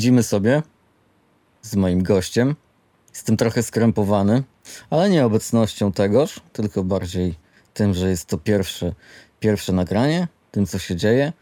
siedzimy 0.00 0.22
sobie 0.22 0.62
z 1.62 1.76
moim 1.76 2.02
gościem. 2.02 2.56
Jestem 3.14 3.36
trochę 3.36 3.62
skrępowany, 3.62 4.42
ale 4.90 5.10
nie 5.10 5.26
obecnością 5.26 5.92
tegoż, 5.92 6.40
tylko 6.52 6.84
bardziej 6.84 7.34
tym, 7.74 7.94
że 7.94 8.10
jest 8.10 8.26
to 8.26 8.38
pierwsze, 8.38 8.92
pierwsze 9.40 9.72
nagranie, 9.72 10.28
tym 10.50 10.66
co 10.66 10.78
się 10.78 10.96
dzieje. 10.96 11.32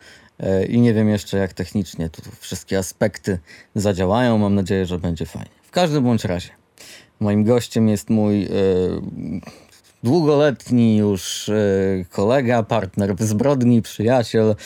E, 0.40 0.64
I 0.64 0.80
nie 0.80 0.94
wiem 0.94 1.08
jeszcze, 1.08 1.38
jak 1.38 1.52
technicznie 1.52 2.10
tu 2.10 2.22
wszystkie 2.40 2.78
aspekty 2.78 3.38
zadziałają. 3.74 4.38
Mam 4.38 4.54
nadzieję, 4.54 4.86
że 4.86 4.98
będzie 4.98 5.26
fajnie. 5.26 5.50
W 5.62 5.70
każdym 5.70 6.04
bądź 6.04 6.24
razie, 6.24 6.50
moim 7.20 7.44
gościem 7.44 7.88
jest 7.88 8.10
mój 8.10 8.44
e, 8.44 8.48
długoletni 10.02 10.96
już 10.96 11.48
e, 11.48 11.54
kolega, 12.10 12.62
partner 12.62 13.16
w 13.16 13.22
zbrodni, 13.22 13.82
przyjaciel, 13.82 14.56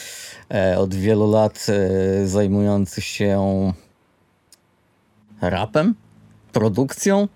od 0.79 0.95
wielu 0.95 1.30
lat 1.30 1.66
e, 1.69 2.27
zajmujący 2.27 3.01
się 3.01 3.73
rapem, 5.41 5.95
produkcją, 6.52 7.28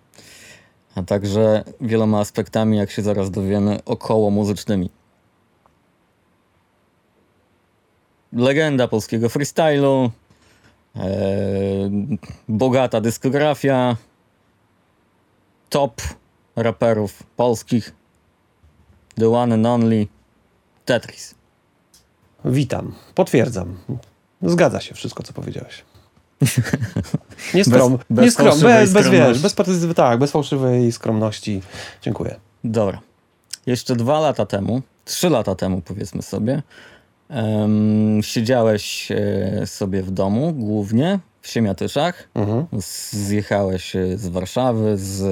a 0.94 1.02
także 1.02 1.64
wieloma 1.80 2.20
aspektami, 2.20 2.76
jak 2.76 2.90
się 2.90 3.02
zaraz 3.02 3.30
dowiemy, 3.30 3.78
około 3.84 4.30
muzycznymi. 4.30 4.90
Legenda 8.32 8.88
polskiego 8.88 9.28
freestylu, 9.28 10.10
e, 10.96 11.00
bogata 12.48 13.00
dyskografia, 13.00 13.96
top 15.68 16.02
raperów 16.56 17.22
polskich, 17.36 17.94
the 19.18 19.28
one 19.28 19.54
and 19.54 19.66
only 19.66 20.06
Tetris. 20.84 21.35
Witam. 22.46 22.92
Potwierdzam. 23.14 23.76
Zgadza 24.42 24.80
się 24.80 24.94
wszystko, 24.94 25.22
co 25.22 25.32
powiedziałeś. 25.32 25.84
Nie 27.54 27.64
skrom, 27.64 27.98
bez 28.10 28.24
nie 28.24 28.30
skrom, 28.30 28.60
bez, 28.60 28.92
bez, 28.92 29.08
wiesz, 29.08 29.38
bez, 29.42 29.54
partycyp- 29.54 29.94
tak, 29.94 30.18
bez 30.18 30.30
fałszywej 30.30 30.92
skromności. 30.92 31.62
Dziękuję. 32.02 32.36
Dobra. 32.64 33.00
Jeszcze 33.66 33.96
dwa 33.96 34.20
lata 34.20 34.46
temu, 34.46 34.82
trzy 35.04 35.30
lata 35.30 35.54
temu 35.54 35.82
powiedzmy 35.84 36.22
sobie, 36.22 36.62
em, 37.28 38.20
siedziałeś 38.22 39.12
e, 39.12 39.66
sobie 39.66 40.02
w 40.02 40.10
domu 40.10 40.52
głównie 40.52 41.18
w 41.42 41.48
Siemiatyszach. 41.48 42.28
Mhm. 42.34 42.66
Zjechałeś 43.10 43.96
e, 43.96 44.18
z 44.18 44.28
Warszawy, 44.28 44.98
z 44.98 45.22
e, 45.22 45.28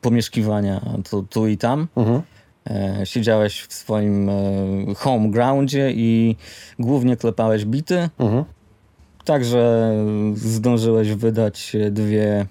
pomieszkiwania 0.00 0.80
tu, 1.10 1.22
tu 1.22 1.46
i 1.46 1.56
tam. 1.58 1.88
Mhm. 1.96 2.22
E, 2.66 3.00
siedziałeś 3.04 3.60
w 3.62 3.72
swoim 3.72 4.28
e, 4.28 4.34
home 4.96 5.30
groundzie 5.30 5.90
i 5.92 6.36
głównie 6.78 7.16
klepałeś 7.16 7.64
bity. 7.64 8.08
Mhm. 8.18 8.44
Także 9.24 9.92
zdążyłeś 10.34 11.12
wydać 11.12 11.76
dwie, 11.90 12.46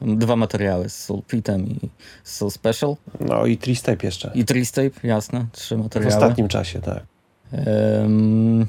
dwa 0.00 0.36
materiały 0.36 0.88
z 0.88 1.04
Soul 1.04 1.22
Pitem 1.28 1.66
i 1.66 1.76
z 2.24 2.36
Soul 2.36 2.50
Special. 2.50 2.96
No 3.20 3.46
i 3.46 3.56
Tristape 3.56 4.06
jeszcze. 4.06 4.30
I 4.34 4.44
Tristape, 4.44 4.90
jasne, 5.02 5.46
trzy 5.52 5.76
w 5.76 5.82
materiały. 5.82 6.14
ostatnim 6.14 6.48
czasie, 6.48 6.80
tak. 6.80 7.02
Em, 7.52 8.66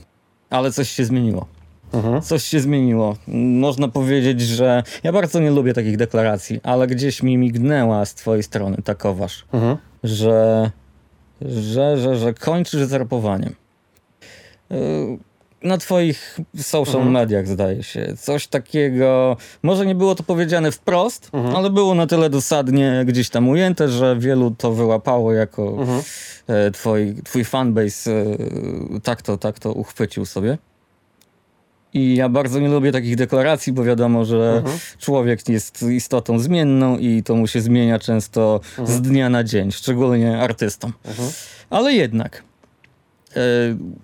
ale 0.49 0.71
coś 0.71 0.89
się 0.89 1.05
zmieniło. 1.05 1.45
Mhm. 1.93 2.21
Coś 2.21 2.43
się 2.43 2.59
zmieniło. 2.59 3.15
Można 3.59 3.87
powiedzieć, 3.87 4.41
że 4.41 4.83
ja 5.03 5.11
bardzo 5.11 5.39
nie 5.39 5.51
lubię 5.51 5.73
takich 5.73 5.97
deklaracji, 5.97 6.59
ale 6.63 6.87
gdzieś 6.87 7.23
mi 7.23 7.37
mignęła 7.37 8.05
z 8.05 8.13
twojej 8.13 8.43
strony 8.43 8.77
takoważ, 8.83 9.45
Mhm. 9.53 9.77
że, 10.03 10.71
że, 11.41 11.97
że, 11.97 12.15
że 12.17 12.33
kończysz 12.33 12.81
z 12.83 12.93
rapowaniem. 12.93 13.55
Y, 14.71 14.75
Na 15.63 15.77
twoich 15.77 16.39
social 16.57 16.95
Mhm. 16.95 17.11
mediach 17.11 17.47
zdaje 17.47 17.83
się. 17.83 18.13
Coś 18.17 18.47
takiego, 18.47 19.37
może 19.63 19.85
nie 19.85 19.95
było 19.95 20.15
to 20.15 20.23
powiedziane 20.23 20.71
wprost, 20.71 21.29
Mhm. 21.33 21.55
ale 21.55 21.69
było 21.69 21.95
na 21.95 22.07
tyle 22.07 22.29
dosadnie 22.29 23.03
gdzieś 23.07 23.29
tam 23.29 23.49
ujęte, 23.49 23.89
że 23.89 24.15
wielu 24.19 24.51
to 24.51 24.71
wyłapało 24.71 25.33
jako 25.33 25.67
Mhm. 25.67 26.01
e, 26.47 26.71
twój, 26.71 27.15
twój 27.23 27.43
fanbase 27.45 28.11
e, 28.11 28.25
tak 29.03 29.21
to, 29.21 29.37
tak 29.37 29.59
to 29.59 29.73
uchwycił 29.73 30.25
sobie. 30.25 30.57
I 31.95 32.15
ja 32.15 32.29
bardzo 32.29 32.59
nie 32.59 32.67
lubię 32.67 32.91
takich 32.91 33.15
deklaracji, 33.15 33.73
bo 33.73 33.83
wiadomo, 33.83 34.25
że 34.25 34.53
Mhm. 34.57 34.77
człowiek 34.99 35.49
jest 35.49 35.83
istotą 35.83 36.39
zmienną 36.39 36.97
i 36.97 37.23
to 37.23 37.35
mu 37.35 37.47
się 37.47 37.61
zmienia 37.61 37.99
często 37.99 38.59
z 38.85 39.01
dnia 39.01 39.29
na 39.29 39.43
dzień, 39.43 39.71
szczególnie 39.71 40.39
artystom. 40.39 40.93
Mhm. 41.05 41.29
Ale 41.69 41.93
jednak, 41.93 42.43
e, 43.35 43.39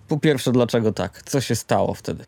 po 0.07 0.17
pierwsze, 0.19 0.51
dlaczego 0.51 0.91
tak? 0.93 1.23
Co 1.25 1.41
się 1.41 1.55
stało 1.55 1.93
wtedy? 1.93 2.23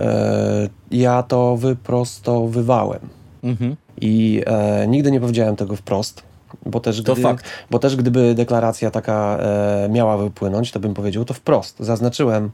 E, 0.00 0.68
ja 0.90 1.22
to 1.22 1.56
wyprostowywałem. 1.56 3.00
Mhm. 3.42 3.76
I 4.00 4.42
e, 4.46 4.86
nigdy 4.88 5.10
nie 5.10 5.20
powiedziałem 5.20 5.56
tego 5.56 5.76
wprost, 5.76 6.22
bo 6.66 6.80
też, 6.80 7.02
To 7.02 7.12
gdy, 7.12 7.22
fakt. 7.22 7.44
bo 7.70 7.78
też 7.78 7.96
gdyby 7.96 8.34
deklaracja 8.34 8.90
taka 8.90 9.38
e, 9.40 9.88
miała 9.90 10.16
wypłynąć, 10.16 10.70
to 10.72 10.80
bym 10.80 10.94
powiedział 10.94 11.24
to 11.24 11.34
wprost. 11.34 11.76
Zaznaczyłem 11.80 12.50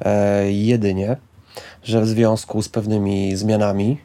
e, 0.00 0.52
jedynie, 0.52 1.16
że 1.88 2.00
w 2.00 2.08
związku 2.08 2.62
z 2.62 2.68
pewnymi 2.68 3.36
zmianami 3.36 3.98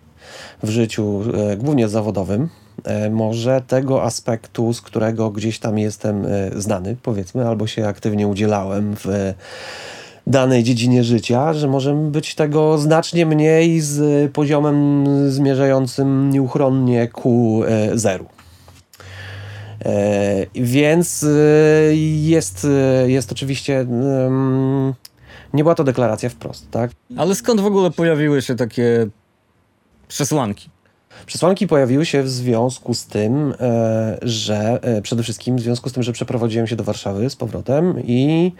w 0.64 0.70
życiu, 0.70 1.22
e, 1.52 1.58
głównie 1.58 1.88
zawodowym, 1.88 2.50
e, 2.84 3.10
może 3.10 3.62
tego 3.68 4.04
aspektu, 4.04 4.74
z 4.74 4.82
którego 4.82 5.30
gdzieś 5.30 5.60
tam 5.60 5.80
jestem 5.80 6.26
e, 6.26 6.30
znany, 6.62 6.96
powiedzmy, 7.04 7.48
albo 7.48 7.68
się 7.68 7.88
aktywnie 7.88 8.28
udzielałem 8.28 8.96
w 8.96 9.34
danej 10.28 10.64
dziedzinie 10.64 11.04
życia, 11.04 11.54
że 11.54 11.68
może 11.68 11.94
być 11.94 12.36
tego 12.36 12.78
znacznie 12.78 13.26
mniej 13.26 13.82
z 13.82 14.32
poziomem 14.32 15.06
zmierzającym 15.32 16.30
nieuchronnie 16.30 17.08
ku 17.08 17.62
zeru. 17.94 18.26
Więc 20.56 21.26
jest, 22.24 22.68
jest 23.08 23.32
oczywiście. 23.32 23.86
Nie 25.54 25.64
była 25.64 25.76
to 25.76 25.84
deklaracja 25.84 26.30
wprost, 26.30 26.72
tak? 26.72 26.92
Ale 27.18 27.36
skąd 27.36 27.62
w 27.62 27.66
ogóle 27.66 27.92
pojawiły 27.92 28.42
się 28.42 28.56
takie 28.56 29.08
przesłanki? 30.08 30.70
Przesłanki 31.26 31.68
pojawiły 31.68 32.06
się 32.06 32.24
w 32.24 32.30
związku 32.30 32.94
z 32.94 33.06
tym, 33.06 33.54
e, 33.60 34.18
że 34.22 34.80
e, 34.82 35.02
przede 35.02 35.24
wszystkim 35.24 35.56
w 35.56 35.62
związku 35.62 35.90
z 35.90 35.94
tym, 35.94 36.04
że 36.04 36.12
przeprowadziłem 36.12 36.68
się 36.68 36.76
do 36.76 36.84
Warszawy 36.84 37.30
z 37.30 37.36
powrotem 37.36 38.04
i 38.06 38.52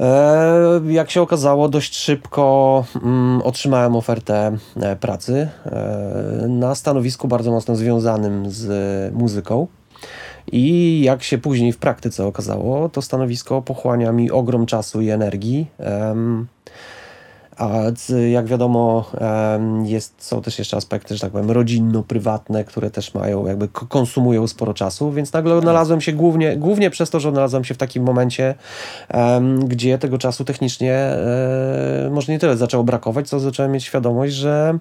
e, 0.00 0.80
jak 0.88 1.10
się 1.10 1.22
okazało, 1.22 1.68
dość 1.68 1.96
szybko 1.96 2.84
mm, 3.02 3.42
otrzymałem 3.42 3.96
ofertę 3.96 4.56
pracy 5.00 5.48
na 6.48 6.74
stanowisku 6.74 7.28
bardzo 7.28 7.50
mocno 7.50 7.76
związanym 7.76 8.50
z 8.50 9.14
muzyką. 9.14 9.66
I 10.52 11.00
jak 11.04 11.22
się 11.22 11.38
później 11.38 11.72
w 11.72 11.78
praktyce 11.78 12.26
okazało, 12.26 12.88
to 12.88 13.02
stanowisko 13.02 13.62
pochłania 13.62 14.12
mi 14.12 14.30
ogrom 14.30 14.66
czasu 14.66 15.00
i 15.00 15.10
energii. 15.10 15.66
Em, 15.78 16.46
a 17.60 17.82
jak 18.30 18.46
wiadomo, 18.46 19.10
jest, 19.84 20.14
są 20.18 20.42
też 20.42 20.58
jeszcze 20.58 20.76
aspekty, 20.76 21.14
że 21.14 21.20
tak 21.20 21.32
powiem, 21.32 21.50
rodzinno-prywatne, 21.50 22.64
które 22.64 22.90
też 22.90 23.14
mają, 23.14 23.46
jakby 23.46 23.68
konsumują 23.68 24.46
sporo 24.46 24.74
czasu, 24.74 25.12
więc 25.12 25.32
nagle 25.32 25.54
odnalazłem 25.54 26.00
się 26.00 26.12
głównie, 26.12 26.56
głównie 26.56 26.90
przez 26.90 27.10
to, 27.10 27.20
że 27.20 27.28
odnalazłem 27.28 27.64
się 27.64 27.74
w 27.74 27.78
takim 27.78 28.02
momencie, 28.02 28.54
gdzie 29.64 29.98
tego 29.98 30.18
czasu 30.18 30.44
technicznie 30.44 30.94
e, 30.94 32.10
może 32.12 32.32
nie 32.32 32.38
tyle 32.38 32.56
zaczęło 32.56 32.84
brakować, 32.84 33.28
co 33.28 33.40
zacząłem 33.40 33.72
mieć 33.72 33.84
świadomość, 33.84 34.34
że 34.34 34.78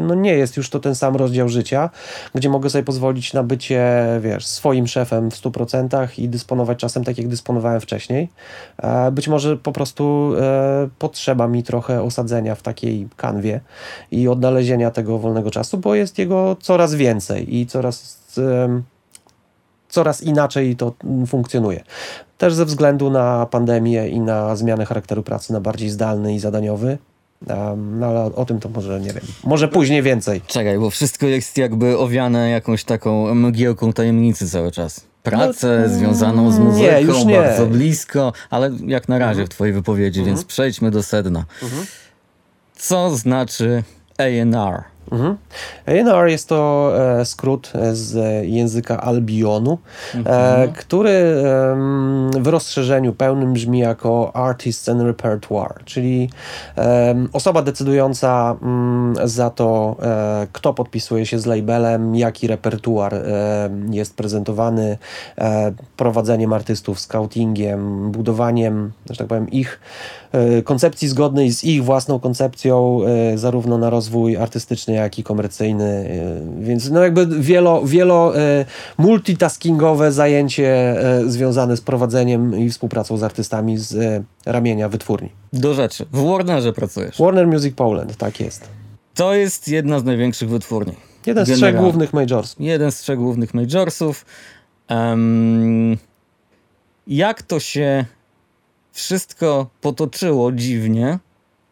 no 0.00 0.14
nie 0.14 0.32
jest 0.32 0.56
już 0.56 0.70
to 0.70 0.80
ten 0.80 0.94
sam 0.94 1.16
rozdział 1.16 1.48
życia, 1.48 1.90
gdzie 2.34 2.48
mogę 2.48 2.70
sobie 2.70 2.84
pozwolić 2.84 3.32
na 3.32 3.42
bycie, 3.42 4.06
wiesz, 4.20 4.46
swoim 4.46 4.86
szefem 4.86 5.30
w 5.30 5.34
100% 5.34 6.18
i 6.18 6.28
dysponować 6.28 6.78
czasem 6.78 7.04
tak, 7.04 7.18
jak 7.18 7.28
dysponowałem 7.28 7.80
wcześniej. 7.80 8.28
E, 8.78 9.10
Być 9.10 9.28
może 9.28 9.56
po 9.56 9.72
prostu 9.72 10.32
e, 10.40 10.88
potrzeba 10.98 11.48
mi 11.48 11.62
trochę 11.62 12.02
osadzenia 12.02 12.54
w 12.54 12.62
takiej 12.62 13.08
kanwie 13.16 13.60
i 14.10 14.28
odnalezienia 14.28 14.90
tego 14.90 15.18
wolnego 15.18 15.50
czasu, 15.50 15.78
bo 15.78 15.94
jest 15.94 16.18
jego 16.18 16.56
coraz 16.60 16.94
więcej 16.94 17.56
i 17.56 17.66
coraz, 17.66 18.22
coraz 19.88 20.22
inaczej 20.22 20.76
to 20.76 20.92
funkcjonuje. 21.26 21.84
Też 22.38 22.54
ze 22.54 22.64
względu 22.64 23.10
na 23.10 23.46
pandemię 23.46 24.08
i 24.08 24.20
na 24.20 24.56
zmianę 24.56 24.86
charakteru 24.86 25.22
pracy 25.22 25.52
na 25.52 25.60
bardziej 25.60 25.90
zdalny 25.90 26.34
i 26.34 26.38
zadaniowy. 26.38 26.98
Em, 27.48 27.98
No 27.98 28.06
ale 28.06 28.24
o 28.34 28.44
tym 28.44 28.60
to 28.60 28.68
może 28.68 29.00
nie 29.00 29.12
wiem. 29.12 29.22
Może 29.44 29.68
później 29.68 30.02
więcej. 30.02 30.40
Czekaj, 30.46 30.78
bo 30.78 30.90
wszystko 30.90 31.26
jest 31.26 31.58
jakby 31.58 31.98
owiane 31.98 32.50
jakąś 32.50 32.84
taką 32.84 33.34
mgiełką 33.34 33.92
tajemnicy 33.92 34.48
cały 34.50 34.72
czas. 34.72 35.00
Pracę 35.22 35.84
No, 35.88 35.94
związaną 35.94 36.50
z 36.52 36.58
nie, 36.58 36.64
muzyką, 36.64 36.98
już 37.00 37.24
nie. 37.24 37.36
bardzo 37.36 37.66
blisko, 37.66 38.32
ale 38.50 38.70
jak 38.86 39.08
na 39.08 39.18
razie 39.18 39.44
w 39.44 39.48
twojej 39.48 39.74
wypowiedzi, 39.74 40.24
więc 40.24 40.44
przejdźmy 40.44 40.90
do 40.90 41.02
sedna. 41.02 41.44
Co 42.76 43.16
znaczy 43.16 43.82
A&R? 44.18 44.84
Mhm. 45.12 45.36
A&R 45.86 46.28
jest 46.28 46.48
to 46.48 46.92
e, 46.98 47.24
skrót 47.24 47.72
z 47.92 48.44
języka 48.46 49.00
Albionu, 49.00 49.78
mhm. 50.14 50.62
e, 50.62 50.68
który 50.68 51.10
e, 51.10 52.40
w 52.40 52.46
rozszerzeniu 52.46 53.12
pełnym 53.12 53.52
brzmi 53.52 53.78
jako 53.78 54.36
Artists 54.36 54.88
and 54.88 55.02
Repertoire, 55.02 55.74
czyli 55.84 56.30
osoba 57.32 57.62
decydująca 57.62 58.56
m, 58.62 58.68
mm, 58.68 59.28
za 59.28 59.50
to, 59.50 59.96
e, 60.02 60.46
kto 60.52 60.74
podpisuje 60.74 61.26
się 61.26 61.38
z 61.38 61.46
labelem, 61.46 62.16
jaki 62.16 62.46
repertuar 62.46 63.14
e, 63.14 63.70
jest 63.90 64.16
prezentowany, 64.16 64.98
e, 65.38 65.72
prowadzeniem 65.96 66.52
artystów, 66.52 67.00
scoutingiem, 67.00 68.10
budowaniem, 68.12 68.92
że 69.10 69.16
tak 69.16 69.26
powiem, 69.26 69.50
ich 69.50 69.80
koncepcji 70.64 71.08
zgodnej 71.08 71.52
z 71.52 71.64
ich 71.64 71.84
własną 71.84 72.20
koncepcją, 72.20 73.00
zarówno 73.34 73.78
na 73.78 73.90
rozwój 73.90 74.36
artystyczny, 74.36 74.94
jak 74.94 75.18
i 75.18 75.22
komercyjny, 75.22 75.84
e, 75.84 76.64
więc 76.64 76.90
no 76.90 77.02
jakby 77.02 77.26
wielo, 77.26 77.82
wielo 77.84 78.38
e, 78.38 78.64
multitaskingowe 78.98 80.12
zajęcie 80.12 80.68
e, 80.68 81.30
związane 81.30 81.76
z 81.76 81.80
prowadzeniem 81.80 82.58
i 82.58 82.70
współpracą 82.70 83.16
z 83.16 83.22
artystami 83.22 83.78
z 83.78 84.22
ramienia 84.46 84.88
wytwórni. 84.88 85.30
Do 85.52 85.74
rzeczy. 85.74 86.06
W 86.12 86.30
Warnerze 86.30 86.72
pracujesz. 86.72 87.18
Warner 87.18 87.46
Music 87.46 87.74
Poland, 87.74 88.16
tak 88.16 88.40
jest. 88.40 88.68
To 89.14 89.34
jest 89.34 89.68
jedna 89.68 89.98
z 90.00 90.04
największych 90.04 90.48
wytwórni. 90.48 90.92
Jeden 91.26 91.46
z 91.46 91.52
trzech 91.52 91.76
głównych 91.76 92.12
majorsów. 92.12 92.60
Jeden 92.60 92.92
z 92.92 92.98
trzech 92.98 93.18
głównych 93.18 93.54
majorsów. 93.54 94.24
Um, 94.90 95.96
jak 97.06 97.42
to 97.42 97.60
się 97.60 98.04
wszystko 98.96 99.66
potoczyło 99.80 100.52
dziwnie, 100.52 101.18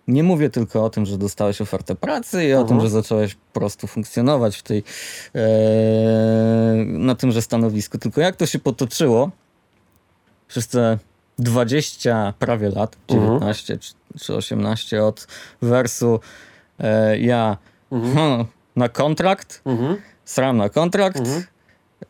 nie 0.09 0.23
mówię 0.23 0.50
tylko 0.50 0.85
o 0.85 0.91
tym, 0.91 1.06
że 1.06 1.19
dostałeś 1.19 1.61
ofertę 1.61 1.94
pracy 1.94 2.44
i 2.44 2.53
o 2.53 2.65
tym, 2.65 2.76
mhm. 2.76 2.81
że 2.81 2.91
zacząłeś 2.91 3.35
po 3.35 3.61
prostu 3.61 3.87
funkcjonować 3.87 4.56
w 4.56 4.62
tej, 4.62 4.85
e, 5.35 5.43
na 6.85 7.15
tymże 7.15 7.43
stanowisku, 7.43 7.99
tylko 7.99 8.21
jak 8.21 8.37
to 8.37 8.47
się 8.47 8.59
potoczyło 8.59 9.31
przez 10.49 10.69
te 10.69 10.99
20 11.38 12.35
prawie 12.38 12.71
lat, 12.71 12.97
19 13.09 13.73
mhm. 13.73 13.81
czy, 13.81 14.21
czy 14.25 14.35
18 14.35 15.05
od 15.05 15.26
wersu 15.62 16.21
e, 16.79 17.19
ja 17.19 17.56
mhm. 17.93 18.44
na 18.76 18.88
kontrakt, 18.88 19.62
mhm. 19.65 19.97
sram 20.25 20.56
na 20.56 20.69
kontrakt, 20.69 21.19
mhm. 21.19 21.44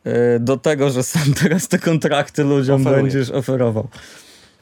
e, 0.03 0.39
do 0.39 0.57
tego, 0.57 0.89
że 0.89 1.03
sam 1.03 1.33
teraz 1.43 1.67
te 1.67 1.79
kontrakty 1.79 2.43
ludziom 2.43 2.81
Oferuję. 2.81 3.03
będziesz 3.03 3.31
oferował. 3.31 3.87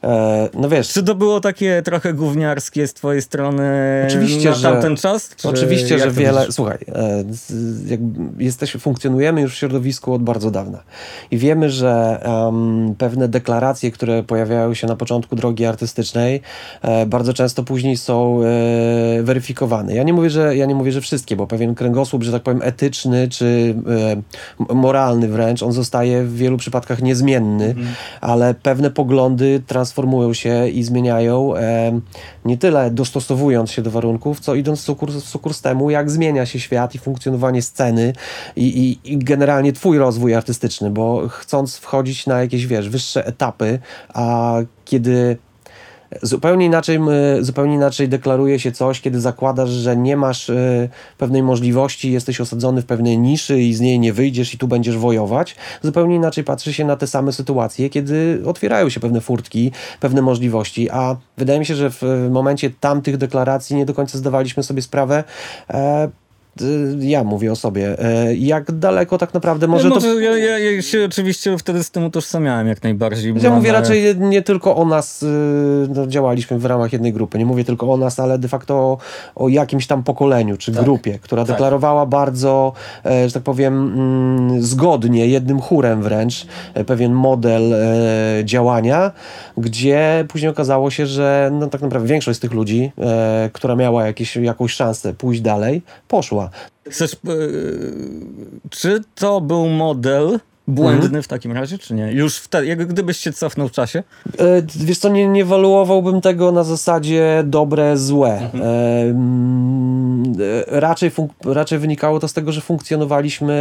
E, 0.04 0.50
no 0.54 0.70
wiesz. 0.70 0.90
Czy 0.90 1.04
to 1.04 1.16
było 1.16 1.40
takie 1.40 1.82
trochę 1.82 2.14
gówniarskie 2.14 2.88
z 2.88 2.94
twojej 2.94 3.22
strony 3.22 3.64
oczywiście, 4.08 4.50
na 4.50 4.56
tamten 4.56 4.96
czas? 4.96 5.36
Oczywiście, 5.44 6.00
że 6.00 6.12
wiele. 6.12 6.42
Widzisz? 6.42 6.56
Słuchaj, 6.56 6.78
e, 6.88 7.24
jesteśmy, 8.38 8.80
funkcjonujemy 8.80 9.42
już 9.42 9.54
w 9.54 9.58
środowisku 9.58 10.14
od 10.14 10.24
bardzo 10.24 10.52
dawna 10.52 10.84
i 11.32 11.38
wiemy, 11.38 11.70
że 11.70 12.24
um, 12.26 12.96
pewne 12.98 13.28
deklaracje, 13.28 13.92
które 13.92 14.24
pojawiają 14.24 14.74
się 14.74 14.88
na 14.88 14.96
początku 14.96 15.36
drogi 15.36 15.66
artystycznej, 15.66 16.42
e, 16.82 17.06
bardzo 17.06 17.34
często 17.34 17.64
później 17.64 17.98
są 17.98 18.42
e, 18.44 19.24
weryfikowane. 19.24 19.96
Ja 19.96 20.04
nie 20.04 20.14
mówię, 20.14 20.30
że 20.30 20.56
ja 20.56 20.66
nie 20.66 20.76
mówię, 20.76 20.92
że 20.92 21.02
wszystkie, 21.02 21.36
bo 21.36 21.48
pewien 21.48 21.76
kręgosłup, 21.76 22.24
że 22.24 22.32
tak 22.32 22.44
powiem, 22.44 22.62
etyczny 22.62 23.28
czy 23.28 23.76
e, 24.70 24.76
moralny 24.76 25.28
wręcz, 25.28 25.64
on 25.64 25.72
zostaje 25.72 26.24
w 26.24 26.36
wielu 26.36 26.58
przypadkach 26.58 27.02
niezmienny, 27.02 27.66
mhm. 27.66 27.88
ale 28.22 28.54
pewne 28.54 28.92
poglądy 28.92 29.62
trans 29.68 29.93
transformują 29.94 30.34
się 30.34 30.70
i 30.70 30.84
zmieniają, 30.84 31.54
nie 32.46 32.58
tyle 32.58 32.92
dostosowując 32.92 33.72
się 33.72 33.82
do 33.82 33.92
warunków, 33.92 34.40
co 34.40 34.56
idąc 34.56 34.80
w 34.80 34.84
sukurs, 34.84 35.16
w 35.16 35.30
sukurs 35.30 35.62
temu, 35.62 35.90
jak 35.90 36.12
zmienia 36.12 36.46
się 36.46 36.60
świat 36.60 36.96
i 36.96 37.00
funkcjonowanie 37.00 37.62
sceny 37.62 38.14
i, 38.56 38.64
i, 38.64 39.14
i 39.14 39.18
generalnie 39.18 39.74
twój 39.74 39.98
rozwój 39.98 40.36
artystyczny, 40.36 40.90
bo 40.90 41.28
chcąc 41.30 41.78
wchodzić 41.78 42.28
na 42.28 42.42
jakieś, 42.42 42.68
wiesz, 42.68 42.90
wyższe 42.90 43.26
etapy, 43.26 43.80
a 44.14 44.56
kiedy 44.86 45.38
Zupełnie 46.22 46.66
inaczej, 46.66 47.00
zupełnie 47.40 47.76
inaczej 47.76 48.10
deklaruje 48.10 48.60
się 48.60 48.72
coś, 48.72 49.02
kiedy 49.02 49.22
zakładasz, 49.22 49.70
że 49.70 49.98
nie 49.98 50.18
masz 50.18 50.50
e, 50.50 50.90
pewnej 51.18 51.44
możliwości, 51.44 52.12
jesteś 52.12 52.42
osadzony 52.42 52.82
w 52.82 52.86
pewnej 52.86 53.18
niszy 53.18 53.60
i 53.60 53.74
z 53.74 53.82
niej 53.82 54.00
nie 54.00 54.14
wyjdziesz 54.14 54.54
i 54.54 54.58
tu 54.58 54.68
będziesz 54.68 54.98
wojować. 54.98 55.56
Zupełnie 55.82 56.16
inaczej 56.16 56.44
patrzy 56.44 56.74
się 56.74 56.86
na 56.86 56.96
te 56.96 57.08
same 57.08 57.32
sytuacje, 57.32 57.90
kiedy 57.90 58.42
otwierają 58.46 58.90
się 58.90 59.00
pewne 59.00 59.22
furtki, 59.22 59.72
pewne 60.00 60.22
możliwości, 60.22 60.90
a 60.90 61.16
wydaje 61.38 61.60
mi 61.60 61.66
się, 61.66 61.76
że 61.76 61.90
w 61.90 62.28
momencie 62.32 62.70
tamtych 62.80 63.18
deklaracji 63.18 63.76
nie 63.76 63.86
do 63.86 63.94
końca 63.94 64.18
zdawaliśmy 64.18 64.64
sobie 64.64 64.82
sprawę, 64.82 65.24
e, 65.70 66.10
ja 67.00 67.24
mówię 67.24 67.52
o 67.52 67.56
sobie. 67.56 68.00
E, 68.00 68.36
jak 68.36 68.72
daleko 68.72 69.18
tak 69.18 69.34
naprawdę 69.34 69.68
może 69.68 69.90
no, 69.90 70.02
to... 70.02 70.20
Ja, 70.20 70.38
ja, 70.38 70.60
ja, 70.60 70.82
się 70.82 71.06
oczywiście 71.06 71.58
wtedy 71.58 71.84
z 71.84 71.92
tym 71.92 72.06
utożsamiałem 72.06 72.68
jak 72.68 72.84
najbardziej. 72.84 73.34
Ja 73.42 73.50
mówię 73.50 73.72
raczej 73.72 74.18
nie 74.18 74.42
tylko 74.42 74.76
o 74.76 74.86
nas, 74.86 75.24
y, 75.24 75.28
no, 75.96 76.08
działaliśmy 76.08 76.60
w 76.60 76.66
ramach 76.66 76.94
jednej 76.94 77.14
grupy, 77.14 77.38
nie 77.38 77.46
mówię 77.46 77.64
tylko 77.64 77.92
o 77.94 77.98
nas, 77.98 78.20
ale 78.20 78.40
de 78.40 78.48
facto 78.48 78.76
o, 78.76 78.98
o 79.36 79.50
jakimś 79.50 79.88
tam 79.88 80.04
pokoleniu 80.04 80.58
czy 80.58 80.72
tak. 80.72 80.84
grupie, 80.84 81.20
która 81.20 81.46
tak. 81.46 81.52
deklarowała 81.52 82.06
bardzo, 82.06 82.74
e, 83.06 83.28
że 83.28 83.34
tak 83.34 83.44
powiem, 83.44 83.74
mm, 83.74 84.62
zgodnie, 84.62 85.28
jednym 85.28 85.62
chórem 85.62 86.04
wręcz, 86.04 86.48
e, 86.74 86.84
pewien 86.84 87.14
model 87.14 87.64
działania, 88.44 89.12
gdzie 89.58 90.26
później 90.28 90.52
okazało 90.52 90.92
się, 90.92 91.06
że 91.06 91.52
no, 91.54 91.68
tak 91.68 91.82
naprawdę 91.82 92.08
większość 92.08 92.38
z 92.38 92.40
tych 92.40 92.54
ludzi, 92.54 92.92
która 93.54 93.76
miała 93.76 94.08
jakieś, 94.08 94.36
jakąś 94.36 94.74
szansę 94.74 95.14
pójść 95.14 95.42
dalej, 95.42 95.82
poszła. 96.08 96.43
Chcesz, 96.90 97.18
yy, 97.24 97.94
czy 98.70 99.02
to 99.16 99.42
był 99.42 99.68
model 99.68 100.40
błędny 100.68 101.06
mhm. 101.06 101.24
w 101.24 101.28
takim 101.28 101.52
razie, 101.52 101.78
czy 101.78 101.94
nie? 101.94 102.12
Już 102.12 102.38
wtedy, 102.38 102.68
jak 102.68 102.88
gdybyś 102.88 103.18
się 103.18 103.34
cofnął 103.34 103.68
w 103.68 103.72
czasie? 103.72 104.04
E, 104.40 104.62
wiesz 104.76 104.98
co, 104.98 105.10
nie, 105.10 105.28
nie 105.28 105.46
waluowałbym 105.46 106.22
tego 106.22 106.52
na 106.52 106.64
zasadzie 106.64 107.44
dobre, 107.46 107.98
złe. 107.98 108.40
Mhm. 108.40 108.64
E, 110.70 110.80
raczej, 110.80 111.12
raczej 111.46 111.80
wynikało 111.80 112.20
to 112.20 112.28
z 112.28 112.34
tego, 112.34 112.52
że 112.52 112.62
funkcjonowaliśmy 112.62 113.54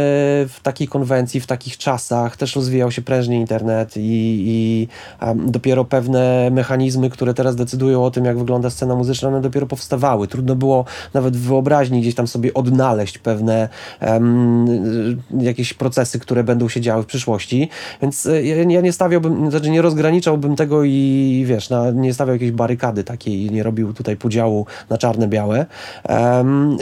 w 0.49 0.59
takiej 0.63 0.87
konwencji, 0.87 1.39
w 1.39 1.47
takich 1.47 1.77
czasach. 1.77 2.37
Też 2.37 2.55
rozwijał 2.55 2.91
się 2.91 3.01
prężnie 3.01 3.39
internet 3.39 3.97
i, 3.97 4.43
i 4.47 4.87
dopiero 5.35 5.85
pewne 5.85 6.49
mechanizmy, 6.51 7.09
które 7.09 7.33
teraz 7.33 7.55
decydują 7.55 8.05
o 8.05 8.11
tym, 8.11 8.25
jak 8.25 8.37
wygląda 8.37 8.69
scena 8.69 8.95
muzyczna, 8.95 9.27
one 9.29 9.41
dopiero 9.41 9.67
powstawały. 9.67 10.27
Trudno 10.27 10.55
było 10.55 10.85
nawet 11.13 11.37
w 11.37 11.47
wyobraźni 11.47 12.01
gdzieś 12.01 12.15
tam 12.15 12.27
sobie 12.27 12.53
odnaleźć 12.53 13.17
pewne 13.17 13.69
um, 14.01 15.21
jakieś 15.39 15.73
procesy, 15.73 16.19
które 16.19 16.43
będą 16.43 16.69
się 16.69 16.81
działy 16.81 16.92
działy 16.93 17.03
w 17.03 17.05
przyszłości, 17.05 17.69
więc 18.01 18.25
e, 18.25 18.43
ja 18.43 18.81
nie 18.81 18.93
stawiałbym, 18.93 19.51
znaczy 19.51 19.69
nie 19.69 19.81
rozgraniczałbym 19.81 20.55
tego 20.55 20.83
i 20.83 21.43
wiesz, 21.47 21.69
na, 21.69 21.91
nie 21.91 22.13
stawiał 22.13 22.35
jakiejś 22.35 22.51
barykady 22.51 23.03
takiej, 23.03 23.51
nie 23.51 23.63
robił 23.63 23.93
tutaj 23.93 24.17
podziału 24.17 24.65
na 24.89 24.97
czarne-białe. 24.97 25.65
Um, 26.09 26.77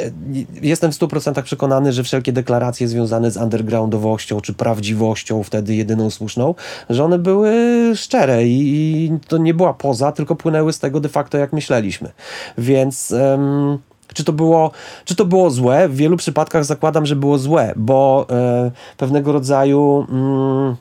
jestem 0.61 0.91
w 0.91 0.95
100% 0.95 1.43
przekonany, 1.43 1.93
że 1.93 2.03
wszelkie 2.03 2.33
deklaracje 2.33 2.87
związane 2.87 3.31
z 3.31 3.37
undergroundowością 3.37 4.41
czy 4.41 4.53
prawdziwością, 4.53 5.43
wtedy 5.43 5.75
jedyną 5.75 6.09
słuszną, 6.09 6.55
że 6.89 7.03
one 7.03 7.19
były 7.19 7.51
szczere 7.95 8.47
i, 8.47 8.59
i 8.75 9.11
to 9.27 9.37
nie 9.37 9.53
była 9.53 9.73
poza, 9.73 10.11
tylko 10.11 10.35
płynęły 10.35 10.73
z 10.73 10.79
tego 10.79 10.99
de 10.99 11.09
facto, 11.09 11.37
jak 11.37 11.53
myśleliśmy. 11.53 12.11
Więc... 12.57 13.11
Um, 13.11 13.90
czy 14.13 14.23
to 14.23 14.33
było, 14.33 14.71
czy 15.05 15.15
to 15.15 15.25
było 15.25 15.49
złe? 15.49 15.89
W 15.89 15.95
wielu 15.95 16.17
przypadkach 16.17 16.65
zakładam, 16.65 17.05
że 17.05 17.15
było 17.15 17.37
złe, 17.37 17.73
bo 17.75 18.25
e, 18.29 18.71
pewnego 18.97 19.31
rodzaju. 19.31 20.07
Mm, 20.09 20.75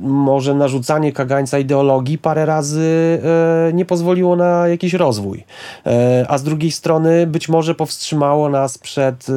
może 0.00 0.54
narzucanie 0.54 1.12
kagańca 1.12 1.58
ideologii 1.58 2.18
parę 2.18 2.46
razy 2.46 3.20
e, 3.68 3.72
nie 3.72 3.84
pozwoliło 3.84 4.36
na 4.36 4.68
jakiś 4.68 4.94
rozwój. 4.94 5.44
E, 5.86 6.26
a 6.28 6.38
z 6.38 6.42
drugiej 6.42 6.70
strony 6.70 7.26
być 7.26 7.48
może 7.48 7.74
powstrzymało 7.74 8.48
nas 8.48 8.78
przed 8.78 9.26
e, 9.28 9.32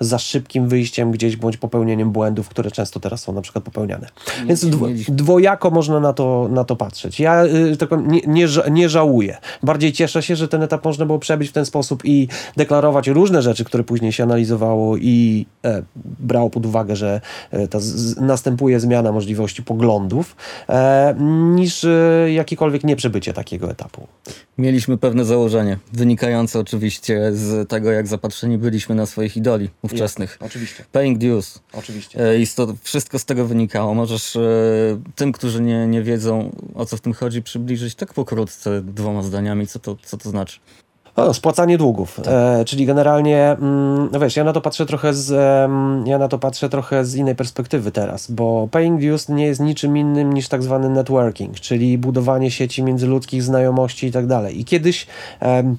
za 0.00 0.18
szybkim 0.18 0.68
wyjściem 0.68 1.10
gdzieś 1.10 1.36
bądź 1.36 1.56
popełnieniem 1.56 2.10
błędów, 2.10 2.48
które 2.48 2.70
często 2.70 3.00
teraz 3.00 3.22
są 3.22 3.32
na 3.32 3.42
przykład 3.42 3.64
popełniane. 3.64 4.06
Nie, 4.40 4.46
Więc 4.46 4.64
dwo, 4.64 4.86
dwojako 5.08 5.70
można 5.70 6.00
na 6.00 6.12
to, 6.12 6.48
na 6.50 6.64
to 6.64 6.76
patrzeć. 6.76 7.20
Ja 7.20 7.44
e, 7.44 7.76
tak 7.76 7.88
powiem, 7.88 8.10
nie, 8.10 8.20
nie, 8.26 8.46
nie 8.70 8.88
żałuję. 8.88 9.36
Bardziej 9.62 9.92
cieszę 9.92 10.22
się, 10.22 10.36
że 10.36 10.48
ten 10.48 10.62
etap 10.62 10.84
można 10.84 11.06
było 11.06 11.18
przebyć 11.18 11.48
w 11.48 11.52
ten 11.52 11.66
sposób 11.66 12.04
i 12.04 12.28
deklarować 12.56 13.08
różne 13.08 13.42
rzeczy, 13.42 13.64
które 13.64 13.84
później 13.84 14.12
się 14.12 14.22
analizowało 14.22 14.96
i 14.96 15.46
e, 15.64 15.82
brało 16.20 16.50
pod 16.50 16.66
uwagę, 16.66 16.96
że 16.96 17.20
e, 17.50 17.68
ta 17.68 17.80
z, 17.80 18.16
następuje 18.20 18.80
zmiana 18.80 19.12
możliwości 19.12 19.39
możliwości 19.40 19.62
poglądów, 19.62 20.36
e, 20.68 21.14
niż 21.54 21.84
e, 21.84 22.32
jakiekolwiek 22.32 22.84
nieprzebycie 22.84 23.32
takiego 23.32 23.70
etapu. 23.70 24.06
Mieliśmy 24.58 24.98
pewne 24.98 25.24
założenie, 25.24 25.78
wynikające 25.92 26.58
oczywiście 26.58 27.32
z 27.32 27.68
tego, 27.68 27.90
jak 27.92 28.06
zapatrzeni 28.06 28.58
byliśmy 28.58 28.94
na 28.94 29.06
swoich 29.06 29.36
idoli 29.36 29.70
ówczesnych. 29.82 30.30
Jest, 30.30 30.42
oczywiście. 30.42 30.84
Paying 30.92 31.18
dues. 31.18 31.60
Oczywiście. 31.72 32.30
E, 32.30 32.38
I 32.38 32.46
to 32.46 32.74
wszystko 32.82 33.18
z 33.18 33.24
tego 33.24 33.46
wynikało. 33.46 33.94
Możesz 33.94 34.38
tym, 35.14 35.32
którzy 35.32 35.62
nie, 35.62 35.86
nie 35.86 36.02
wiedzą, 36.02 36.56
o 36.74 36.86
co 36.86 36.96
w 36.96 37.00
tym 37.00 37.12
chodzi, 37.12 37.42
przybliżyć 37.42 37.94
tak 37.94 38.14
pokrótce 38.14 38.82
dwoma 38.82 39.22
zdaniami, 39.22 39.66
co 39.66 39.78
to, 39.78 39.96
co 40.02 40.16
to 40.16 40.30
znaczy? 40.30 40.60
Spłacanie 41.32 41.78
długów, 41.78 42.16
tak. 42.16 42.34
e, 42.34 42.64
czyli 42.64 42.86
generalnie, 42.86 43.50
mm, 43.50 44.08
no 44.12 44.20
wiesz, 44.20 44.36
ja 44.36 44.44
na 44.44 44.52
to 44.52 44.60
patrzę 44.60 44.86
trochę 44.86 45.14
z, 45.14 45.30
ja 46.06 46.18
na 46.18 46.28
to 46.28 46.38
patrzę 46.38 46.68
trochę 46.68 47.04
z 47.04 47.14
innej 47.14 47.34
perspektywy 47.34 47.92
teraz, 47.92 48.30
bo 48.30 48.68
paying 48.70 49.00
dues 49.00 49.28
nie 49.28 49.46
jest 49.46 49.60
niczym 49.60 49.96
innym 49.96 50.32
niż 50.32 50.48
tak 50.48 50.62
zwany 50.62 50.88
networking, 50.88 51.60
czyli 51.60 51.98
budowanie 51.98 52.50
sieci 52.50 52.82
międzyludzkich, 52.82 53.42
znajomości 53.42 54.06
i 54.06 54.12
tak 54.12 54.26
dalej. 54.26 54.60
I 54.60 54.64
kiedyś 54.64 55.06
e, 55.42 55.74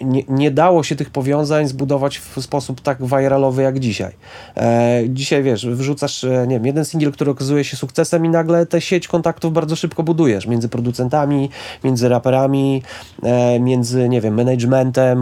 nie, 0.00 0.22
nie, 0.28 0.50
dało 0.50 0.82
się 0.82 0.96
tych 0.96 1.10
powiązań 1.10 1.68
zbudować 1.68 2.18
w 2.18 2.42
sposób 2.42 2.80
tak 2.80 2.98
viralowy 3.02 3.62
jak 3.62 3.78
dzisiaj. 3.78 4.12
E, 4.56 5.02
dzisiaj, 5.08 5.42
wiesz, 5.42 5.66
wrzucasz, 5.66 6.24
e, 6.24 6.46
nie 6.46 6.56
wiem, 6.56 6.66
jeden 6.66 6.84
singiel, 6.84 7.12
który 7.12 7.30
okazuje 7.30 7.64
się 7.64 7.76
sukcesem 7.76 8.26
i 8.26 8.28
nagle 8.28 8.66
tę 8.66 8.80
sieć 8.80 9.08
kontaktów 9.08 9.52
bardzo 9.52 9.76
szybko 9.76 10.02
budujesz 10.02 10.46
między 10.46 10.68
producentami, 10.68 11.50
między 11.84 12.08
raperami, 12.08 12.82
e, 13.22 13.60
między, 13.60 14.08
nie 14.08 14.20
wiem, 14.20 14.34
managementem, 14.34 14.73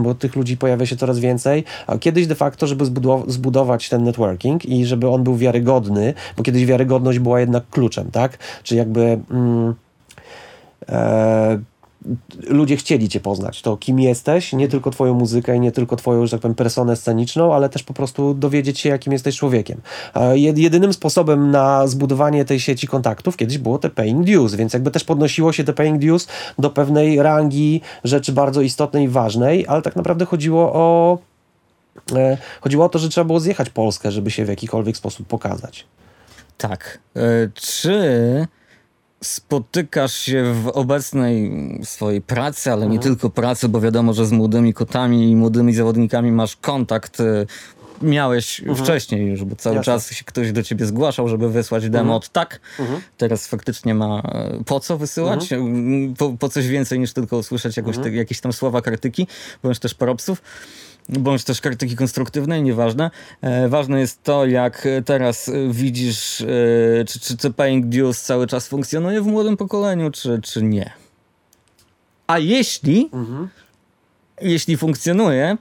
bo 0.03 0.15
tych 0.15 0.35
ludzi 0.35 0.57
pojawia 0.57 0.85
się 0.85 0.95
coraz 0.95 1.19
więcej, 1.19 1.63
a 1.87 1.97
kiedyś 1.97 2.27
de 2.27 2.35
facto, 2.35 2.67
żeby 2.67 2.85
zbudować 3.27 3.89
ten 3.89 4.03
networking 4.03 4.65
i 4.65 4.85
żeby 4.85 5.09
on 5.09 5.23
był 5.23 5.37
wiarygodny, 5.37 6.13
bo 6.37 6.43
kiedyś 6.43 6.65
wiarygodność 6.65 7.19
była 7.19 7.39
jednak 7.39 7.63
kluczem, 7.69 8.11
tak? 8.11 8.37
Czy 8.63 8.75
jakby... 8.75 9.19
Mm, 9.31 9.75
e, 10.89 11.72
ludzie 12.47 12.77
chcieli 12.77 13.09
cię 13.09 13.19
poznać, 13.19 13.61
to 13.61 13.77
kim 13.77 13.99
jesteś, 13.99 14.53
nie 14.53 14.67
tylko 14.67 14.91
twoją 14.91 15.13
muzykę 15.13 15.55
i 15.55 15.59
nie 15.59 15.71
tylko 15.71 15.95
twoją, 15.95 16.25
że 16.25 16.31
tak 16.31 16.41
powiem, 16.41 16.55
personę 16.55 16.95
sceniczną, 16.95 17.53
ale 17.53 17.69
też 17.69 17.83
po 17.83 17.93
prostu 17.93 18.33
dowiedzieć 18.33 18.79
się, 18.79 18.89
jakim 18.89 19.13
jesteś 19.13 19.37
człowiekiem. 19.37 19.81
Jedynym 20.35 20.93
sposobem 20.93 21.51
na 21.51 21.87
zbudowanie 21.87 22.45
tej 22.45 22.59
sieci 22.59 22.87
kontaktów 22.87 23.37
kiedyś 23.37 23.57
było 23.57 23.77
te 23.77 23.89
paying 23.89 24.25
dues, 24.25 24.55
więc 24.55 24.73
jakby 24.73 24.91
też 24.91 25.03
podnosiło 25.03 25.53
się 25.53 25.63
te 25.63 25.73
paying 25.73 26.01
dues 26.01 26.27
do 26.59 26.69
pewnej 26.69 27.21
rangi 27.21 27.81
rzeczy 28.03 28.31
bardzo 28.31 28.61
istotnej 28.61 29.03
i 29.03 29.07
ważnej, 29.07 29.67
ale 29.67 29.81
tak 29.81 29.95
naprawdę 29.95 30.25
chodziło 30.25 30.73
o 30.73 31.17
e, 32.15 32.37
chodziło 32.61 32.85
o 32.85 32.89
to, 32.89 32.99
że 32.99 33.09
trzeba 33.09 33.25
było 33.25 33.39
zjechać 33.39 33.69
Polskę, 33.69 34.11
żeby 34.11 34.31
się 34.31 34.45
w 34.45 34.49
jakikolwiek 34.49 34.97
sposób 34.97 35.27
pokazać. 35.27 35.85
Tak. 36.57 36.99
E, 37.15 37.19
czy 37.53 38.47
spotykasz 39.23 40.13
się 40.13 40.53
w 40.53 40.67
obecnej 40.67 41.51
swojej 41.83 42.21
pracy, 42.21 42.71
ale 42.71 42.81
nie 42.81 42.95
mhm. 42.95 43.01
tylko 43.01 43.29
pracy, 43.29 43.69
bo 43.69 43.81
wiadomo, 43.81 44.13
że 44.13 44.25
z 44.25 44.31
młodymi 44.31 44.73
kotami 44.73 45.31
i 45.31 45.35
młodymi 45.35 45.73
zawodnikami 45.73 46.31
masz 46.31 46.55
kontakt. 46.55 47.19
Y, 47.19 47.47
miałeś 48.01 48.59
mhm. 48.59 48.77
wcześniej 48.77 49.27
już, 49.27 49.43
bo 49.43 49.55
cały 49.55 49.75
Jasne. 49.75 49.93
czas 49.93 50.11
się 50.11 50.25
ktoś 50.25 50.51
do 50.51 50.63
ciebie 50.63 50.85
zgłaszał, 50.85 51.27
żeby 51.27 51.49
wysłać 51.49 51.83
demo 51.83 52.01
mhm. 52.01 52.17
od 52.17 52.29
tak. 52.29 52.59
Mhm. 52.79 53.01
Teraz 53.17 53.47
faktycznie 53.47 53.95
ma 53.95 54.19
y, 54.59 54.63
po 54.63 54.79
co 54.79 54.97
wysyłać? 54.97 55.53
Mhm. 55.53 56.11
Y, 56.11 56.13
po, 56.17 56.33
po, 56.39 56.49
coś 56.49 56.67
więcej 56.67 56.99
niż 56.99 57.13
tylko 57.13 57.37
usłyszeć 57.37 57.77
jakoś 57.77 57.95
mhm. 57.95 58.13
te, 58.13 58.17
jakieś 58.17 58.41
tam 58.41 58.53
słowa 58.53 58.81
krytyki, 58.81 59.27
bądź 59.63 59.79
też 59.79 59.93
propsów 59.93 60.41
bądź 61.09 61.43
też 61.43 61.61
krytyki 61.61 61.95
konstruktywnej, 61.95 62.63
nieważne. 62.63 63.11
E, 63.41 63.69
ważne 63.69 63.99
jest 63.99 64.23
to, 64.23 64.45
jak 64.45 64.87
teraz 65.05 65.51
widzisz, 65.69 66.41
e, 66.41 66.45
czy, 67.05 67.19
czy, 67.19 67.37
czy 67.37 67.53
Paying 67.53 67.85
Dues 67.85 68.21
cały 68.21 68.47
czas 68.47 68.67
funkcjonuje 68.67 69.21
w 69.21 69.27
młodym 69.27 69.57
pokoleniu, 69.57 70.11
czy, 70.11 70.39
czy 70.43 70.63
nie. 70.63 70.91
A 72.27 72.39
jeśli, 72.39 73.09
mhm. 73.13 73.49
jeśli 74.41 74.77
funkcjonuje, 74.77 75.57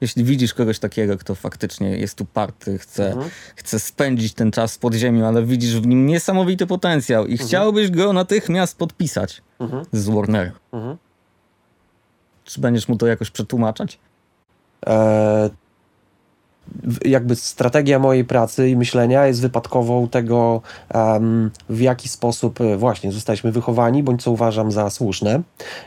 jeśli 0.00 0.24
widzisz 0.24 0.54
kogoś 0.54 0.78
takiego, 0.78 1.18
kto 1.18 1.34
faktycznie 1.34 1.90
jest 1.90 2.20
uparty, 2.20 2.78
chce, 2.78 3.06
mhm. 3.06 3.30
chce 3.56 3.80
spędzić 3.80 4.34
ten 4.34 4.50
czas 4.50 4.78
pod 4.78 4.94
ziemią, 4.94 5.26
ale 5.26 5.44
widzisz 5.44 5.80
w 5.80 5.86
nim 5.86 6.06
niesamowity 6.06 6.66
potencjał 6.66 7.26
i 7.26 7.32
mhm. 7.32 7.48
chciałbyś 7.48 7.90
go 7.90 8.12
natychmiast 8.12 8.78
podpisać 8.78 9.42
mhm. 9.60 9.84
z 9.92 10.08
Warner. 10.08 10.52
Mhm. 10.72 10.96
Czy 12.44 12.60
będziesz 12.60 12.88
mu 12.88 12.96
to 12.96 13.06
jakoś 13.06 13.30
przetłumaczać? 13.30 13.98
E, 14.86 15.50
jakby 17.04 17.36
strategia 17.36 17.98
mojej 17.98 18.24
pracy 18.24 18.68
i 18.68 18.76
myślenia 18.76 19.26
jest 19.26 19.40
wypadkową 19.40 20.08
tego, 20.08 20.62
w 21.68 21.80
jaki 21.80 22.08
sposób 22.08 22.60
e, 22.60 22.76
właśnie 22.76 23.12
zostaliśmy 23.12 23.52
wychowani, 23.52 24.02
bądź 24.02 24.22
co 24.22 24.30
uważam 24.30 24.72
za 24.72 24.90
słuszne. 24.90 25.42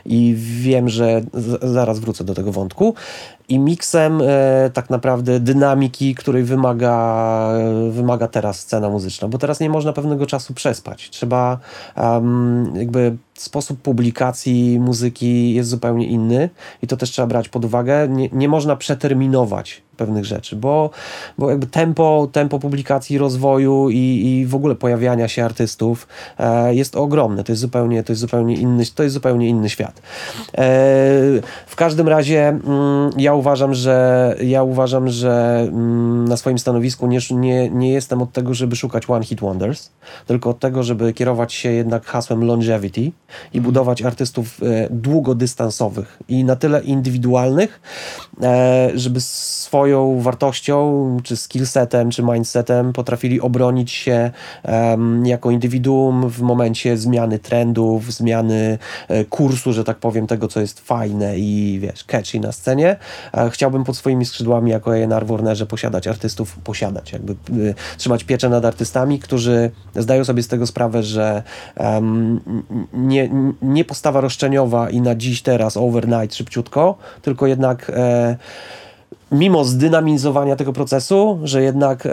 I 0.06 0.34
wiem, 0.38 0.88
że 0.88 1.20
zaraz 1.62 1.98
wrócę 1.98 2.24
do 2.24 2.34
tego 2.34 2.52
wątku. 2.52 2.94
I 3.48 3.58
miksem 3.58 4.20
e, 4.22 4.70
tak 4.70 4.90
naprawdę 4.90 5.40
dynamiki, 5.40 6.14
której 6.14 6.42
wymaga, 6.42 7.48
wymaga 7.90 8.28
teraz 8.28 8.60
scena 8.60 8.88
muzyczna, 8.88 9.28
bo 9.28 9.38
teraz 9.38 9.60
nie 9.60 9.70
można 9.70 9.92
pewnego 9.92 10.26
czasu 10.26 10.54
przespać. 10.54 11.10
Trzeba 11.10 11.58
um, 11.96 12.72
jakby 12.76 13.16
sposób 13.34 13.82
publikacji 13.82 14.80
muzyki 14.80 15.54
jest 15.54 15.70
zupełnie 15.70 16.06
inny 16.06 16.50
i 16.82 16.86
to 16.86 16.96
też 16.96 17.10
trzeba 17.10 17.26
brać 17.26 17.48
pod 17.48 17.64
uwagę. 17.64 18.08
Nie, 18.08 18.28
nie 18.32 18.48
można 18.48 18.76
przeterminować 18.76 19.82
pewnych 19.96 20.24
rzeczy, 20.24 20.56
bo, 20.56 20.90
bo 21.38 21.50
jakby 21.50 21.66
tempo, 21.66 22.28
tempo 22.32 22.58
publikacji, 22.58 23.18
rozwoju 23.18 23.90
i, 23.90 23.96
i 23.96 24.46
w 24.46 24.54
ogóle 24.54 24.74
pojawiania 24.74 25.28
się 25.28 25.44
artystów 25.44 26.08
e, 26.38 26.74
jest 26.74 26.96
ogromne. 26.96 27.44
To 27.44 27.52
jest 27.52 27.60
zupełnie, 27.60 28.02
to 28.02 28.12
jest 28.12 28.20
zupełnie 28.20 28.54
inny, 28.54 28.84
to 28.94 29.02
jest 29.02 29.14
zupełnie 29.14 29.48
inny 29.48 29.70
świat. 29.70 29.98
E, 29.98 30.62
w 31.66 31.76
każdym 31.76 32.08
razie 32.08 32.48
mm, 32.48 33.10
ja 33.16 33.33
uważam, 33.34 33.74
że 33.74 34.36
ja 34.42 34.62
uważam, 34.62 35.08
że 35.08 35.64
mm, 35.68 36.28
na 36.28 36.36
swoim 36.36 36.58
stanowisku 36.58 37.06
nie, 37.06 37.18
nie, 37.30 37.70
nie 37.70 37.92
jestem 37.92 38.22
od 38.22 38.32
tego, 38.32 38.54
żeby 38.54 38.76
szukać 38.76 39.10
one 39.10 39.24
hit 39.24 39.40
wonders, 39.40 39.90
tylko 40.26 40.50
od 40.50 40.58
tego, 40.58 40.82
żeby 40.82 41.12
kierować 41.12 41.52
się 41.52 41.72
jednak 41.72 42.06
hasłem 42.06 42.44
longevity 42.44 43.00
i 43.00 43.12
mhm. 43.54 43.64
budować 43.64 44.02
artystów 44.02 44.62
e, 44.62 44.88
długodystansowych 44.90 46.18
i 46.28 46.44
na 46.44 46.56
tyle 46.56 46.82
indywidualnych, 46.82 47.80
e, 48.42 48.90
żeby 48.94 49.20
swoją 49.20 50.20
wartością, 50.20 51.16
czy 51.22 51.36
skillsetem, 51.36 52.10
czy 52.10 52.22
mindsetem 52.22 52.92
potrafili 52.92 53.40
obronić 53.40 53.90
się 53.90 54.30
um, 54.64 55.26
jako 55.26 55.50
indywiduum 55.50 56.28
w 56.30 56.40
momencie 56.40 56.96
zmiany 56.96 57.38
trendów, 57.38 58.12
zmiany 58.12 58.78
e, 59.08 59.24
kursu, 59.24 59.72
że 59.72 59.84
tak 59.84 59.96
powiem, 59.96 60.26
tego, 60.26 60.48
co 60.48 60.60
jest 60.60 60.80
fajne 60.80 61.38
i 61.38 61.78
wiesz, 61.82 62.04
catchy 62.04 62.40
na 62.40 62.52
scenie. 62.52 62.96
Chciałbym 63.50 63.84
pod 63.84 63.96
swoimi 63.96 64.26
skrzydłami 64.26 64.70
jako 64.70 64.92
A&R 64.92 65.26
w 65.26 65.28
Warnerze 65.28 65.66
posiadać 65.66 66.06
artystów, 66.06 66.58
posiadać, 66.58 67.12
jakby 67.12 67.32
y, 67.32 67.74
trzymać 67.98 68.24
pieczę 68.24 68.48
nad 68.48 68.64
artystami, 68.64 69.18
którzy 69.18 69.70
zdają 69.96 70.24
sobie 70.24 70.42
z 70.42 70.48
tego 70.48 70.66
sprawę, 70.66 71.02
że 71.02 71.42
um, 71.76 72.40
nie, 72.92 73.30
nie 73.62 73.84
postawa 73.84 74.20
roszczeniowa 74.20 74.90
i 74.90 75.00
na 75.00 75.14
dziś, 75.14 75.42
teraz, 75.42 75.76
overnight, 75.76 76.34
szybciutko, 76.34 76.98
tylko 77.22 77.46
jednak 77.46 77.90
e, 77.94 78.36
mimo 79.32 79.64
zdynamizowania 79.64 80.56
tego 80.56 80.72
procesu, 80.72 81.38
że 81.42 81.62
jednak 81.62 82.08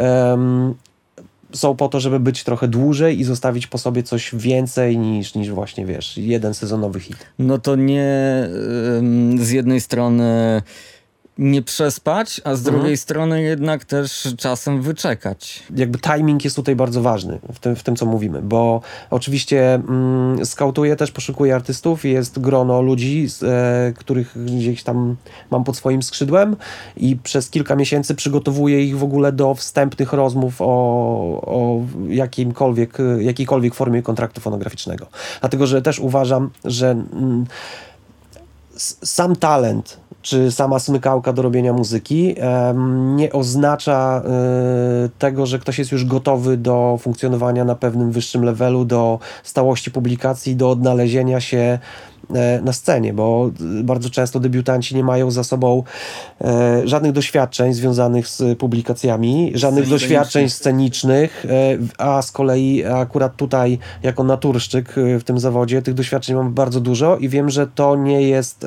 są 1.54 1.76
po 1.76 1.90
to, 1.90 2.00
żeby 2.00 2.20
być 2.20 2.44
trochę 2.44 2.68
dłużej 2.68 3.20
i 3.20 3.24
zostawić 3.24 3.68
po 3.68 3.78
sobie 3.78 4.04
coś 4.04 4.36
więcej 4.36 4.98
niż, 4.98 5.36
niż 5.36 5.52
właśnie, 5.52 5.86
wiesz, 5.86 6.18
jeden 6.18 6.54
sezonowy 6.54 7.00
hit. 7.00 7.18
No 7.40 7.58
to 7.58 7.76
nie 7.76 8.10
z 9.40 9.50
jednej 9.50 9.82
strony 9.82 10.62
nie 11.42 11.62
przespać, 11.62 12.42
a 12.44 12.56
z 12.56 12.62
drugiej 12.62 12.80
mhm. 12.80 12.98
strony 12.98 13.42
jednak 13.42 13.86
też 13.86 14.28
czasem 14.38 14.82
wyczekać. 14.82 15.64
Jakby 15.76 16.00
timing 16.00 16.44
jest 16.44 16.56
tutaj 16.56 16.76
bardzo 16.76 17.02
ważny 17.02 17.40
w 17.54 17.60
tym, 17.60 17.76
w 17.76 17.84
tym 17.84 17.96
co 17.96 18.06
mówimy, 18.06 18.42
bo 18.42 18.82
oczywiście 19.10 19.74
mm, 19.74 20.46
skautuję 20.46 20.96
też, 20.96 21.12
poszukuję 21.12 21.56
artystów, 21.56 22.06
jest 22.06 22.40
grono 22.40 22.82
ludzi, 22.82 23.28
e, 23.44 23.94
których 23.96 24.46
gdzieś 24.46 24.84
tam 24.84 25.16
mam 25.52 25.64
pod 25.64 25.78
swoim 25.78 26.04
skrzydłem 26.04 26.56
i 26.98 27.16
przez 27.16 27.50
kilka 27.50 27.76
miesięcy 27.76 28.16
przygotowuję 28.16 28.86
ich 28.86 28.98
w 28.98 29.04
ogóle 29.04 29.32
do 29.32 29.56
wstępnych 29.56 30.14
rozmów 30.14 30.56
o, 30.60 30.66
o 31.46 31.82
jakimkolwiek, 32.08 32.98
jakiejkolwiek 33.20 33.76
formie 33.76 34.02
kontraktu 34.02 34.42
fonograficznego. 34.42 35.08
Dlatego, 35.40 35.68
że 35.68 35.82
też 35.82 36.00
uważam, 36.00 36.50
że 36.66 36.92
mm, 36.92 37.46
sam 39.04 39.36
talent 39.36 40.01
czy 40.22 40.52
sama 40.52 40.80
smykałka 40.80 41.34
do 41.34 41.42
robienia 41.42 41.74
muzyki 41.74 42.36
nie 43.16 43.32
oznacza 43.32 44.22
e, 44.26 45.10
tego, 45.20 45.46
że 45.46 45.60
ktoś 45.60 45.80
jest 45.80 45.92
już 45.92 46.06
gotowy 46.06 46.58
do 46.58 46.98
funkcjonowania 47.02 47.66
na 47.66 47.76
pewnym 47.76 48.12
wyższym 48.12 48.44
levelu, 48.44 48.86
do 48.86 49.20
stałości 49.44 49.92
publikacji, 49.92 50.56
do 50.56 50.70
odnalezienia 50.70 51.42
się 51.42 51.80
e, 52.36 52.62
na 52.62 52.74
scenie, 52.74 53.14
bo 53.14 53.52
bardzo 53.84 54.10
często 54.10 54.40
debiutanci 54.40 54.96
nie 54.96 55.04
mają 55.04 55.32
za 55.32 55.44
sobą 55.44 55.84
e, 56.42 56.82
żadnych 56.88 57.12
doświadczeń 57.12 57.74
związanych 57.74 58.28
z 58.28 58.58
publikacjami, 58.58 59.52
żadnych 59.56 59.90
doświadczeń 59.90 60.50
scenicznych, 60.50 61.46
a 61.98 62.22
z 62.22 62.32
kolei 62.32 62.86
akurat 62.86 63.36
tutaj 63.36 63.80
jako 64.04 64.24
naturszczyk 64.24 64.96
w 65.20 65.24
tym 65.24 65.40
zawodzie 65.40 65.82
tych 65.82 65.94
doświadczeń 65.94 66.36
mam 66.36 66.54
bardzo 66.54 66.80
dużo 66.80 67.18
i 67.18 67.30
wiem, 67.30 67.50
że 67.50 67.68
to 67.68 67.96
nie 67.96 68.22
jest 68.22 68.66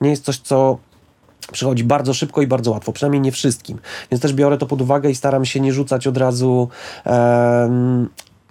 nie 0.00 0.10
jest 0.10 0.24
coś, 0.24 0.38
co 0.38 0.78
przychodzi 1.52 1.84
bardzo 1.84 2.14
szybko 2.14 2.42
i 2.42 2.46
bardzo 2.46 2.70
łatwo, 2.70 2.92
przynajmniej 2.92 3.20
nie 3.20 3.32
wszystkim. 3.32 3.78
Więc 4.10 4.22
też 4.22 4.32
biorę 4.32 4.58
to 4.58 4.66
pod 4.66 4.82
uwagę 4.82 5.10
i 5.10 5.14
staram 5.14 5.44
się 5.44 5.60
nie 5.60 5.72
rzucać 5.72 6.06
od 6.06 6.16
razu 6.16 6.68
um, 7.06 8.08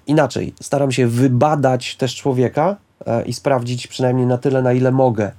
inaczej. 0.08 0.54
Staram 0.62 0.92
się 0.92 1.08
wybadać 1.08 1.96
też 1.96 2.16
człowieka, 2.16 2.76
e, 3.06 3.26
i 3.26 3.34
sprawdzić 3.34 3.88
przynajmniej 3.88 4.28
na 4.28 4.38
tyle, 4.38 4.62
na 4.62 4.74
ile 4.74 4.92
mogę, 4.92 5.32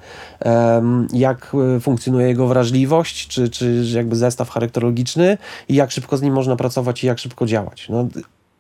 jak 1.13 1.53
e, 1.77 1.81
funkcjonuje 1.81 2.27
jego 2.29 2.47
wrażliwość, 2.47 3.29
czy, 3.29 3.49
czy 3.49 3.85
jakby 3.95 4.17
zestaw 4.17 4.51
charakterologiczny 4.51 5.39
i 5.69 5.75
jak 5.75 5.91
szybko 5.91 6.17
z 6.17 6.23
nim 6.23 6.35
można 6.35 6.57
pracować 6.57 7.05
i 7.05 7.07
jak 7.07 7.19
szybko 7.19 7.47
działać. 7.47 7.89
No, 7.89 8.09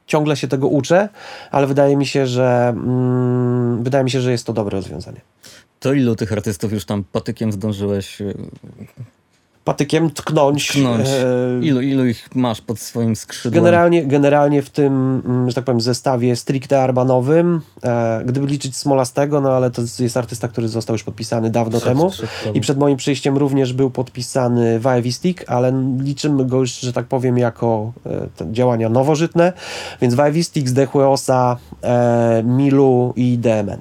ciągle 0.06 0.36
się 0.36 0.48
tego 0.48 0.68
uczę, 0.68 1.08
ale 1.50 1.66
wydaje 1.66 1.96
mi 1.96 2.06
się, 2.06 2.26
że 2.26 2.68
mm, 2.68 3.84
wydaje 3.84 4.04
mi 4.04 4.10
się, 4.10 4.20
że 4.20 4.32
jest 4.32 4.46
to 4.46 4.52
dobre 4.52 4.76
rozwiązanie. 4.76 5.20
To 5.80 5.92
ilu 5.92 6.16
tych 6.16 6.32
artystów 6.32 6.72
już 6.72 6.84
tam 6.84 7.04
patykiem 7.12 7.52
zdążyłeś 7.52 8.20
e, 8.20 8.34
Patykiem 9.64 10.10
tknąć. 10.10 10.68
tknąć? 10.68 11.06
e, 11.08 11.60
Ilu, 11.62 11.80
ilu 11.80 12.06
ich 12.06 12.28
masz 12.34 12.60
pod 12.60 12.78
swoim 12.78 13.16
skrzydłem? 13.16 13.64
Generalnie, 13.64 14.06
generalnie 14.06 14.62
w 14.62 14.70
tym, 14.70 15.22
mm, 15.26 15.48
że 15.50 15.54
tak 15.54 15.64
powiem, 15.64 15.80
zestawie 15.80 16.36
stricte 16.36 16.82
arbanowym, 16.82 17.60
e, 17.82 18.22
gdyby 18.26 18.46
liczyć 18.46 18.76
Smolastego, 18.76 19.40
no 19.40 19.50
ale 19.52 19.70
to 19.70 19.82
jest 19.98 20.16
artysta, 20.16 20.48
który 20.48 20.68
został 20.68 20.94
już 20.94 21.02
podpisany 21.04 21.50
dawno 21.50 21.78
Przed- 21.78 21.84
temu. 21.88 22.10
I 22.54 22.60
przed 22.60 22.78
moim 22.78 22.96
przyjściem 22.96 23.36
również 23.36 23.72
był 23.72 23.90
podpisany 23.90 24.80
Stick, 25.10 25.44
ale 25.50 25.72
liczymy 26.00 26.44
go 26.46 26.58
już, 26.58 26.80
że 26.80 26.92
tak 26.92 27.06
powiem, 27.06 27.38
jako 27.38 27.92
e, 28.06 28.26
te 28.36 28.52
działania 28.52 28.88
nowożytne. 28.88 29.52
Więc 30.00 30.14
Vivi 30.14 30.44
Stick, 30.44 30.68
Zdechłe 30.68 31.08
Osa, 31.08 31.56
e, 31.82 32.42
Milu 32.46 33.12
i 33.16 33.38
DMN. 33.38 33.80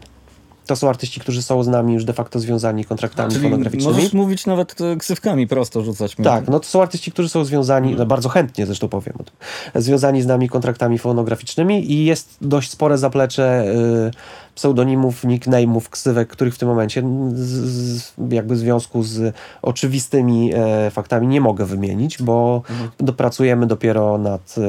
To 0.65 0.75
są 0.75 0.89
artyści, 0.89 1.19
którzy 1.19 1.41
są 1.43 1.63
z 1.63 1.67
nami 1.67 1.93
już 1.93 2.05
de 2.05 2.13
facto 2.13 2.39
związani 2.39 2.85
kontraktami 2.85 3.31
Czyli 3.31 3.43
fonograficznymi. 3.43 3.95
możesz 3.95 4.13
mówić 4.13 4.45
nawet 4.45 4.81
e, 4.81 4.95
ksywkami 4.97 5.47
prosto 5.47 5.83
rzucać 5.83 6.17
mi. 6.17 6.25
Tak, 6.25 6.47
no 6.47 6.59
to 6.59 6.65
są 6.65 6.81
artyści, 6.81 7.11
którzy 7.11 7.29
są 7.29 7.45
związani, 7.45 7.95
no 7.95 8.05
bardzo 8.05 8.29
chętnie 8.29 8.65
zresztą 8.65 8.87
powiem 8.87 9.13
o 9.19 9.23
tym, 9.23 9.33
związani 9.81 10.21
z 10.21 10.25
nami 10.25 10.49
kontraktami 10.49 10.97
fonograficznymi 10.97 11.91
i 11.91 12.05
jest 12.05 12.37
dość 12.41 12.71
spore 12.71 12.97
zaplecze 12.97 13.65
y, 14.07 14.11
pseudonimów, 14.55 15.23
nickname'ów, 15.23 15.89
ksywek, 15.89 16.27
których 16.29 16.55
w 16.55 16.57
tym 16.57 16.67
momencie 16.67 17.03
z, 17.33 17.39
z, 17.39 18.13
jakby 18.29 18.55
w 18.55 18.57
związku 18.57 19.03
z 19.03 19.35
oczywistymi 19.61 20.51
e, 20.53 20.91
faktami 20.91 21.27
nie 21.27 21.41
mogę 21.41 21.65
wymienić, 21.65 22.21
bo 22.21 22.61
dopracujemy 22.97 23.67
dopiero 23.67 24.17
nad 24.17 24.55
e, 24.57 24.61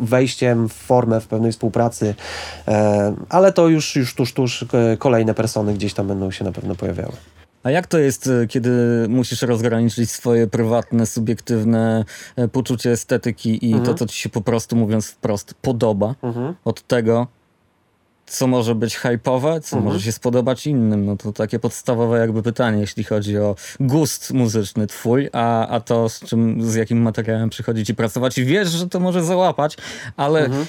wejściem 0.00 0.68
w 0.68 0.72
formę 0.72 1.20
w 1.20 1.26
pewnej 1.26 1.52
współpracy, 1.52 2.14
e, 2.68 3.14
ale 3.28 3.52
to 3.52 3.68
już, 3.68 3.96
już 3.96 4.14
tuż, 4.14 4.32
tuż 4.32 4.64
e, 4.72 4.96
kolejne 4.96 5.34
persony 5.34 5.74
gdzieś 5.74 5.94
tam 5.94 6.08
będą 6.08 6.30
się 6.30 6.44
na 6.44 6.52
pewno 6.52 6.74
pojawiały. 6.74 7.12
A 7.62 7.70
jak 7.70 7.86
to 7.86 7.98
jest, 7.98 8.26
e, 8.26 8.46
kiedy 8.46 8.70
musisz 9.08 9.42
rozgraniczyć 9.42 10.10
swoje 10.10 10.46
prywatne, 10.46 11.06
subiektywne 11.06 12.04
e, 12.36 12.48
poczucie 12.48 12.90
estetyki 12.92 13.70
i 13.70 13.80
to, 13.80 13.94
co 13.94 14.06
ci 14.06 14.18
się 14.18 14.28
po 14.28 14.40
prostu, 14.40 14.76
mówiąc 14.76 15.06
wprost, 15.06 15.54
podoba 15.62 16.14
Mhm. 16.22 16.54
od 16.64 16.82
tego, 16.86 17.26
co 18.32 18.46
może 18.46 18.74
być 18.74 18.98
hype'owe, 18.98 19.60
co 19.60 19.76
Mhm. 19.76 19.84
może 19.84 20.00
się 20.00 20.12
spodobać 20.12 20.66
innym? 20.66 21.06
No 21.06 21.16
to 21.16 21.32
takie 21.32 21.58
podstawowe 21.58 22.18
jakby 22.18 22.42
pytanie, 22.42 22.80
jeśli 22.80 23.04
chodzi 23.04 23.38
o 23.38 23.56
gust 23.80 24.32
muzyczny 24.32 24.86
twój, 24.86 25.28
a, 25.32 25.68
a 25.68 25.80
to 25.80 26.08
z 26.08 26.20
czym, 26.20 26.62
z 26.70 26.74
jakim 26.74 27.02
materiałem 27.02 27.50
przychodzi 27.50 27.84
ci 27.84 27.94
pracować 27.94 28.38
i 28.38 28.44
wiesz, 28.44 28.68
że 28.70 28.88
to 28.88 29.00
może 29.00 29.24
załapać, 29.24 29.76
ale 30.16 30.44
Mhm. 30.44 30.66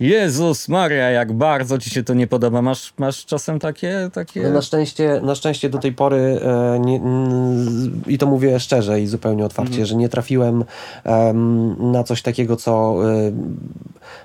Jezus 0.00 0.68
Maria, 0.68 1.10
jak 1.10 1.32
bardzo 1.32 1.78
ci 1.78 1.90
się 1.90 2.02
to 2.02 2.14
nie 2.14 2.26
podoba. 2.26 2.62
Masz, 2.62 2.94
masz 2.98 3.26
czasem 3.26 3.58
takie... 3.58 4.10
takie... 4.12 4.42
No 4.42 4.50
na, 4.50 4.62
szczęście, 4.62 5.20
na 5.22 5.34
szczęście 5.34 5.70
do 5.70 5.78
tej 5.78 5.92
pory 5.92 6.40
e, 6.42 6.78
nie, 6.80 6.96
n- 6.96 8.00
i 8.06 8.18
to 8.18 8.26
mówię 8.26 8.60
szczerze 8.60 9.00
i 9.00 9.06
zupełnie 9.06 9.44
otwarcie, 9.44 9.86
że 9.86 9.96
nie 9.96 10.08
trafiłem 10.08 10.64
em, 11.04 11.92
na 11.92 12.04
coś 12.04 12.22
takiego, 12.22 12.56
co 12.56 12.96
e, 13.10 13.32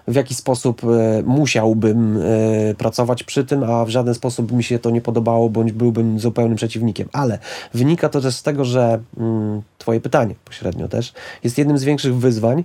w 0.08 0.16
jakiś 0.16 0.38
sposób 0.38 0.82
e, 0.84 1.24
musiałbym 1.26 2.18
e, 2.18 2.74
pracować 2.76 3.24
przy 3.24 3.46
tym, 3.46 3.64
a 3.64 3.86
w 3.86 3.90
żaden 3.90 4.14
sposób 4.14 4.52
mi 4.52 4.64
się 4.64 4.80
to 4.80 4.90
nie 4.90 5.02
podobało, 5.02 5.50
bądź 5.50 5.72
byłbym 5.72 6.20
zupełnym 6.20 6.58
przeciwnikiem. 6.58 7.10
Ale 7.14 7.40
wynika 7.74 8.10
to 8.10 8.22
też 8.22 8.36
z 8.36 8.44
tego, 8.44 8.66
że 8.66 9.00
mm, 9.18 9.62
twoje 9.78 10.00
pytanie 10.02 10.36
pośrednio 10.46 10.88
też 10.88 11.14
jest 11.44 11.58
jednym 11.58 11.78
z 11.78 11.84
większych 11.84 12.16
wyzwań 12.16 12.64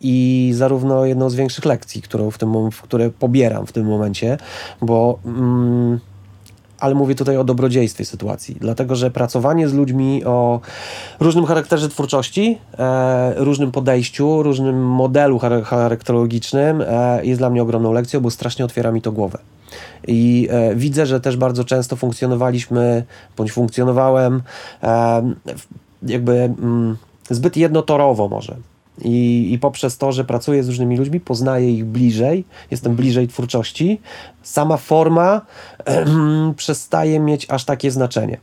i 0.00 0.50
zarówno 0.54 1.04
jedną 1.04 1.30
z 1.30 1.34
większych 1.34 1.64
lekcji, 1.64 2.02
którą 2.02 2.30
w 2.30 2.38
tym, 2.38 2.54
które 2.82 3.10
pobieram 3.10 3.66
w 3.66 3.72
tym 3.72 3.86
momencie, 3.86 4.38
bo 4.82 5.18
mm, 5.24 6.00
ale 6.80 6.94
mówię 6.94 7.14
tutaj 7.14 7.36
o 7.36 7.44
dobrodziejstwie 7.44 8.04
sytuacji, 8.04 8.56
dlatego 8.60 8.96
że 8.96 9.10
pracowanie 9.10 9.68
z 9.68 9.74
ludźmi 9.74 10.24
o 10.24 10.60
różnym 11.20 11.46
charakterze 11.46 11.88
twórczości, 11.88 12.58
e, 12.78 13.34
różnym 13.36 13.72
podejściu, 13.72 14.42
różnym 14.42 14.86
modelu 14.86 15.38
char- 15.38 15.62
charakterologicznym 15.62 16.82
e, 16.86 17.24
jest 17.24 17.40
dla 17.40 17.50
mnie 17.50 17.62
ogromną 17.62 17.92
lekcją, 17.92 18.20
bo 18.20 18.30
strasznie 18.30 18.64
otwiera 18.64 18.92
mi 18.92 19.02
to 19.02 19.12
głowę. 19.12 19.38
I 20.06 20.48
e, 20.50 20.74
widzę, 20.74 21.06
że 21.06 21.20
też 21.20 21.36
bardzo 21.36 21.64
często 21.64 21.96
funkcjonowaliśmy, 21.96 23.04
bądź 23.36 23.52
funkcjonowałem 23.52 24.42
e, 24.82 25.32
jakby 26.02 26.32
mm, 26.32 26.96
zbyt 27.30 27.56
jednotorowo 27.56 28.28
może. 28.28 28.56
I, 29.04 29.48
I 29.52 29.58
poprzez 29.58 29.98
to, 29.98 30.12
że 30.12 30.24
pracuję 30.24 30.62
z 30.62 30.68
różnymi 30.68 30.96
ludźmi, 30.96 31.20
poznaję 31.20 31.70
ich 31.70 31.84
bliżej, 31.84 32.44
jestem 32.70 32.96
bliżej 32.96 33.28
twórczości, 33.28 34.00
sama 34.42 34.76
forma 34.76 35.40
przestaje 36.56 37.20
mieć 37.20 37.46
aż 37.50 37.64
takie 37.64 37.90
znaczenie. 37.90 38.38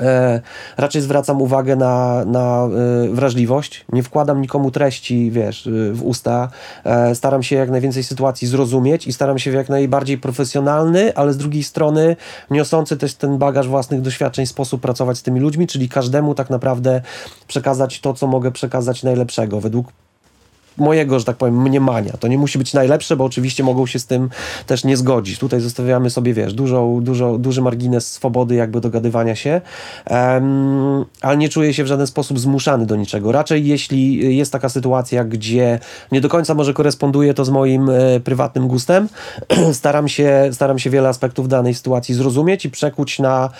E, 0.00 0.40
raczej 0.76 1.02
zwracam 1.02 1.42
uwagę 1.42 1.76
na, 1.76 2.24
na 2.24 2.64
e, 2.64 2.68
wrażliwość. 3.08 3.84
Nie 3.92 4.02
wkładam 4.02 4.40
nikomu 4.40 4.70
treści, 4.70 5.30
wiesz, 5.30 5.66
e, 5.66 5.70
w 5.92 6.02
usta. 6.04 6.48
E, 6.84 7.14
staram 7.14 7.42
się 7.42 7.56
jak 7.56 7.70
najwięcej 7.70 8.04
sytuacji 8.04 8.48
zrozumieć 8.48 9.06
i 9.06 9.12
staram 9.12 9.38
się 9.38 9.50
w 9.50 9.54
jak 9.54 9.68
najbardziej 9.68 10.18
profesjonalny, 10.18 11.14
ale 11.14 11.32
z 11.32 11.36
drugiej 11.36 11.62
strony 11.62 12.16
niosący 12.50 12.96
też 12.96 13.14
ten 13.14 13.38
bagaż 13.38 13.68
własnych 13.68 14.00
doświadczeń 14.00 14.46
sposób 14.46 14.80
pracować 14.80 15.18
z 15.18 15.22
tymi 15.22 15.40
ludźmi, 15.40 15.66
czyli 15.66 15.88
każdemu 15.88 16.34
tak 16.34 16.50
naprawdę 16.50 17.00
przekazać 17.46 18.00
to, 18.00 18.14
co 18.14 18.26
mogę 18.26 18.50
przekazać 18.50 19.02
najlepszego 19.02 19.60
według 19.60 19.92
mojego, 20.76 21.18
że 21.18 21.24
tak 21.24 21.36
powiem, 21.36 21.62
mniemania. 21.62 22.12
To 22.20 22.28
nie 22.28 22.38
musi 22.38 22.58
być 22.58 22.74
najlepsze, 22.74 23.16
bo 23.16 23.24
oczywiście 23.24 23.64
mogą 23.64 23.86
się 23.86 23.98
z 23.98 24.06
tym 24.06 24.30
też 24.66 24.84
nie 24.84 24.96
zgodzić. 24.96 25.38
Tutaj 25.38 25.60
zostawiamy 25.60 26.10
sobie, 26.10 26.34
wiesz, 26.34 26.54
dużo, 26.54 26.98
dużo, 27.00 27.38
duży 27.38 27.62
margines 27.62 28.12
swobody 28.12 28.54
jakby 28.54 28.80
dogadywania 28.80 29.34
się, 29.34 29.60
em, 30.04 31.04
ale 31.20 31.36
nie 31.36 31.48
czuję 31.48 31.74
się 31.74 31.84
w 31.84 31.86
żaden 31.86 32.06
sposób 32.06 32.38
zmuszany 32.38 32.86
do 32.86 32.96
niczego. 32.96 33.32
Raczej 33.32 33.66
jeśli 33.66 34.36
jest 34.36 34.52
taka 34.52 34.68
sytuacja, 34.68 35.24
gdzie 35.24 35.78
nie 36.12 36.20
do 36.20 36.28
końca 36.28 36.54
może 36.54 36.74
koresponduje 36.74 37.34
to 37.34 37.44
z 37.44 37.50
moim 37.50 37.90
e, 37.90 38.20
prywatnym 38.20 38.68
gustem, 38.68 39.08
staram 39.72 40.08
się, 40.08 40.50
staram 40.52 40.78
się 40.78 40.90
wiele 40.90 41.08
aspektów 41.08 41.48
danej 41.48 41.74
sytuacji 41.74 42.14
zrozumieć 42.14 42.64
i 42.64 42.70
przekuć 42.70 43.18
na, 43.18 43.50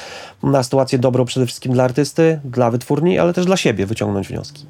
na 0.43 0.63
sytuację 0.63 0.99
dobrą 0.99 1.25
przede 1.25 1.47
wszystkim 1.47 1.73
dla 1.73 1.85
artysty, 1.85 2.41
dla 2.45 2.71
wytwórni, 2.71 3.19
ale 3.19 3.33
też 3.33 3.47
dla 3.47 3.57
siebie 3.57 3.87
wyciągnąć 3.87 4.29
wnioski. 4.29 4.67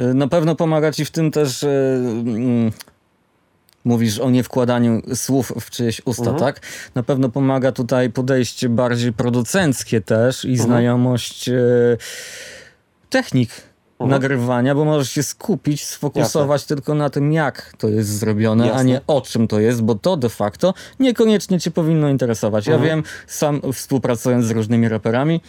Y, 0.00 0.14
Na 0.14 0.28
pewno 0.28 0.54
pomaga 0.56 0.92
ci 0.92 1.04
w 1.04 1.10
tym 1.10 1.30
też. 1.30 1.62
y, 1.62 1.68
mm, 1.68 2.72
Mówisz 3.84 4.18
o 4.18 4.30
niewkładaniu 4.30 5.02
słów 5.14 5.52
w 5.60 5.70
czyjeś 5.70 6.02
usta, 6.04 6.22
Mhm. 6.30 6.38
tak? 6.40 6.60
Na 6.94 7.02
pewno 7.02 7.28
pomaga 7.28 7.72
tutaj 7.72 8.10
podejście 8.10 8.68
bardziej 8.68 9.12
producenckie 9.12 10.00
też 10.00 10.44
i 10.44 10.56
znajomość 10.56 11.48
y, 11.48 11.98
technik 13.10 13.50
Mhm. 14.00 14.10
nagrywania, 14.10 14.74
bo 14.74 14.84
możesz 14.84 15.10
się 15.10 15.22
skupić, 15.22 15.84
sfokusować 15.84 16.64
tylko 16.64 16.94
na 16.94 17.10
tym, 17.10 17.32
jak 17.32 17.72
to 17.78 17.88
jest 17.88 18.08
zrobione, 18.18 18.64
a 18.64 18.66
Jasne. 18.66 18.84
nie 18.84 19.00
o 19.06 19.20
czym 19.20 19.48
to 19.48 19.60
jest, 19.60 19.82
bo 19.82 19.94
to 19.94 20.16
de 20.16 20.28
facto 20.28 20.74
niekoniecznie 21.00 21.60
cię 21.60 21.70
powinno 21.70 22.08
interesować. 22.08 22.66
Ja 22.66 22.74
Mhm. 22.74 22.90
wiem, 22.90 23.04
sam 23.26 23.60
współpracując 23.72 24.46
z 24.46 24.50
różnymi 24.50 24.88
raperami, 24.88 25.40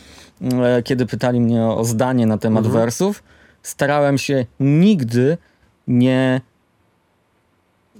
e, 0.42 0.84
kiedy 0.84 1.06
pytali 1.06 1.42
mnie 1.42 1.64
o, 1.64 1.78
o 1.78 1.86
zdanie 1.86 2.26
na 2.26 2.38
temat 2.38 2.66
Mhm. 2.66 2.82
wersów, 2.82 3.24
starałem 3.64 4.18
się 4.18 4.46
nigdy 4.60 5.38
nie, 5.88 6.42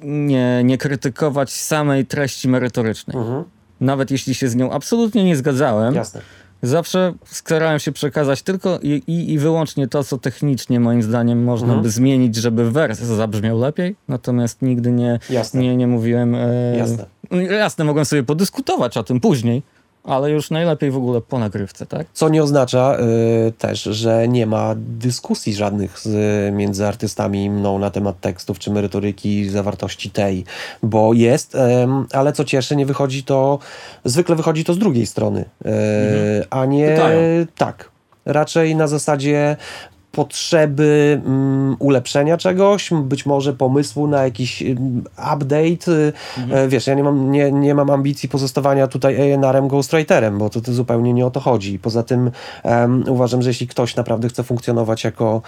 nie, 0.02 0.62
nie 0.64 0.78
krytykować 0.78 1.52
samej 1.54 2.06
treści 2.06 2.50
merytorycznej. 2.50 3.18
Mhm. 3.18 3.44
Nawet 3.82 4.12
jeśli 4.12 4.36
się 4.36 4.48
z 4.50 4.56
nią 4.56 4.72
absolutnie 4.72 5.24
nie 5.24 5.36
zgadzałem, 5.36 5.96
Jasne. 5.96 6.22
zawsze 6.64 7.14
starałem 7.26 7.80
się 7.80 7.92
przekazać 7.92 8.42
tylko 8.42 8.80
i, 8.84 9.04
i, 9.08 9.32
i 9.34 9.40
wyłącznie 9.40 9.88
to, 9.88 10.04
co 10.04 10.18
technicznie 10.18 10.80
moim 10.80 11.04
zdaniem 11.04 11.44
można 11.44 11.66
Mhm. 11.68 11.84
by 11.84 11.90
zmienić, 11.90 12.36
żeby 12.36 12.72
wers 12.72 13.00
zabrzmiał 13.00 13.60
lepiej, 13.60 13.96
natomiast 14.08 14.62
nigdy 14.62 14.92
nie, 14.92 15.20
Jasne. 15.30 15.62
nie, 15.62 15.78
nie 15.78 15.88
mówiłem... 15.88 16.36
E, 16.36 16.78
Jasne. 16.78 17.06
Jasne, 17.52 17.86
mogłem 17.86 18.06
sobie 18.06 18.24
podyskutować 18.24 18.98
o 18.98 19.04
tym 19.04 19.20
później, 19.20 19.64
ale 20.04 20.32
już 20.32 20.52
najlepiej 20.52 20.92
w 20.92 20.98
ogóle 20.98 21.22
po 21.22 21.40
nagrywce, 21.40 21.86
tak? 21.86 22.08
Co 22.14 22.30
nie 22.30 22.44
oznacza 22.44 22.98
y, 23.48 23.52
też, 23.52 23.84
że 23.84 24.28
nie 24.28 24.46
ma 24.46 24.74
dyskusji 24.78 25.54
żadnych 25.54 26.00
z, 26.00 26.56
między 26.56 26.88
artystami 26.88 27.44
i 27.44 27.50
mną 27.50 27.80
na 27.80 27.90
temat 27.90 28.20
tekstów 28.20 28.60
czy 28.60 28.72
merytoryki 28.72 29.50
zawartości 29.50 30.12
tej, 30.12 30.46
bo 30.84 31.14
jest, 31.14 31.56
em, 31.56 32.06
ale 32.14 32.34
co 32.34 32.44
cieszy, 32.44 32.76
nie 32.76 32.86
wychodzi 32.86 33.24
to, 33.24 33.60
zwykle 34.06 34.36
wychodzi 34.36 34.64
to 34.64 34.74
z 34.74 34.78
drugiej 34.78 35.06
strony, 35.06 35.46
y, 35.66 35.70
a 36.50 36.66
nie 36.66 36.88
Pytają. 36.88 37.20
tak. 37.56 37.94
Raczej 38.26 38.76
na 38.76 38.88
zasadzie 38.88 39.58
potrzeby 40.16 41.22
mm, 41.26 41.76
ulepszenia 41.80 42.38
czegoś, 42.38 42.90
być 43.04 43.26
może 43.26 43.54
pomysłu 43.54 44.08
na 44.08 44.24
jakiś 44.24 44.62
mm, 44.62 45.04
update. 45.34 45.92
Y, 45.92 46.14
mhm. 46.38 46.70
Wiesz, 46.70 46.88
ja 46.88 46.94
nie 46.94 47.04
mam, 47.04 47.32
nie, 47.32 47.52
nie 47.52 47.76
mam 47.76 47.90
ambicji 47.90 48.30
pozostawania 48.30 48.88
tutaj 48.88 49.34
ANR-em, 49.34 49.68
Ghostwriterem, 49.68 50.38
bo 50.38 50.50
to, 50.50 50.62
to 50.62 50.74
zupełnie 50.74 51.14
nie 51.14 51.26
o 51.26 51.32
to 51.32 51.40
chodzi. 51.40 51.80
Poza 51.80 52.04
tym 52.04 52.32
um, 52.64 53.04
uważam, 53.08 53.42
że 53.42 53.50
jeśli 53.50 53.68
ktoś 53.68 53.96
naprawdę 53.96 54.30
chce 54.30 54.44
funkcjonować 54.44 55.04
jako, 55.04 55.42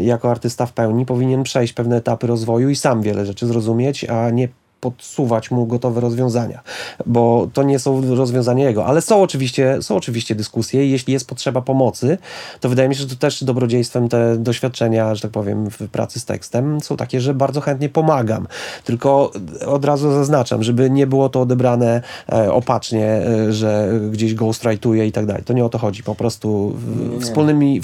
jako 0.00 0.30
artysta 0.30 0.66
w 0.66 0.72
pełni, 0.72 1.06
powinien 1.06 1.42
przejść 1.42 1.72
pewne 1.72 1.96
etapy 1.96 2.26
rozwoju 2.26 2.70
i 2.70 2.76
sam 2.76 3.02
wiele 3.02 3.26
rzeczy 3.26 3.46
zrozumieć, 3.46 4.04
a 4.04 4.30
nie 4.30 4.48
podsuwać 4.84 5.50
mu 5.50 5.66
gotowe 5.66 6.00
rozwiązania, 6.00 6.60
bo 7.06 7.48
to 7.52 7.62
nie 7.62 7.78
są 7.78 8.14
rozwiązania 8.14 8.64
jego, 8.64 8.86
ale 8.86 9.00
są 9.02 9.22
oczywiście, 9.22 9.82
są 9.82 9.96
oczywiście 9.96 10.34
dyskusje 10.34 10.86
i 10.86 10.90
jeśli 10.90 11.12
jest 11.12 11.28
potrzeba 11.28 11.62
pomocy, 11.62 12.18
to 12.60 12.68
wydaje 12.68 12.88
mi 12.88 12.94
się, 12.94 13.00
że 13.00 13.08
to 13.08 13.16
też 13.16 13.44
dobrodziejstwem 13.44 14.08
te 14.08 14.36
doświadczenia, 14.36 15.14
że 15.14 15.22
tak 15.22 15.30
powiem, 15.30 15.70
w 15.70 15.88
pracy 15.88 16.20
z 16.20 16.24
tekstem 16.24 16.80
są 16.80 16.96
takie, 16.96 17.20
że 17.20 17.34
bardzo 17.34 17.60
chętnie 17.60 17.88
pomagam, 17.88 18.46
tylko 18.84 19.32
od 19.66 19.84
razu 19.84 20.12
zaznaczam, 20.12 20.62
żeby 20.62 20.90
nie 20.90 21.06
było 21.06 21.28
to 21.28 21.40
odebrane 21.40 22.02
e, 22.32 22.52
opacznie, 22.52 23.06
e, 23.06 23.52
że 23.52 24.00
gdzieś 24.10 24.34
ghostwrite'uję 24.34 25.06
i 25.06 25.12
tak 25.12 25.26
dalej. 25.26 25.42
To 25.44 25.52
nie 25.52 25.64
o 25.64 25.68
to 25.68 25.78
chodzi, 25.78 26.02
po 26.02 26.14
prostu 26.14 26.76
wspólnymi, 27.20 27.80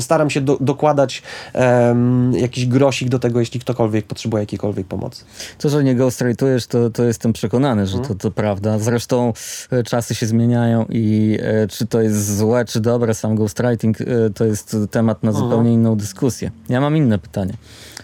staram 0.00 0.30
się 0.30 0.40
do, 0.40 0.56
dokładać 0.60 1.22
um, 1.54 2.32
jakiś 2.34 2.66
grosik 2.66 3.08
do 3.08 3.18
tego, 3.18 3.40
jeśli 3.40 3.60
ktokolwiek 3.60 4.06
potrzebuje 4.06 4.42
jakiejkolwiek 4.42 4.86
pomocy. 4.86 5.24
To, 5.58 5.68
że 5.68 5.84
nie 5.84 5.94
ghost 5.94 6.21
ghostwritujesz, 6.22 6.66
to, 6.66 6.90
to 6.90 7.04
jestem 7.04 7.32
przekonany, 7.32 7.86
że 7.86 7.98
to, 7.98 8.14
to 8.14 8.30
prawda. 8.30 8.78
Zresztą 8.78 9.32
e, 9.70 9.82
czasy 9.82 10.14
się 10.14 10.26
zmieniają 10.26 10.86
i 10.88 11.38
e, 11.42 11.68
czy 11.68 11.86
to 11.86 12.00
jest 12.00 12.36
złe, 12.36 12.64
czy 12.64 12.80
dobre, 12.80 13.14
sam 13.14 13.34
ghostwriting 13.34 14.00
e, 14.00 14.04
to 14.34 14.44
jest 14.44 14.76
temat 14.90 15.22
na 15.22 15.30
mhm. 15.30 15.44
zupełnie 15.44 15.72
inną 15.72 15.96
dyskusję. 15.96 16.50
Ja 16.68 16.80
mam 16.80 16.96
inne 16.96 17.18
pytanie. 17.18 17.52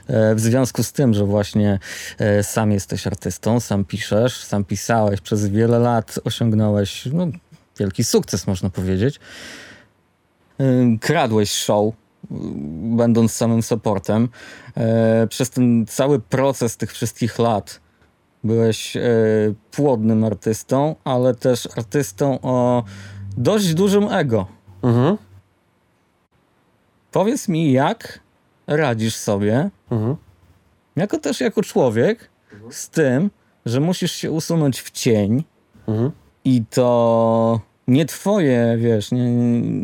E, 0.06 0.34
w 0.34 0.40
związku 0.40 0.82
z 0.82 0.92
tym, 0.92 1.14
że 1.14 1.24
właśnie 1.24 1.78
e, 2.18 2.42
sam 2.42 2.72
jesteś 2.72 3.06
artystą, 3.06 3.60
sam 3.60 3.84
piszesz, 3.84 4.44
sam 4.44 4.64
pisałeś, 4.64 5.20
przez 5.20 5.48
wiele 5.48 5.78
lat 5.78 6.18
osiągnąłeś 6.24 7.08
no, 7.12 7.26
wielki 7.78 8.04
sukces, 8.04 8.46
można 8.46 8.70
powiedzieć. 8.70 9.20
E, 10.60 10.64
kradłeś 11.00 11.50
show 11.50 11.94
będąc 12.96 13.32
samym 13.32 13.62
supportem. 13.62 14.28
Przez 15.28 15.50
ten 15.50 15.86
cały 15.86 16.20
proces 16.20 16.76
tych 16.76 16.92
wszystkich 16.92 17.38
lat 17.38 17.80
Byłeś 18.44 18.96
e, 18.96 19.00
płodnym 19.70 20.24
artystą, 20.24 20.94
ale 21.04 21.34
też 21.34 21.68
artystą 21.76 22.40
o 22.42 22.84
dość 23.36 23.74
dużym 23.74 24.12
ego. 24.12 24.46
Mhm. 24.82 25.16
Powiedz 27.12 27.48
mi, 27.48 27.72
jak 27.72 28.20
radzisz 28.66 29.16
sobie, 29.16 29.70
mhm. 29.90 30.16
jako 30.96 31.18
też 31.18 31.40
jako 31.40 31.62
człowiek, 31.62 32.30
z 32.70 32.88
tym, 32.88 33.30
że 33.66 33.80
musisz 33.80 34.12
się 34.12 34.30
usunąć 34.30 34.80
w 34.80 34.90
cień 34.90 35.44
mhm. 35.88 36.10
i 36.44 36.64
to 36.70 37.60
nie 37.88 38.06
twoje, 38.06 38.76
wiesz, 38.78 39.12
nie, 39.12 39.30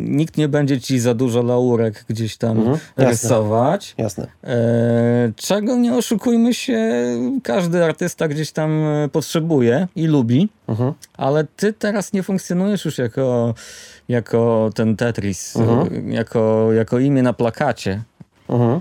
nikt 0.09 0.37
nie 0.37 0.49
będzie 0.49 0.81
ci 0.81 1.01
za 1.01 1.15
dużo 1.15 1.43
laurek 1.43 2.05
gdzieś 2.09 2.37
tam 2.37 2.59
mhm, 2.59 2.79
rysować. 2.97 3.95
Jasne. 3.99 4.27
E, 4.45 5.33
czego 5.37 5.77
nie 5.77 5.95
oszukujmy 5.95 6.55
się, 6.55 6.93
każdy 7.43 7.85
artysta 7.85 8.29
gdzieś 8.29 8.53
tam 8.53 8.71
e, 8.71 9.09
potrzebuje 9.09 9.89
i 9.97 10.07
lubi, 10.07 10.49
mhm. 10.69 10.93
ale 11.17 11.45
ty 11.57 11.73
teraz 11.73 12.13
nie 12.13 12.23
funkcjonujesz 12.23 12.85
już 12.85 12.99
jako, 12.99 13.55
jako 14.09 14.71
ten 14.75 14.97
Tetris, 14.97 15.57
mhm. 15.57 16.13
jako, 16.13 16.73
jako 16.73 16.99
imię 16.99 17.23
na 17.23 17.33
plakacie. 17.33 18.03
Mhm. 18.49 18.81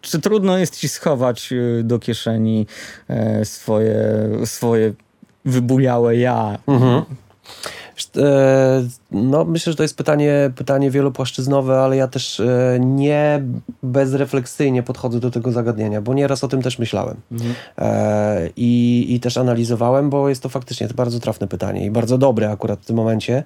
Czy 0.00 0.20
trudno 0.20 0.58
jest 0.58 0.76
ci 0.76 0.88
schować 0.88 1.52
e, 1.52 1.82
do 1.82 1.98
kieszeni 1.98 2.66
e, 3.08 3.44
swoje, 3.44 3.96
swoje 4.44 4.92
wybujałe 5.44 6.16
ja? 6.16 6.58
Mhm. 6.66 7.04
E, 8.16 8.84
no, 9.10 9.44
myślę, 9.44 9.72
że 9.72 9.76
to 9.76 9.82
jest 9.82 9.96
pytanie, 9.96 10.50
pytanie 10.56 10.90
wielopłaszczyznowe, 10.90 11.80
ale 11.80 11.96
ja 11.96 12.08
też 12.08 12.40
e, 12.40 12.78
nie 12.80 13.42
bezrefleksyjnie 13.82 14.82
podchodzę 14.82 15.20
do 15.20 15.30
tego 15.30 15.52
zagadnienia, 15.52 16.02
bo 16.02 16.14
nieraz 16.14 16.44
o 16.44 16.48
tym 16.48 16.62
też 16.62 16.78
myślałem 16.78 17.16
mhm. 17.32 17.54
E, 17.78 18.48
i, 18.56 19.06
i 19.08 19.20
też 19.20 19.36
analizowałem, 19.36 20.10
bo 20.10 20.28
jest 20.28 20.42
to 20.42 20.48
faktycznie 20.48 20.88
to 20.88 20.94
bardzo 20.94 21.20
trafne 21.20 21.48
pytanie 21.48 21.86
i 21.86 21.90
bardzo 21.90 22.18
dobre 22.18 22.50
akurat 22.50 22.80
w 22.80 22.84
tym 22.84 22.96
momencie. 22.96 23.44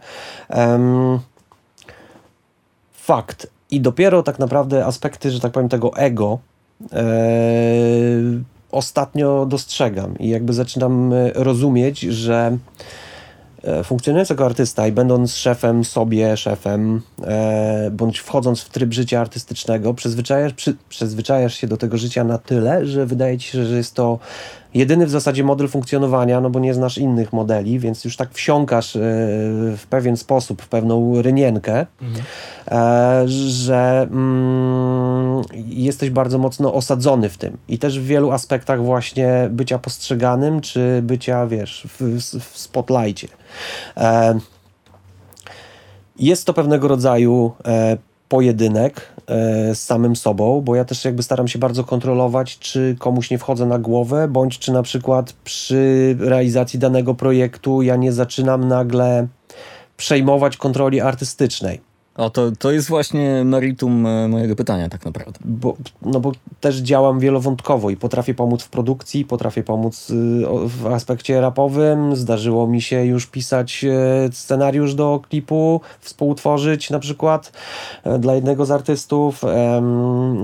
Fakt. 2.92 3.46
I 3.70 3.80
dopiero 3.80 4.22
tak 4.22 4.38
naprawdę 4.38 4.86
aspekty, 4.86 5.30
że 5.30 5.40
tak 5.40 5.52
powiem, 5.52 5.68
tego 5.68 5.96
ego 5.96 6.38
ostatnio 8.70 9.46
dostrzegam 9.46 10.18
i 10.18 10.28
jakby 10.28 10.52
zaczynam 10.52 11.14
rozumieć, 11.34 12.00
że 12.00 12.58
funkcjonując 13.84 14.30
jako 14.30 14.46
artysta 14.46 14.88
i 14.88 14.92
będąc 14.92 15.34
szefem 15.34 15.84
sobie, 15.84 16.36
szefem, 16.36 17.02
e, 17.24 17.90
bądź 17.92 18.18
wchodząc 18.18 18.62
w 18.62 18.68
tryb 18.68 18.92
życia 18.92 19.20
artystycznego, 19.20 19.94
przyzwyczajasz, 19.94 20.52
przy, 20.52 20.76
przyzwyczajasz 20.88 21.54
się 21.54 21.66
do 21.66 21.76
tego 21.76 21.98
życia 21.98 22.24
na 22.24 22.38
tyle, 22.38 22.86
że 22.86 23.06
wydaje 23.06 23.38
ci 23.38 23.48
się, 23.48 23.64
że 23.64 23.76
jest 23.76 23.94
to 23.94 24.18
jedyny 24.74 25.06
w 25.06 25.10
zasadzie 25.10 25.44
model 25.44 25.68
funkcjonowania, 25.68 26.40
no 26.40 26.50
bo 26.50 26.60
nie 26.60 26.74
znasz 26.74 26.98
innych 26.98 27.32
modeli, 27.32 27.78
więc 27.78 28.04
już 28.04 28.16
tak 28.16 28.32
wsiąkasz 28.32 28.96
e, 28.96 29.00
w 29.76 29.84
pewien 29.90 30.16
sposób, 30.16 30.62
w 30.62 30.68
pewną 30.68 31.22
rynienkę, 31.22 31.86
mhm. 32.02 32.24
E, 32.70 33.28
że 33.28 34.08
mm, 34.10 35.42
jesteś 35.66 36.10
bardzo 36.10 36.38
mocno 36.38 36.74
osadzony 36.74 37.28
w 37.28 37.38
tym. 37.38 37.56
I 37.68 37.78
też 37.78 38.00
w 38.00 38.04
wielu 38.04 38.30
aspektach 38.30 38.84
właśnie 38.84 39.48
bycia 39.50 39.78
postrzeganym, 39.78 40.60
czy 40.60 41.00
bycia, 41.02 41.46
wiesz, 41.46 41.86
w, 41.98 42.20
w 42.40 42.58
spotlightie. 42.58 43.28
E, 43.96 44.38
jest 46.18 46.44
to 46.44 46.54
pewnego 46.54 46.88
rodzaju 46.88 47.52
pojedynek 48.28 49.12
z 49.74 49.78
samym 49.78 50.16
sobą, 50.16 50.60
bo 50.60 50.76
ja 50.76 50.84
też 50.84 51.04
jakby 51.04 51.22
staram 51.22 51.48
się 51.48 51.58
bardzo 51.58 51.84
kontrolować, 51.84 52.58
czy 52.58 52.96
komuś 52.98 53.30
nie 53.30 53.38
wchodzę 53.38 53.66
na 53.66 53.78
głowę, 53.78 54.28
bądź 54.28 54.58
czy 54.58 54.72
na 54.72 54.82
przykład 54.82 55.32
przy 55.32 56.16
realizacji 56.20 56.78
danego 56.78 57.14
projektu 57.14 57.82
ja 57.82 57.96
nie 57.96 58.12
zaczynam 58.12 58.68
nagle 58.68 59.26
przejmować 59.96 60.56
kontroli 60.56 61.00
artystycznej. 61.00 61.87
O, 62.18 62.30
to, 62.30 62.50
to 62.58 62.70
jest 62.70 62.88
właśnie 62.88 63.44
meritum 63.44 64.06
e, 64.06 64.28
mojego 64.28 64.56
pytania 64.56 64.88
tak 64.88 65.04
naprawdę. 65.04 65.38
Bo, 65.44 65.76
no 66.02 66.20
bo 66.20 66.32
też 66.60 66.76
działam 66.76 67.20
wielowątkowo 67.20 67.90
i 67.90 67.96
potrafię 67.96 68.34
pomóc 68.34 68.62
w 68.62 68.68
produkcji, 68.68 69.24
potrafię 69.24 69.62
pomóc 69.62 70.10
y, 70.10 70.14
w 70.64 70.86
aspekcie 70.86 71.40
rapowym. 71.40 72.16
Zdarzyło 72.16 72.66
mi 72.66 72.82
się 72.82 73.04
już 73.04 73.26
pisać 73.26 73.84
e, 73.84 74.32
scenariusz 74.32 74.94
do 74.94 75.20
klipu, 75.28 75.80
współtworzyć 76.00 76.90
na 76.90 76.98
przykład 76.98 77.52
e, 78.04 78.18
dla 78.18 78.34
jednego 78.34 78.66
z 78.66 78.70
artystów. 78.70 79.42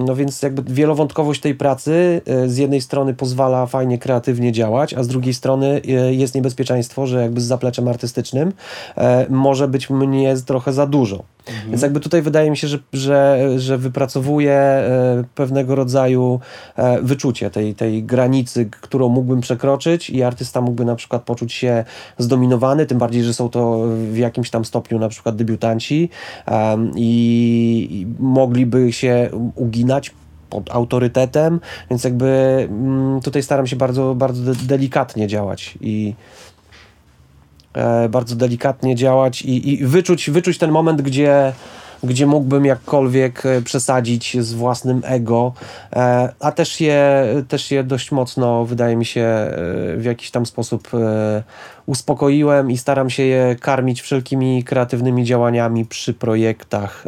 No 0.07 0.15
więc 0.15 0.43
jakby 0.43 0.75
wielowątkowość 0.75 1.41
tej 1.41 1.55
pracy 1.55 2.21
z 2.47 2.57
jednej 2.57 2.81
strony 2.81 3.15
pozwala 3.15 3.67
fajnie, 3.67 3.99
kreatywnie 3.99 4.53
działać, 4.53 4.95
a 4.95 5.03
z 5.03 5.09
drugiej 5.09 5.35
strony 5.35 5.81
jest 6.11 6.35
niebezpieczeństwo, 6.35 7.07
że 7.07 7.23
jakby 7.23 7.41
z 7.41 7.45
zapleczem 7.45 7.89
artystycznym 7.89 8.53
może 9.29 9.69
być 9.69 9.91
mnie 9.91 10.35
trochę 10.47 10.73
za 10.73 10.87
dużo. 10.87 11.34
Mhm. 11.48 11.70
Więc 11.70 11.83
jakby 11.83 12.00
tutaj 12.00 12.22
wydaje 12.22 12.50
mi 12.50 12.57
się, 12.57 12.68
że, 12.68 12.78
że, 12.92 13.50
że 13.57 13.78
wypracowuję 13.78 14.52
e, 14.52 15.24
pewnego 15.35 15.74
rodzaju 15.74 16.40
e, 16.76 17.02
wyczucie 17.02 17.50
tej, 17.50 17.74
tej 17.74 18.02
granicy, 18.02 18.68
którą 18.70 19.09
mógłbym 19.09 19.40
przekroczyć 19.40 20.11
i 20.11 20.22
artysta 20.22 20.61
mógłby 20.61 20.85
na 20.85 20.96
przykład 20.96 21.22
poczuć 21.22 21.52
się 21.52 21.85
zdominowany, 22.18 22.87
tym 22.87 22.98
bardziej, 22.98 23.22
że 23.24 23.35
są 23.35 23.48
to 23.48 23.87
w 24.12 24.16
jakimś 24.16 24.50
tam 24.50 24.64
stopniu 24.64 24.98
na 24.98 25.09
przykład 25.09 25.37
debiutanci 25.37 26.09
i, 26.96 27.88
i 27.90 28.07
mogliby 28.22 28.92
się 28.92 29.30
uginać 29.54 30.12
pod 30.50 30.70
autorytetem, 30.70 31.61
więc 31.90 32.04
jakby 32.04 32.26
mm, 32.70 33.20
tutaj 33.20 33.42
staram 33.42 33.66
się 33.66 33.76
bardzo, 33.76 34.14
bardzo 34.14 34.52
delikatnie 34.54 35.26
działać 35.26 35.78
i 35.80 36.14
bardzo 38.11 38.37
delikatnie 38.37 38.97
działać 38.97 39.43
i, 39.43 39.73
i 39.73 39.87
wyczuć, 39.87 40.31
wyczuć 40.31 40.59
ten 40.59 40.71
moment, 40.71 41.03
gdzie, 41.03 41.53
gdzie 42.03 42.27
mógłbym 42.27 42.65
jakkolwiek 42.65 43.47
e, 43.47 43.63
przesadzić 43.63 44.37
z 44.41 44.53
własnym 44.53 45.03
ego, 45.05 45.53
e, 45.93 46.33
a 46.41 46.53
też 46.53 46.81
je, 46.81 47.25
też 47.49 47.71
je 47.71 47.85
dość 47.85 48.13
mocno, 48.13 48.65
wydaje 48.65 48.97
mi 48.97 49.05
się, 49.05 49.51
w 49.97 50.03
jakiś 50.05 50.31
tam 50.31 50.47
sposób 50.47 50.91
uspokoiłem 51.87 52.71
i 52.71 52.79
staram 52.79 53.11
się 53.11 53.23
je 53.23 53.57
karmić 53.61 54.03
wszelkimi 54.03 54.65
kreatywnymi 54.65 55.25
działaniami 55.25 55.85
przy 55.85 56.15
projektach 56.15 57.05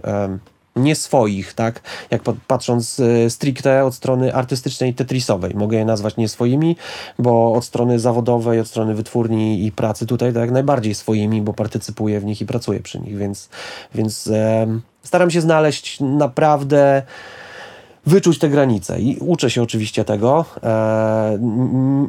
nie 0.76 0.94
swoich, 0.94 1.54
tak? 1.54 1.80
Jak 2.10 2.22
patrząc 2.46 3.00
e, 3.00 3.30
stricte 3.30 3.84
od 3.84 3.94
strony 3.94 4.34
artystycznej, 4.34 4.94
tetrisowej. 4.94 5.54
Mogę 5.54 5.78
je 5.78 5.84
nazwać 5.84 6.16
nie 6.16 6.28
swoimi, 6.28 6.76
bo 7.18 7.52
od 7.52 7.64
strony 7.64 7.98
zawodowej, 7.98 8.60
od 8.60 8.68
strony 8.68 8.94
wytwórni 8.94 9.66
i 9.66 9.72
pracy 9.72 10.06
tutaj 10.06 10.32
tak 10.32 10.50
najbardziej 10.50 10.94
swoimi, 10.94 11.42
bo 11.42 11.52
partycypuję 11.52 12.20
w 12.20 12.24
nich 12.24 12.40
i 12.40 12.46
pracuję 12.46 12.80
przy 12.80 13.00
nich, 13.00 13.16
więc, 13.16 13.48
więc 13.94 14.26
e, 14.26 14.66
staram 15.02 15.30
się 15.30 15.40
znaleźć 15.40 16.00
naprawdę 16.00 17.02
wyczuć 18.06 18.38
te 18.38 18.48
granice 18.48 19.00
i 19.00 19.16
uczę 19.20 19.50
się 19.50 19.62
oczywiście 19.62 20.04
tego. 20.04 20.44
E, 20.62 21.38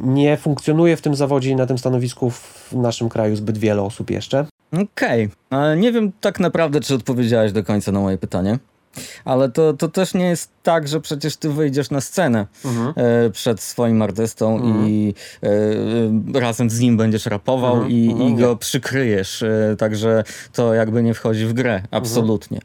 nie 0.02 0.36
funkcjonuje 0.36 0.96
w 0.96 1.02
tym 1.02 1.14
zawodzie 1.14 1.50
i 1.50 1.56
na 1.56 1.66
tym 1.66 1.78
stanowisku 1.78 2.30
w 2.30 2.72
naszym 2.72 3.08
kraju 3.08 3.36
zbyt 3.36 3.58
wiele 3.58 3.82
osób 3.82 4.10
jeszcze. 4.10 4.46
Okej, 4.72 5.28
okay. 5.50 5.76
nie 5.76 5.92
wiem 5.92 6.12
tak 6.20 6.40
naprawdę, 6.40 6.80
czy 6.80 6.94
odpowiedziałeś 6.94 7.52
do 7.52 7.64
końca 7.64 7.92
na 7.92 8.00
moje 8.00 8.18
pytanie. 8.18 8.58
Ale 9.24 9.50
to, 9.50 9.72
to 9.72 9.88
też 9.88 10.14
nie 10.14 10.24
jest 10.24 10.50
tak, 10.62 10.88
że 10.88 11.00
przecież 11.00 11.36
ty 11.36 11.50
wyjdziesz 11.50 11.90
na 11.90 12.00
scenę 12.00 12.46
mhm. 12.64 12.92
e, 12.96 13.30
przed 13.30 13.60
swoim 13.60 14.02
artystą 14.02 14.56
mhm. 14.56 14.88
i 14.88 15.14
e, 16.34 16.40
razem 16.40 16.70
z 16.70 16.80
nim 16.80 16.96
będziesz 16.96 17.26
rapował 17.26 17.74
mhm. 17.74 17.92
i, 17.92 18.26
i 18.26 18.34
go 18.34 18.56
przykryjesz. 18.56 19.42
E, 19.42 19.76
także 19.78 20.24
to 20.52 20.74
jakby 20.74 21.02
nie 21.02 21.14
wchodzi 21.14 21.46
w 21.46 21.52
grę, 21.52 21.82
absolutnie. 21.90 22.58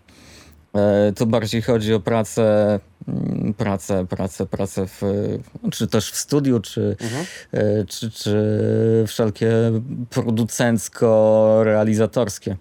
E, 0.76 1.14
to 1.16 1.26
bardziej 1.26 1.62
chodzi 1.62 1.94
o 1.94 2.00
pracę, 2.00 2.80
mm, 3.08 3.54
pracę, 3.54 4.08
pracę, 4.08 4.46
pracę 4.46 4.88
w, 4.88 5.02
czy 5.72 5.88
też 5.88 6.12
w 6.12 6.16
studiu, 6.16 6.60
czy, 6.60 6.96
mhm. 7.02 7.26
E, 7.52 7.86
czy, 7.86 8.12
czy 8.12 8.64
wszelkie 9.08 9.52
producencko-realizatorskie 10.10 12.56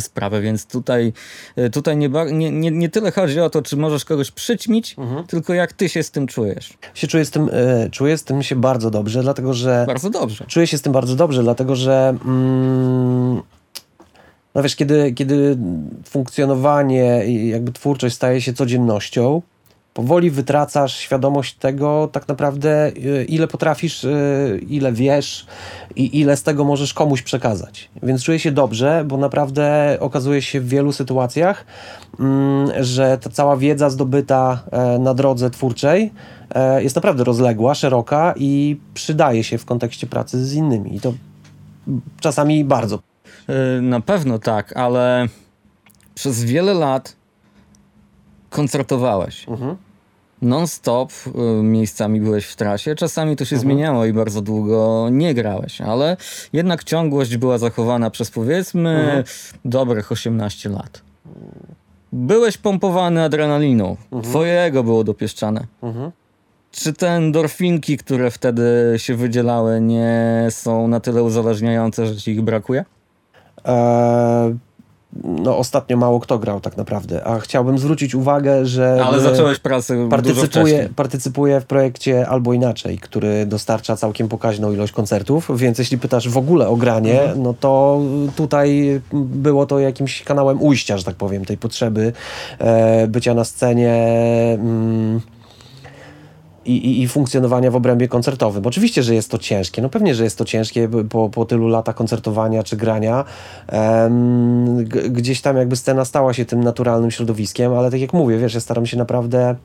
sprawy, 0.00 0.40
więc 0.40 0.66
tutaj, 0.66 1.12
e, 1.56 1.70
tutaj 1.70 1.96
nie, 1.96 2.10
nie, 2.32 2.52
nie, 2.52 2.70
nie 2.70 2.88
tyle 2.88 3.12
chodzi 3.12 3.40
o 3.40 3.50
to, 3.50 3.62
czy 3.62 3.76
możesz 3.76 4.04
kogoś 4.04 4.30
przyćmić, 4.30 4.94
mhm. 4.98 5.26
tylko 5.26 5.54
jak 5.54 5.72
ty 5.72 5.88
się 5.88 6.02
z 6.02 6.10
tym 6.10 6.26
czujesz. 6.26 6.78
Się 6.94 7.06
czuję 7.06 7.24
z 7.24 7.30
tym, 7.30 7.50
czuję 7.90 8.18
z 8.18 8.24
tym 8.24 8.42
się 8.42 8.56
bardzo 8.56 8.90
dobrze, 8.90 9.22
dlatego 9.22 9.54
że... 9.54 9.84
Bardzo 9.86 10.10
dobrze. 10.10 10.44
Czuję 10.48 10.66
się 10.66 10.78
z 10.78 10.82
tym 10.82 10.92
bardzo 10.92 11.16
dobrze, 11.16 11.42
dlatego 11.42 11.76
że... 11.76 12.14
Mm, 12.24 13.42
no 14.54 14.62
wiesz, 14.62 14.76
kiedy, 14.76 15.12
kiedy 15.12 15.58
funkcjonowanie 16.04 17.26
i 17.26 17.48
jakby 17.48 17.72
twórczość 17.72 18.14
staje 18.14 18.40
się 18.40 18.52
codziennością, 18.52 19.42
powoli 19.98 20.30
wytracasz 20.30 20.96
świadomość 20.96 21.54
tego 21.54 22.08
tak 22.12 22.28
naprawdę, 22.28 22.88
y, 22.88 23.24
ile 23.24 23.48
potrafisz, 23.48 24.04
y, 24.04 24.60
ile 24.68 24.92
wiesz 24.92 25.46
i 25.96 26.20
ile 26.20 26.36
z 26.36 26.42
tego 26.42 26.64
możesz 26.64 26.94
komuś 26.94 27.22
przekazać. 27.22 27.90
Więc 28.02 28.24
czuję 28.24 28.38
się 28.38 28.52
dobrze, 28.52 29.04
bo 29.06 29.16
naprawdę 29.16 29.96
okazuje 30.00 30.42
się 30.42 30.60
w 30.60 30.68
wielu 30.68 30.92
sytuacjach, 30.92 31.64
mm, 32.20 32.84
że 32.84 33.18
ta 33.18 33.30
cała 33.30 33.56
wiedza 33.56 33.90
zdobyta 33.90 34.62
e, 34.70 34.98
na 34.98 35.14
drodze 35.14 35.50
twórczej 35.50 36.12
e, 36.54 36.82
jest 36.82 36.96
naprawdę 36.96 37.24
rozległa, 37.24 37.74
szeroka 37.74 38.34
i 38.36 38.80
przydaje 38.94 39.44
się 39.44 39.58
w 39.58 39.64
kontekście 39.64 40.06
pracy 40.06 40.46
z 40.46 40.54
innymi. 40.54 40.96
I 40.96 41.00
to 41.00 41.14
czasami 42.20 42.64
bardzo. 42.64 42.98
Y, 43.50 43.82
na 43.82 44.00
pewno 44.00 44.38
tak, 44.38 44.76
ale 44.76 45.26
przez 46.14 46.44
wiele 46.44 46.74
lat 46.74 47.16
koncertowałeś. 48.50 49.48
Mhm. 49.48 49.76
Non-stop 50.42 51.12
y, 51.26 51.62
miejscami 51.62 52.20
byłeś 52.20 52.46
w 52.46 52.56
trasie, 52.56 52.94
czasami 52.94 53.36
to 53.36 53.44
się 53.44 53.56
mhm. 53.56 53.62
zmieniało 53.62 54.04
i 54.04 54.12
bardzo 54.12 54.42
długo 54.42 55.08
nie 55.10 55.34
grałeś, 55.34 55.80
ale 55.80 56.16
jednak 56.52 56.84
ciągłość 56.84 57.36
była 57.36 57.58
zachowana 57.58 58.10
przez 58.10 58.30
powiedzmy 58.30 58.90
mhm. 58.90 59.24
dobrych 59.64 60.12
18 60.12 60.68
lat. 60.68 61.02
Byłeś 62.12 62.56
pompowany 62.56 63.22
adrenaliną, 63.22 63.96
mhm. 64.12 64.22
twoje 64.22 64.60
ego 64.60 64.84
było 64.84 65.04
dopieszczane. 65.04 65.66
Mhm. 65.82 66.10
Czy 66.70 66.92
te 66.92 67.08
endorfinki, 67.10 67.96
które 67.96 68.30
wtedy 68.30 68.94
się 68.96 69.14
wydzielały, 69.14 69.80
nie 69.80 70.46
są 70.50 70.88
na 70.88 71.00
tyle 71.00 71.22
uzależniające, 71.22 72.06
że 72.06 72.16
ci 72.16 72.30
ich 72.30 72.42
brakuje? 72.42 72.84
Eee, 73.68 74.54
no 75.24 75.58
ostatnio 75.58 75.96
mało 75.96 76.20
kto 76.20 76.38
grał 76.38 76.60
tak 76.60 76.76
naprawdę, 76.76 77.24
a 77.24 77.38
chciałbym 77.38 77.78
zwrócić 77.78 78.14
uwagę, 78.14 78.66
że... 78.66 79.04
Ale 79.04 79.20
zacząłeś 79.20 79.58
pracę 79.58 80.08
partycypuję, 80.08 80.88
partycypuję 80.96 81.60
w 81.60 81.64
projekcie 81.66 82.28
Albo 82.28 82.52
Inaczej, 82.52 82.98
który 82.98 83.46
dostarcza 83.46 83.96
całkiem 83.96 84.28
pokaźną 84.28 84.72
ilość 84.72 84.92
koncertów, 84.92 85.50
więc 85.54 85.78
jeśli 85.78 85.98
pytasz 85.98 86.28
w 86.28 86.36
ogóle 86.36 86.68
o 86.68 86.76
granie, 86.76 87.20
mhm. 87.20 87.42
no 87.42 87.54
to 87.60 88.00
tutaj 88.36 89.00
było 89.12 89.66
to 89.66 89.78
jakimś 89.78 90.22
kanałem 90.22 90.62
ujścia, 90.62 90.98
że 90.98 91.04
tak 91.04 91.14
powiem, 91.14 91.44
tej 91.44 91.56
potrzeby 91.56 92.12
e, 92.58 93.06
bycia 93.06 93.34
na 93.34 93.44
scenie... 93.44 93.94
Mm, 94.60 95.20
i, 96.68 96.72
i, 96.72 97.02
i, 97.02 97.08
funkcjonowania 97.08 97.70
w 97.70 97.76
obrębie 97.76 98.08
koncertowym. 98.08 98.66
Oczywiście, 98.66 99.02
że 99.02 99.14
jest 99.14 99.30
to 99.30 99.38
ciężkie. 99.38 99.82
No 99.82 99.88
pewnie, 99.88 100.14
że 100.14 100.24
jest 100.24 100.38
to 100.38 100.44
ciężkie 100.44 100.88
po, 101.10 101.28
po 101.28 101.44
tylu 101.44 101.68
latach 101.68 101.94
koncertowania 101.94 102.62
czy 102.62 102.76
grania. 102.76 103.24
Gdzieś 105.10 105.40
tam 105.40 105.56
jakby 105.56 105.76
scena 105.76 106.04
stała 106.04 106.34
się 106.34 106.44
tym 106.44 106.64
naturalnym 106.64 107.10
środowiskiem, 107.10 107.72
ale 107.72 107.90
tak 107.90 108.00
jak 108.00 108.12
mówię, 108.12 108.38
wiesz, 108.38 108.54
ja 108.54 108.60
staram 108.60 108.86
się 108.86 108.96
naprawdę 108.96 109.56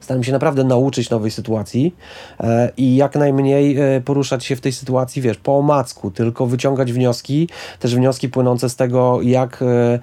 staram 0.00 0.24
się 0.24 0.32
naprawdę 0.32 0.64
nauczyć 0.64 1.10
nowej 1.10 1.30
sytuacji 1.30 1.94
e, 2.40 2.70
i 2.76 2.96
jak 2.96 3.16
najmniej 3.16 3.76
e, 3.78 4.00
poruszać 4.00 4.44
się 4.44 4.56
w 4.56 4.60
tej 4.60 4.72
sytuacji, 4.72 5.22
wiesz, 5.22 5.36
po 5.36 5.58
omacku, 5.58 6.10
tylko 6.10 6.46
wyciągać 6.46 6.92
wnioski, 6.92 7.48
też 7.80 7.96
wnioski 7.96 8.28
płynące 8.28 8.70
z 8.70 8.76
tego, 8.76 9.22
jak 9.22 9.62
e, 9.62 9.98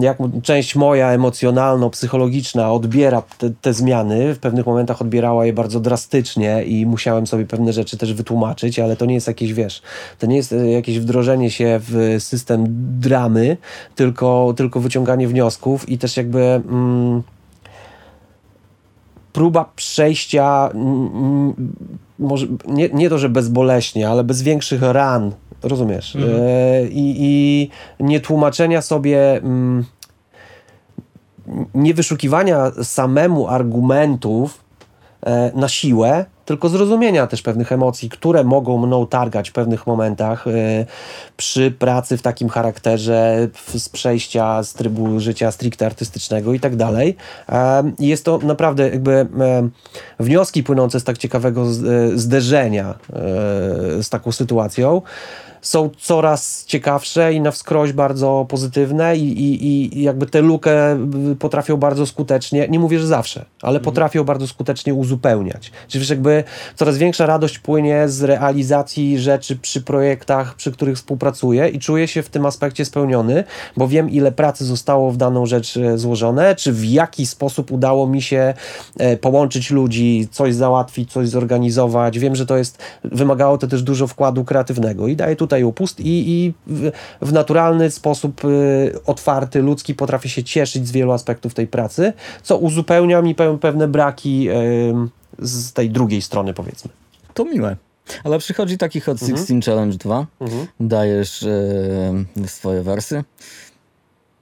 jak 0.00 0.18
część 0.42 0.76
moja 0.76 1.12
emocjonalno-psychologiczna 1.12 2.72
odbiera 2.72 3.22
te, 3.38 3.50
te, 3.50 3.72
zmiany, 3.72 4.34
w 4.34 4.38
pewnych 4.38 4.66
momentach 4.66 5.02
odbierała 5.02 5.46
je 5.46 5.52
bardzo 5.52 5.80
drastycznie 5.80 6.64
i 6.64 6.86
musiałem 6.86 7.26
sobie 7.26 7.46
pewne 7.46 7.72
rzeczy 7.72 7.96
też 7.96 8.14
wytłumaczyć, 8.14 8.78
ale 8.78 8.96
to 8.96 9.06
nie 9.06 9.14
jest 9.14 9.26
jakieś, 9.26 9.52
wiesz, 9.52 9.82
to 10.18 10.26
nie 10.26 10.36
jest 10.36 10.52
e, 10.52 10.70
jakieś 10.70 10.98
wdrożenie 10.98 11.50
się 11.50 11.80
w 11.88 12.16
system 12.18 12.64
dramy, 13.00 13.56
tylko, 13.94 14.54
tylko 14.56 14.80
wyciąganie 14.80 15.28
wniosków 15.28 15.88
i 15.88 15.98
też 15.98 16.16
jakby... 16.16 16.40
Mm, 16.40 17.22
próba 19.32 19.70
przejścia, 19.76 20.70
mm, 20.74 21.54
może 22.18 22.46
nie, 22.68 22.88
nie 22.88 23.10
to, 23.10 23.18
że 23.18 23.28
bezboleśnie, 23.28 24.08
ale 24.08 24.24
bez 24.24 24.42
większych 24.42 24.82
ran 24.82 25.32
rozumiesz? 25.62 26.16
Mhm. 26.16 26.34
E, 26.34 26.84
i, 26.84 27.16
I 27.18 27.70
nie 28.00 28.20
tłumaczenia 28.20 28.82
sobie, 28.82 29.36
mm, 29.36 29.84
nie 31.74 31.94
wyszukiwania 31.94 32.70
samemu 32.82 33.48
argumentów 33.48 34.64
e, 35.26 35.52
na 35.54 35.68
siłę, 35.68 36.24
tylko 36.44 36.68
zrozumienia 36.68 37.26
też 37.26 37.42
pewnych 37.42 37.72
emocji, 37.72 38.08
które 38.08 38.44
mogą 38.44 38.86
mną 38.86 39.06
targać 39.06 39.50
w 39.50 39.52
pewnych 39.52 39.86
momentach 39.86 40.46
e, 40.46 40.50
przy 41.36 41.70
pracy 41.70 42.16
w 42.16 42.22
takim 42.22 42.48
charakterze, 42.48 43.48
z 43.68 43.88
przejścia 43.88 44.62
z 44.62 44.74
trybu 44.74 45.20
życia 45.20 45.50
stricte 45.50 45.86
artystycznego 45.86 46.54
i 46.54 46.60
tak 46.60 46.76
dalej. 46.76 47.16
Jest 47.98 48.24
to 48.24 48.38
naprawdę 48.38 48.88
jakby 48.90 49.26
wnioski 50.20 50.62
płynące 50.62 51.00
z 51.00 51.04
tak 51.04 51.18
ciekawego 51.18 51.64
zderzenia 52.14 52.94
z 54.02 54.08
taką 54.08 54.32
sytuacją 54.32 55.02
są 55.68 55.90
coraz 55.98 56.64
ciekawsze 56.66 57.32
i 57.32 57.40
na 57.40 57.50
wskroś 57.50 57.92
bardzo 57.92 58.46
pozytywne 58.48 59.16
i, 59.16 59.22
i, 59.22 59.98
i 59.98 60.02
jakby 60.02 60.26
tę 60.26 60.40
lukę 60.40 60.72
potrafią 61.38 61.76
bardzo 61.76 62.06
skutecznie, 62.06 62.68
nie 62.68 62.78
mówię, 62.78 62.98
że 62.98 63.06
zawsze, 63.06 63.44
ale 63.62 63.78
mhm. 63.78 63.84
potrafią 63.84 64.24
bardzo 64.24 64.46
skutecznie 64.46 64.94
uzupełniać. 64.94 65.72
Czyli 65.88 66.00
wiesz, 66.00 66.10
jakby 66.10 66.44
coraz 66.76 66.98
większa 66.98 67.26
radość 67.26 67.58
płynie 67.58 68.08
z 68.08 68.22
realizacji 68.22 69.18
rzeczy 69.18 69.56
przy 69.56 69.80
projektach, 69.80 70.54
przy 70.54 70.72
których 70.72 70.96
współpracuję 70.96 71.68
i 71.68 71.78
czuję 71.78 72.08
się 72.08 72.22
w 72.22 72.28
tym 72.28 72.46
aspekcie 72.46 72.84
spełniony, 72.84 73.44
bo 73.76 73.88
wiem, 73.88 74.10
ile 74.10 74.32
pracy 74.32 74.64
zostało 74.64 75.10
w 75.10 75.16
daną 75.16 75.46
rzecz 75.46 75.76
e, 75.76 75.98
złożone, 75.98 76.56
czy 76.56 76.72
w 76.72 76.84
jaki 76.84 77.26
sposób 77.26 77.72
udało 77.72 78.06
mi 78.06 78.22
się 78.22 78.54
e, 78.98 79.16
połączyć 79.16 79.70
ludzi, 79.70 80.28
coś 80.30 80.54
załatwić, 80.54 81.12
coś 81.12 81.28
zorganizować. 81.28 82.18
Wiem, 82.18 82.36
że 82.36 82.46
to 82.46 82.56
jest, 82.56 82.78
wymagało 83.04 83.58
to 83.58 83.66
też 83.66 83.82
dużo 83.82 84.06
wkładu 84.06 84.44
kreatywnego 84.44 85.08
i 85.08 85.16
daję 85.16 85.36
tu 85.36 85.46
tutaj 85.58 85.64
upust 85.64 86.00
i, 86.00 86.04
i 86.06 86.54
w, 87.22 87.32
naturalny 87.32 87.90
sposób 87.90 88.44
y, 88.44 88.98
otwarty, 89.06 89.62
ludzki 89.62 89.94
potrafię 89.94 90.28
się 90.28 90.44
cieszyć 90.44 90.88
z 90.88 90.90
wielu 90.90 91.12
aspektów 91.12 91.54
tej 91.54 91.66
pracy, 91.66 92.12
co 92.42 92.58
uzupełnia 92.58 93.22
mi 93.22 93.34
pe 93.34 93.58
pewne 93.58 93.88
braki 93.88 94.50
y, 94.50 94.54
z 95.38 95.72
tej 95.72 95.90
drugiej 95.90 96.22
strony, 96.22 96.54
powiedzmy. 96.54 96.90
To 97.34 97.44
miłe. 97.44 97.76
Ale 98.24 98.38
przychodzi 98.38 98.78
taki 98.78 99.00
Hot 99.00 99.20
16 99.20 99.54
mhm. 99.54 99.62
Challenge 99.62 99.96
2, 99.96 100.26
mhm. 100.40 100.66
dajesz 100.80 101.42
y, 101.42 102.26
swoje 102.46 102.82
wersy, 102.82 103.24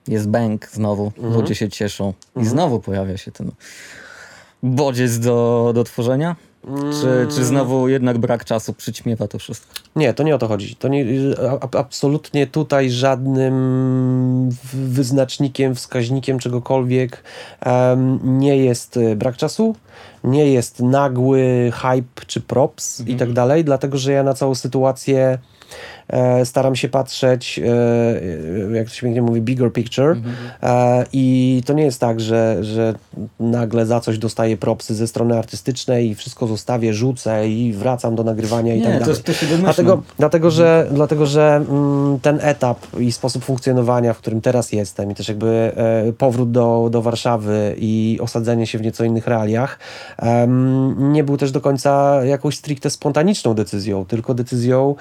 jest 0.09 0.29
bank 0.29 0.69
znowu, 0.73 1.13
mhm. 1.17 1.35
ludzie 1.35 1.55
się 1.55 1.69
cieszą 1.69 2.13
i 2.37 2.39
mhm. 2.39 2.47
znowu 2.47 2.81
pojawia 2.81 3.17
się 3.17 3.33
ten 3.33 3.51
bodziec 4.63 5.19
do, 5.19 5.73
do 5.75 5.85
tworzenia. 5.85 6.37
Czy, 7.01 7.35
czy 7.35 7.45
znowu 7.45 7.89
jednak 7.89 8.19
brak 8.19 8.45
czasu 8.45 8.73
przyćmiewa 8.73 9.29
to 9.29 9.39
wszystko? 9.39 9.75
Nie, 9.97 10.15
to 10.15 10.23
nie 10.23 10.35
o 10.35 10.39
to 10.39 10.49
chodzi. 10.49 10.77
To 10.77 10.89
nie, 10.89 11.05
a, 11.61 11.79
absolutnie 11.79 12.47
tutaj 12.47 12.91
żadnym 12.91 14.51
wyznacznikiem, 14.73 15.75
wskaźnikiem 15.75 16.39
czegokolwiek 16.39 17.23
um, 17.67 18.21
nie 18.39 18.57
jest 18.57 18.97
e, 18.97 19.17
brak 19.17 19.37
czasu, 19.37 19.77
nie 20.25 20.53
jest 20.53 20.81
nagły 20.81 21.73
hype 21.75 22.27
czy 22.27 22.41
props 22.41 23.01
mhm. 23.01 23.17
i 23.17 23.19
tak 23.19 23.33
dalej, 23.33 23.65
dlatego 23.65 23.99
że 23.99 24.13
ja 24.13 24.23
na 24.23 24.35
całą 24.35 24.55
sytuację 24.55 25.39
staram 26.45 26.77
się 26.77 26.89
patrzeć, 26.89 27.59
e, 27.59 28.77
jak 28.77 28.89
to 28.89 28.95
się 28.95 29.03
pięknie 29.03 29.23
mówi, 29.23 29.41
bigger 29.41 29.73
picture 29.73 30.11
mhm. 30.11 30.35
E, 30.63 31.05
i 31.13 31.63
to 31.67 31.73
nie 31.73 31.85
jest 31.85 32.01
tak, 32.01 32.21
że, 32.21 32.65
że 32.65 32.95
nagle 33.41 33.87
za 33.87 34.01
coś 34.01 34.19
dostaję 34.19 34.57
propsy 34.57 34.95
ze 34.95 35.07
strony 35.07 35.39
artystycznej 35.39 36.11
i 36.11 36.15
wszystko 36.15 36.47
zostawię, 36.47 36.95
rzucę 36.95 37.49
i 37.49 37.73
wracam 37.73 38.15
do 38.15 38.25
nagrywania 38.25 38.75
i 38.75 38.79
nie, 38.79 38.85
tak 38.85 39.01
dalej. 39.01 39.17
To, 39.17 39.23
to 39.23 39.33
się 39.33 39.47
dlatego, 39.47 40.03
dlatego, 40.19 40.51
że, 40.51 40.79
mhm. 40.79 40.95
dlatego, 40.95 41.27
że 41.27 41.65
mm, 41.69 42.21
ten 42.21 42.39
etap 42.43 42.79
i 42.99 43.13
sposób 43.13 43.45
funkcjonowania, 43.45 44.13
w 44.13 44.19
którym 44.19 44.41
teraz 44.41 44.73
jestem 44.73 45.11
i 45.11 45.15
też 45.15 45.29
jakby 45.29 45.73
powrót 46.19 46.51
do, 46.51 46.89
do 46.91 47.03
Warszawy 47.03 47.75
i 47.79 48.19
osadzenie 48.21 48.67
się 48.67 48.79
w 48.79 48.83
nieco 48.83 49.05
innych 49.05 49.27
realiach 49.27 49.79
nie 50.97 51.25
był 51.25 51.37
też 51.37 51.53
do 51.53 51.61
końca 51.61 52.25
jakąś 52.25 52.57
stricte 52.57 52.91
spontaniczną 52.91 53.55
decyzją, 53.55 54.05
tylko 54.05 54.35
decyzją 54.35 54.95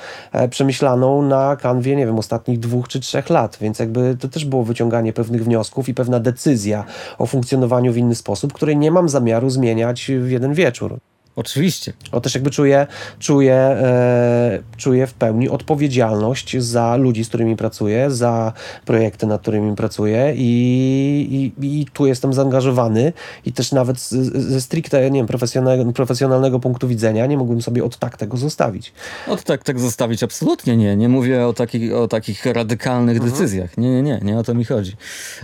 przemyślaną 0.50 0.95
na 1.22 1.56
kanwie, 1.56 1.96
nie 1.96 2.06
wiem, 2.06 2.20
ostatnich 2.20 2.60
dwóch 2.60 2.88
czy 2.88 3.00
trzech 3.00 3.30
lat, 3.30 3.58
więc 3.62 3.80
jakby 3.80 4.18
to 4.20 4.28
też 4.28 4.46
było 4.46 4.64
wyciąganie 4.64 5.14
pewnych 5.14 5.44
wniosków 5.44 5.90
i 5.90 5.94
pewna 5.94 6.20
decyzja 6.20 6.84
o 7.18 7.26
funkcjonowaniu 7.26 7.94
w 7.94 7.98
inny 7.98 8.16
sposób, 8.16 8.54
której 8.54 8.78
nie 8.78 8.92
mam 8.92 9.10
zamiaru 9.10 9.50
zmieniać 9.50 10.12
w 10.20 10.30
jeden 10.30 10.54
wieczór. 10.54 11.00
Oczywiście. 11.36 11.94
O 12.12 12.22
też 12.22 12.36
jakby 12.36 12.52
czuję, 12.52 12.88
czuję, 13.20 13.56
e, 13.56 14.60
czuję 14.78 15.08
w 15.08 15.14
pełni 15.14 15.50
odpowiedzialność 15.50 16.58
za 16.58 16.96
ludzi, 16.96 17.24
z 17.24 17.28
którymi 17.28 17.56
pracuję, 17.56 18.12
za 18.12 18.54
projekty, 18.86 19.28
nad 19.28 19.42
którymi 19.42 19.76
pracuję 19.76 20.34
i, 20.36 21.54
i, 21.62 21.82
i 21.82 21.86
tu 21.86 22.06
jestem 22.06 22.34
zaangażowany 22.34 23.14
i 23.46 23.54
też 23.54 23.72
nawet 23.72 24.00
ze 24.00 24.62
stricte, 24.62 25.12
nie 25.12 25.20
wiem, 25.20 25.28
profesjonalnego, 25.28 25.92
profesjonalnego 25.92 26.60
punktu 26.60 26.88
widzenia 26.88 27.26
nie 27.26 27.38
mógłbym 27.38 27.62
sobie 27.62 27.84
od 27.84 27.98
tak 27.98 28.18
tego 28.18 28.38
zostawić. 28.38 28.94
Od 29.28 29.44
tak 29.44 29.64
tego 29.64 29.80
zostawić 29.80 30.24
absolutnie 30.24 30.78
nie. 30.78 30.96
Nie 30.96 31.10
mówię 31.10 31.48
o, 31.48 31.54
takich 31.54 31.94
o 31.94 32.08
takich 32.08 32.46
radykalnych 32.46 33.16
mhm. 33.16 33.32
decyzjach. 33.32 33.78
Nie, 33.78 33.90
nie, 33.90 34.02
nie, 34.02 34.20
nie 34.24 34.38
o 34.38 34.44
to 34.44 34.54
mi 34.54 34.66
chodzi. 34.66 34.96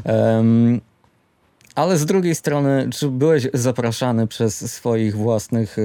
Um, 0.05 0.81
ale 1.75 1.97
z 1.97 2.05
drugiej 2.05 2.35
strony, 2.35 2.87
czy 2.93 3.07
byłeś 3.07 3.47
zapraszany 3.53 4.27
przez 4.27 4.71
swoich 4.71 5.15
własnych, 5.15 5.77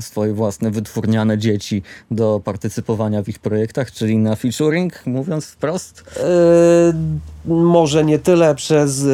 swoje 0.00 0.32
własne 0.32 0.70
wytwórniane 0.70 1.38
dzieci 1.38 1.82
do 2.10 2.40
partycypowania 2.44 3.22
w 3.22 3.28
ich 3.28 3.38
projektach, 3.38 3.92
czyli 3.92 4.18
na 4.18 4.36
featuring, 4.36 5.06
mówiąc 5.06 5.46
wprost? 5.46 6.04
Yy, 6.16 7.54
może 7.54 8.04
nie 8.04 8.18
tyle 8.18 8.54
przez, 8.54 9.02
yy, 9.02 9.10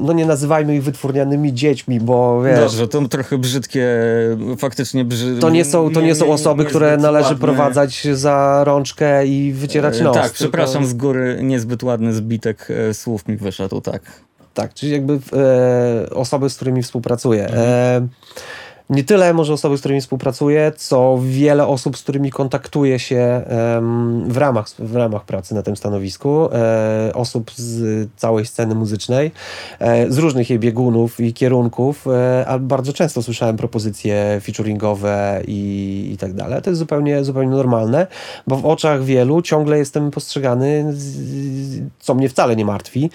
no 0.00 0.12
nie 0.12 0.26
nazywajmy 0.26 0.76
ich 0.76 0.82
wytwórnianymi 0.82 1.54
dziećmi, 1.54 2.00
bo 2.00 2.42
wiesz... 2.42 2.60
Dobrze, 2.60 2.88
to 2.88 3.08
trochę 3.08 3.38
brzydkie, 3.38 3.88
faktycznie 4.58 5.04
brzydkie. 5.04 5.40
To 5.40 5.50
nie 5.50 5.64
są, 5.64 5.90
to 5.90 6.00
nie, 6.00 6.06
nie 6.06 6.14
są 6.14 6.32
osoby, 6.32 6.64
które 6.64 6.96
należy 6.96 7.28
ładne. 7.28 7.40
prowadzać 7.40 8.06
za 8.12 8.64
rączkę 8.64 9.26
i 9.26 9.52
wycierać 9.52 9.98
yy, 9.98 10.04
nos. 10.04 10.14
Tak, 10.14 10.24
tylko... 10.24 10.34
przepraszam 10.34 10.86
z 10.86 10.94
góry, 10.94 11.38
niezbyt 11.42 11.82
ładny 11.82 12.12
zbitek 12.12 12.68
słów 12.92 13.28
mi 13.28 13.36
wyszedł, 13.36 13.80
tak 13.80 14.02
tak, 14.60 14.74
czyli 14.74 14.92
jakby 14.92 15.18
e, 15.32 16.10
osoby, 16.10 16.50
z 16.50 16.56
którymi 16.56 16.82
współpracuję. 16.82 17.46
Mhm. 17.46 17.64
E, 17.64 18.08
nie 18.90 19.04
tyle 19.04 19.34
może 19.34 19.52
osoby, 19.52 19.76
z 19.76 19.80
którymi 19.80 20.00
współpracuję, 20.00 20.72
co 20.76 21.18
wiele 21.22 21.66
osób, 21.66 21.98
z 21.98 22.02
którymi 22.02 22.30
kontaktuję 22.30 22.98
się 22.98 23.42
w 24.28 24.36
ramach, 24.36 24.68
w 24.78 24.96
ramach 24.96 25.24
pracy 25.24 25.54
na 25.54 25.62
tym 25.62 25.76
stanowisku, 25.76 26.48
e, 26.52 27.10
osób 27.14 27.50
z 27.56 28.08
całej 28.16 28.46
sceny 28.46 28.74
muzycznej, 28.74 29.30
e, 29.78 30.12
z 30.12 30.18
różnych 30.18 30.50
jej 30.50 30.58
biegunów 30.58 31.20
i 31.20 31.32
kierunków, 31.32 32.06
e, 32.06 32.44
ale 32.46 32.60
bardzo 32.60 32.92
często 32.92 33.22
słyszałem 33.22 33.56
propozycje 33.56 34.40
featuringowe 34.44 35.42
i, 35.46 36.10
i 36.14 36.16
tak 36.16 36.32
dalej. 36.32 36.62
To 36.62 36.70
jest 36.70 36.78
zupełnie, 36.78 37.24
zupełnie 37.24 37.50
normalne, 37.50 38.06
bo 38.46 38.56
w 38.56 38.66
oczach 38.66 39.04
wielu 39.04 39.42
ciągle 39.42 39.78
jestem 39.78 40.10
postrzegany, 40.10 40.94
co 41.98 42.14
mnie 42.14 42.28
wcale 42.28 42.56
nie 42.56 42.64
martwi, 42.64 43.10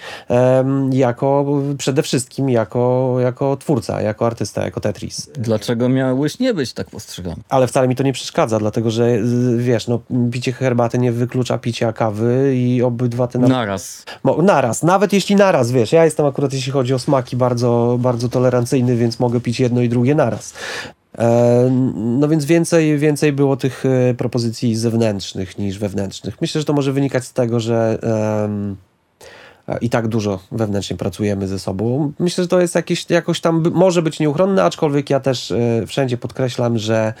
jako 0.92 1.46
przede 1.78 2.02
wszystkim 2.02 2.50
jako, 2.50 3.16
jako 3.20 3.56
twórca, 3.56 4.00
jako 4.00 4.26
artysta, 4.26 4.64
jako 4.64 4.80
Tetris. 4.80 5.30
Dlaczego? 5.38 5.65
Dlaczego 5.66 5.88
miałbyś 5.88 6.38
nie 6.38 6.54
być 6.54 6.72
tak 6.72 6.90
postrzegany. 6.90 7.42
Ale 7.48 7.66
wcale 7.66 7.88
mi 7.88 7.96
to 7.96 8.02
nie 8.02 8.12
przeszkadza, 8.12 8.58
dlatego 8.58 8.90
że 8.90 9.08
y, 9.08 9.56
wiesz, 9.58 9.88
no, 9.88 10.00
picie 10.32 10.52
herbaty 10.52 10.98
nie 10.98 11.12
wyklucza 11.12 11.58
picia 11.58 11.92
kawy 11.92 12.52
i 12.56 12.82
obydwa 12.82 13.26
te... 13.26 13.38
Naraz. 13.38 14.04
Bo, 14.24 14.42
naraz, 14.42 14.82
nawet 14.82 15.12
jeśli 15.12 15.36
naraz, 15.36 15.70
wiesz, 15.70 15.92
ja 15.92 16.04
jestem 16.04 16.26
akurat 16.26 16.52
jeśli 16.52 16.72
chodzi 16.72 16.94
o 16.94 16.98
smaki 16.98 17.36
bardzo, 17.36 17.96
bardzo 18.00 18.28
tolerancyjny, 18.28 18.96
więc 18.96 19.20
mogę 19.20 19.40
pić 19.40 19.60
jedno 19.60 19.80
i 19.80 19.88
drugie 19.88 20.14
naraz. 20.14 20.54
E, 21.18 21.68
no 21.94 22.28
więc 22.28 22.44
więcej, 22.44 22.98
więcej 22.98 23.32
było 23.32 23.56
tych 23.56 23.84
e, 23.86 24.14
propozycji 24.14 24.76
zewnętrznych 24.76 25.58
niż 25.58 25.78
wewnętrznych. 25.78 26.40
Myślę, 26.40 26.60
że 26.60 26.64
to 26.64 26.72
może 26.72 26.92
wynikać 26.92 27.24
z 27.24 27.32
tego, 27.32 27.60
że 27.60 27.98
um, 28.42 28.76
i 29.80 29.90
tak 29.90 30.08
dużo 30.08 30.40
wewnętrznie 30.52 30.96
pracujemy 30.96 31.48
ze 31.48 31.58
sobą. 31.58 32.12
Myślę, 32.18 32.44
że 32.44 32.48
to 32.48 32.60
jest 32.60 32.74
jakieś, 32.74 33.10
jakoś 33.10 33.40
tam, 33.40 33.64
może 33.74 34.02
być 34.02 34.20
nieuchronne, 34.20 34.64
aczkolwiek 34.64 35.10
ja 35.10 35.20
też 35.20 35.50
e, 35.50 35.86
wszędzie 35.86 36.16
podkreślam, 36.16 36.78
że 36.78 37.14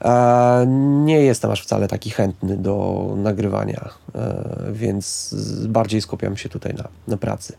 e, 0.00 0.66
nie 1.04 1.20
jestem 1.20 1.50
aż 1.50 1.62
wcale 1.62 1.88
taki 1.88 2.10
chętny 2.10 2.56
do 2.56 3.04
nagrywania, 3.16 3.88
e, 4.14 4.44
więc 4.72 5.34
bardziej 5.68 6.00
skupiam 6.00 6.36
się 6.36 6.48
tutaj 6.48 6.74
na, 6.74 6.88
na 7.08 7.16
pracy. 7.16 7.56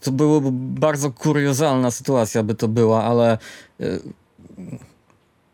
To 0.00 0.12
byłoby 0.12 0.48
bardzo 0.80 1.10
kuriozalna 1.10 1.90
sytuacja, 1.90 2.42
by 2.42 2.54
to 2.54 2.68
była, 2.68 3.04
ale 3.04 3.38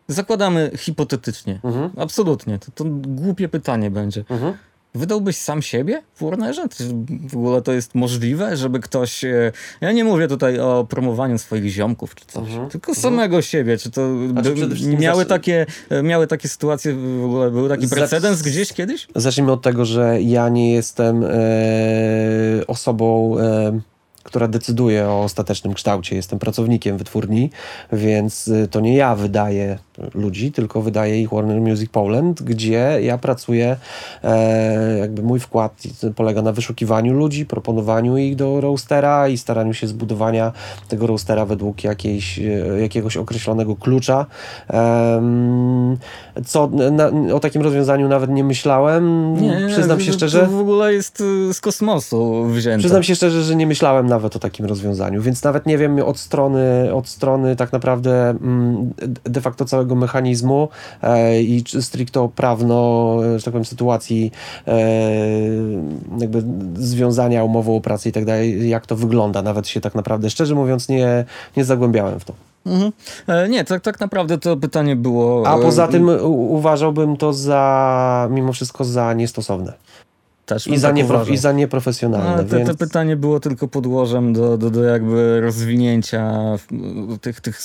zakładamy 0.09 0.71
hipotetycznie. 0.77 1.61
Mhm. 1.65 1.91
Absolutnie. 1.97 2.59
To, 2.59 2.71
to 2.75 2.85
głupie 2.89 3.49
pytanie 3.49 3.91
będzie. 3.91 4.25
Mhm 4.31 4.55
Wydałbyś 4.95 5.37
sam 5.37 5.63
siebie 5.63 6.03
w 6.15 6.25
Warnerze? 6.25 6.69
Czy 6.69 6.85
w 7.29 7.37
ogóle 7.37 7.63
to 7.63 7.73
jest 7.73 7.95
możliwe, 7.95 8.57
żeby 8.57 8.81
ktoś... 8.81 9.25
E, 9.25 9.53
ja 9.81 9.93
nie 9.93 10.05
mówię 10.05 10.29
tutaj 10.29 10.61
o 10.61 10.87
promowaniu 10.91 11.39
swoich 11.39 11.69
ziomków 11.69 12.15
czy 12.15 12.25
coś, 12.27 12.49
mhm. 12.51 12.71
tylko 12.71 12.93
mhm. 12.93 13.03
samego 13.03 13.43
siebie. 13.43 13.79
Czy 13.79 13.91
to 13.91 14.09
by, 14.29 14.97
miały, 14.99 15.27
takie, 15.27 15.67
e, 15.91 16.03
miały 16.03 16.27
takie 16.27 16.49
sytuacje, 16.49 16.95
w 16.95 17.25
ogóle 17.25 17.51
był 17.51 17.69
taki 17.69 17.89
precedens 17.89 18.43
gdzieś 18.43 18.73
kiedyś? 18.73 19.09
Zacznijmy 19.15 19.53
od 19.53 19.63
tego, 19.63 19.85
że 19.85 20.23
ja 20.23 20.49
nie 20.49 20.73
jestem 20.73 21.25
e, 21.25 21.31
osobą... 22.67 23.39
E, 23.39 23.81
która 24.29 24.49
decyduje 24.49 25.09
o 25.09 25.23
ostatecznym 25.23 25.75
kształcie. 25.75 26.17
Jestem 26.17 26.39
pracownikiem 26.39 26.99
wytwórni, 26.99 27.51
więc 27.93 28.49
y, 28.49 28.69
to 28.71 28.81
nie 28.81 28.97
ja 28.97 29.17
wydaję 29.17 29.79
ludzi, 30.15 30.53
tylko 30.53 30.83
wydaje 30.83 31.23
ich 31.23 31.31
Warner 31.31 31.61
Music 31.61 31.91
Poland, 31.91 32.43
gdzie 32.43 32.99
ja 33.03 33.19
pracuję, 33.19 33.77
e, 34.25 34.99
jakby 34.99 35.23
mój 35.23 35.41
wkład 35.41 35.83
polega 36.17 36.43
na 36.43 36.53
wyszukiwaniu 36.53 37.15
ludzi, 37.15 37.47
proponowaniu 37.47 38.17
ich 38.17 38.37
do 38.37 38.61
roastera 38.61 39.29
i 39.29 39.39
staraniu 39.39 39.75
się 39.75 39.87
zbudowania 39.87 40.53
tego 40.89 41.07
roastera 41.07 41.47
według 41.47 41.85
jakiejś, 41.85 42.39
e, 42.39 42.43
jakiegoś 42.81 43.17
określonego 43.17 43.77
klucza. 43.77 44.27
E, 44.71 45.23
co 46.47 46.71
na, 46.91 47.11
o 47.35 47.41
takim 47.41 47.63
rozwiązaniu 47.63 48.09
nawet 48.09 48.31
nie 48.31 48.45
myślałem. 48.45 49.35
Nie, 49.41 49.67
Przyznam 49.69 50.01
się 50.01 50.13
szczerze. 50.13 50.41
To 50.41 50.47
w 50.47 50.61
ogóle 50.61 50.95
jest 50.95 51.21
y, 51.21 51.55
z 51.55 51.61
kosmosu 51.61 52.45
wzięte. 52.45 52.79
Przyznam 52.79 53.03
się 53.03 53.15
szczerze, 53.15 53.43
że 53.43 53.57
nie 53.57 53.67
myślałem 53.67 54.07
nawet 54.07 54.37
o 54.37 54.39
takim 54.39 54.67
rozwiązaniu, 54.67 55.23
więc 55.23 55.45
nawet 55.45 55.67
nie 55.67 55.79
wiem 55.79 55.99
od 55.99 56.19
strony, 56.19 56.95
od 56.95 57.09
strony 57.09 57.57
tak 57.57 57.73
naprawdę 57.73 58.31
mm, 58.31 58.91
de 59.25 59.41
facto 59.41 59.65
całego 59.65 59.88
całego 59.89 59.95
mechanizmu 59.95 60.69
e, 61.03 61.43
i 61.43 61.65
stricto 61.81 62.29
prawno, 62.29 63.17
że 63.37 63.45
tak 63.45 63.53
powiem, 63.53 63.65
sytuacji 63.65 64.33
e, 64.67 64.81
jakby 66.19 66.43
związania 66.75 67.45
umową 67.45 67.77
o 67.77 67.81
pracę 67.81 68.09
i 68.09 68.13
tak 68.13 68.25
dalej, 68.25 68.69
jak 68.69 68.87
to 68.87 68.97
wygląda. 68.97 69.43
Nawet 69.43 69.69
się 69.69 69.81
tak 69.81 69.95
naprawdę, 69.95 70.31
szczerze 70.31 70.55
mówiąc, 70.55 70.89
nie, 70.89 71.25
nie 71.57 71.65
zagłębiałem 71.65 72.21
w 72.21 72.25
to. 72.25 72.35
Mhm. 72.67 72.93
E, 73.27 73.49
nie, 73.49 73.65
tak, 73.65 73.83
tak 73.83 74.01
naprawdę 74.01 74.39
to 74.39 74.57
pytanie 74.57 74.97
było. 74.97 75.49
A 75.49 75.59
poza 75.59 75.89
tym 75.89 76.09
uważałbym 76.49 77.17
to 77.17 77.33
za, 77.33 78.29
mimo 78.31 78.53
wszystko, 78.53 78.85
za 78.85 79.15
niestosowne. 79.15 79.73
Też 80.49 80.67
I, 80.67 80.79
za 80.79 80.89
tak 80.89 80.97
niepro, 80.97 81.25
I 81.25 81.37
za 81.37 81.53
nieprofesjonalne. 81.53 82.45
te, 82.45 82.57
więc... 82.57 82.69
te 82.69 82.75
pytanie 82.77 83.17
było 83.17 83.41
tylko 83.41 83.69
podłożem 83.69 84.33
do, 84.33 84.59
do, 84.59 84.71
do 84.71 84.85
jakby 84.85 85.41
rozwinięcia 85.41 86.35
tych, 87.21 87.41
tych 87.41 87.61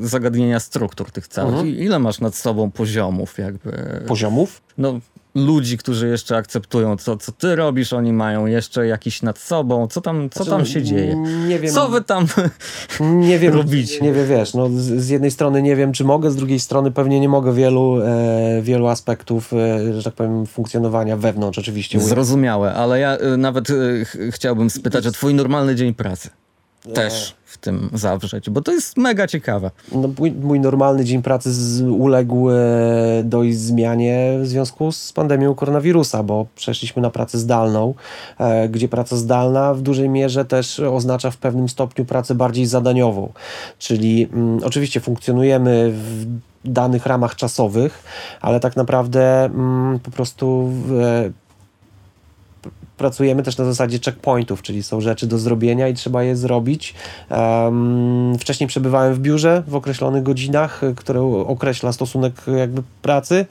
yy, 0.00 0.08
zagadnienia 0.08 0.60
struktur 0.60 1.10
tych 1.10 1.28
całych. 1.28 1.54
Mhm. 1.54 1.68
Ile 1.68 1.98
masz 1.98 2.20
nad 2.20 2.34
sobą 2.34 2.70
poziomów 2.70 3.38
jakby? 3.38 4.02
Poziomów? 4.06 4.62
No 4.78 5.00
ludzi, 5.36 5.78
którzy 5.78 6.08
jeszcze 6.08 6.36
akceptują, 6.36 6.96
co, 6.96 7.16
co 7.16 7.32
ty 7.32 7.56
robisz, 7.56 7.92
oni 7.92 8.12
mają 8.12 8.46
jeszcze 8.46 8.86
jakiś 8.86 9.22
nad 9.22 9.38
sobą, 9.38 9.88
co 9.88 10.00
tam, 10.00 10.30
co 10.30 10.36
Znaczy, 10.44 10.50
tam 10.50 10.60
no, 10.60 10.66
się 10.66 10.82
dzieje? 10.82 11.16
Nie 11.48 11.58
wiem. 11.58 11.72
Co 11.72 11.88
wy 11.88 12.00
tam 12.02 12.26
nie 13.00 13.38
wiem, 13.38 13.54
robicie? 13.54 14.00
Nie 14.00 14.12
wiem, 14.12 14.28
wiesz, 14.28 14.54
no, 14.54 14.68
z, 14.76 15.08
jednej 15.08 15.30
strony 15.30 15.62
nie 15.62 15.76
wiem, 15.76 15.92
czy 15.92 16.04
mogę, 16.04 16.30
z 16.30 16.36
drugiej 16.36 16.60
strony 16.60 16.90
pewnie 16.90 17.20
nie 17.20 17.28
mogę 17.28 17.52
wielu, 17.52 18.00
e, 18.02 18.62
wielu 18.62 18.86
aspektów, 18.86 19.52
e, 19.52 19.92
że 19.94 20.02
tak 20.02 20.14
powiem, 20.14 20.46
funkcjonowania 20.46 21.16
wewnątrz 21.16 21.58
oczywiście. 21.58 22.00
Zrozumiałe, 22.00 22.74
ale 22.74 23.00
ja 23.00 23.18
y, 23.18 23.36
nawet 23.36 23.70
y, 23.70 24.04
ch- 24.04 24.16
chciałbym 24.30 24.70
spytać 24.70 25.06
o 25.06 25.12
twój 25.12 25.34
normalny 25.34 25.74
dzień 25.74 25.94
pracy. 25.94 26.30
Też 26.94 27.34
w 27.44 27.58
tym 27.58 27.90
zawrzeć, 27.92 28.50
bo 28.50 28.62
to 28.62 28.72
jest 28.72 28.96
mega 28.96 29.26
ciekawe. 29.26 29.70
No, 29.92 30.08
mój, 30.18 30.32
mój 30.32 30.60
normalny 30.60 31.04
dzień 31.04 31.22
pracy 31.22 31.52
z, 31.52 31.82
uległ 31.82 32.50
e, 32.50 32.54
dość 33.24 33.56
zmianie 33.56 34.38
w 34.42 34.46
związku 34.46 34.92
z 34.92 35.12
pandemią 35.12 35.54
koronawirusa, 35.54 36.22
bo 36.22 36.46
przeszliśmy 36.56 37.02
na 37.02 37.10
pracę 37.10 37.38
zdalną, 37.38 37.94
e, 38.38 38.68
gdzie 38.68 38.88
praca 38.88 39.16
zdalna 39.16 39.74
w 39.74 39.82
dużej 39.82 40.08
mierze 40.08 40.44
też 40.44 40.80
oznacza 40.80 41.30
w 41.30 41.36
pewnym 41.36 41.68
stopniu 41.68 42.04
pracę 42.04 42.34
bardziej 42.34 42.66
zadaniową. 42.66 43.32
Czyli 43.78 44.28
mm, 44.32 44.60
oczywiście 44.64 45.00
funkcjonujemy 45.00 45.92
w 45.92 46.26
danych 46.64 47.06
ramach 47.06 47.36
czasowych, 47.36 48.04
ale 48.40 48.60
tak 48.60 48.76
naprawdę 48.76 49.44
mm, 49.44 49.98
po 49.98 50.10
prostu 50.10 50.72
e, 51.00 51.45
pracujemy 52.96 53.42
też 53.42 53.58
na 53.58 53.64
zasadzie 53.64 53.98
checkpointów, 54.04 54.62
czyli 54.62 54.82
są 54.82 55.00
rzeczy 55.00 55.26
do 55.26 55.38
zrobienia 55.38 55.88
i 55.88 55.94
trzeba 55.94 56.22
je 56.22 56.36
zrobić. 56.36 56.94
Um, 57.30 58.38
wcześniej 58.38 58.66
przebywałem 58.66 59.14
w 59.14 59.18
biurze 59.18 59.62
w 59.66 59.74
określonych 59.74 60.22
godzinach, 60.22 60.80
które 60.96 61.20
określa 61.46 61.92
stosunek 61.92 62.34
jakby 62.56 62.82
pracy. 63.02 63.46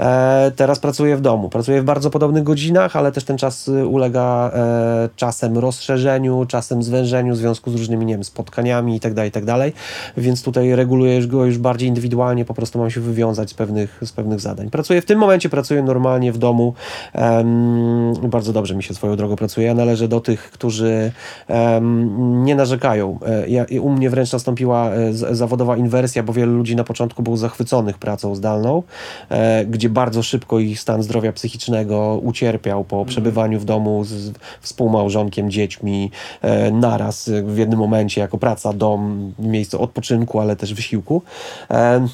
E, 0.00 0.52
teraz 0.56 0.78
pracuję 0.78 1.16
w 1.16 1.20
domu. 1.20 1.48
Pracuję 1.48 1.82
w 1.82 1.84
bardzo 1.84 2.10
podobnych 2.10 2.42
godzinach, 2.42 2.96
ale 2.96 3.12
też 3.12 3.24
ten 3.24 3.38
czas 3.38 3.68
y, 3.68 3.86
ulega 3.86 4.50
e, 4.54 5.08
czasem 5.16 5.58
rozszerzeniu, 5.58 6.46
czasem 6.48 6.82
zwężeniu 6.82 7.34
w 7.34 7.36
związku 7.36 7.70
z 7.70 7.74
różnymi, 7.74 8.06
nie 8.06 8.14
wiem, 8.14 8.24
spotkaniami 8.24 8.94
itd., 8.94 9.24
itd. 9.24 9.72
Więc 10.16 10.42
tutaj 10.42 10.74
reguluję 10.74 11.26
go 11.26 11.44
już 11.44 11.58
bardziej 11.58 11.88
indywidualnie, 11.88 12.44
po 12.44 12.54
prostu 12.54 12.78
mam 12.78 12.90
się 12.90 13.00
wywiązać 13.00 13.50
z 13.50 13.54
pewnych, 13.54 14.00
z 14.04 14.12
pewnych 14.12 14.40
zadań. 14.40 14.70
Pracuję 14.70 15.02
w 15.02 15.04
tym 15.04 15.18
momencie, 15.18 15.48
pracuję 15.48 15.82
normalnie 15.82 16.32
w 16.32 16.38
domu. 16.38 16.74
Em, 17.12 18.12
bardzo 18.22 18.52
dobrze 18.52 18.74
mi 18.74 18.81
się 18.82 18.94
swoją 18.94 19.16
drogą 19.16 19.36
pracuje. 19.36 19.66
Ja 19.66 19.74
należę 19.74 20.08
do 20.08 20.20
tych, 20.20 20.50
którzy 20.50 21.12
em, 21.48 22.44
nie 22.44 22.54
narzekają. 22.54 23.18
E, 23.26 23.48
Ja, 23.48 23.66
u 23.80 23.90
mnie 23.90 24.10
wręcz 24.10 24.32
nastąpiła 24.32 24.90
e, 24.90 25.12
zawodowa 25.12 25.76
inwersja, 25.76 26.22
bo 26.22 26.32
wielu 26.32 26.56
ludzi 26.56 26.76
na 26.76 26.84
początku 26.84 27.22
było 27.22 27.36
zachwyconych 27.36 27.98
pracą 27.98 28.34
zdalną, 28.34 28.82
e, 29.28 29.66
gdzie 29.66 29.88
bardzo 29.88 30.22
szybko 30.22 30.58
ich 30.58 30.80
stan 30.80 31.02
zdrowia 31.02 31.32
psychicznego 31.32 32.20
ucierpiał 32.22 32.84
po 32.84 33.04
przebywaniu 33.04 33.60
w 33.60 33.64
domu 33.64 34.04
z 34.04 34.32
współmałżonkiem, 34.60 35.50
dziećmi, 35.50 36.10
e, 36.42 36.70
naraz 36.70 37.28
e, 37.28 37.42
w 37.42 37.58
jednym 37.58 37.78
momencie 37.78 38.20
jako 38.20 38.38
praca, 38.38 38.72
dom, 38.72 39.32
miejsce 39.38 39.78
odpoczynku, 39.78 40.40
ale 40.40 40.56
też 40.56 40.74
wysiłku. 40.74 41.22
E, 41.70 42.06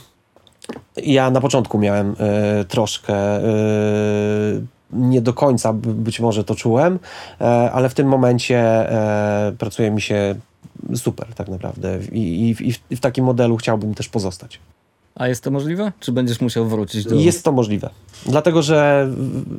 ja 0.97 1.31
na 1.31 1.41
początku 1.41 1.79
miałem 1.79 2.17
e, 2.21 2.65
troszkę 2.65 3.15
e, 3.15 3.43
nie 4.93 5.21
do 5.21 5.33
końca 5.33 5.73
być 5.73 6.21
może 6.21 6.45
to 6.45 6.55
czułem, 6.55 6.99
e, 7.41 7.45
ale 7.73 7.89
w 7.89 7.95
tym 7.95 8.09
momencie 8.09 8.59
e, 8.59 9.53
pracuje 9.59 9.91
mi 9.91 10.01
się 10.01 10.35
super 10.95 11.35
tak 11.35 11.49
naprawdę 11.49 11.99
I, 12.13 12.57
i, 12.61 12.73
i 12.91 12.97
w 12.97 13.01
takim 13.01 13.25
modelu 13.25 13.57
chciałbym 13.57 13.95
też 13.95 14.09
pozostać. 14.09 14.61
A 15.19 15.29
jest 15.29 15.45
to 15.45 15.51
możliwe? 15.51 15.93
Czy 16.01 16.13
będziesz 16.13 16.41
musiał 16.41 16.69
wrócić 16.69 17.05
do... 17.05 17.15
Jest 17.15 17.45
to 17.45 17.53
możliwe. 17.53 17.91
Dlatego, 18.27 18.63
że 18.63 19.09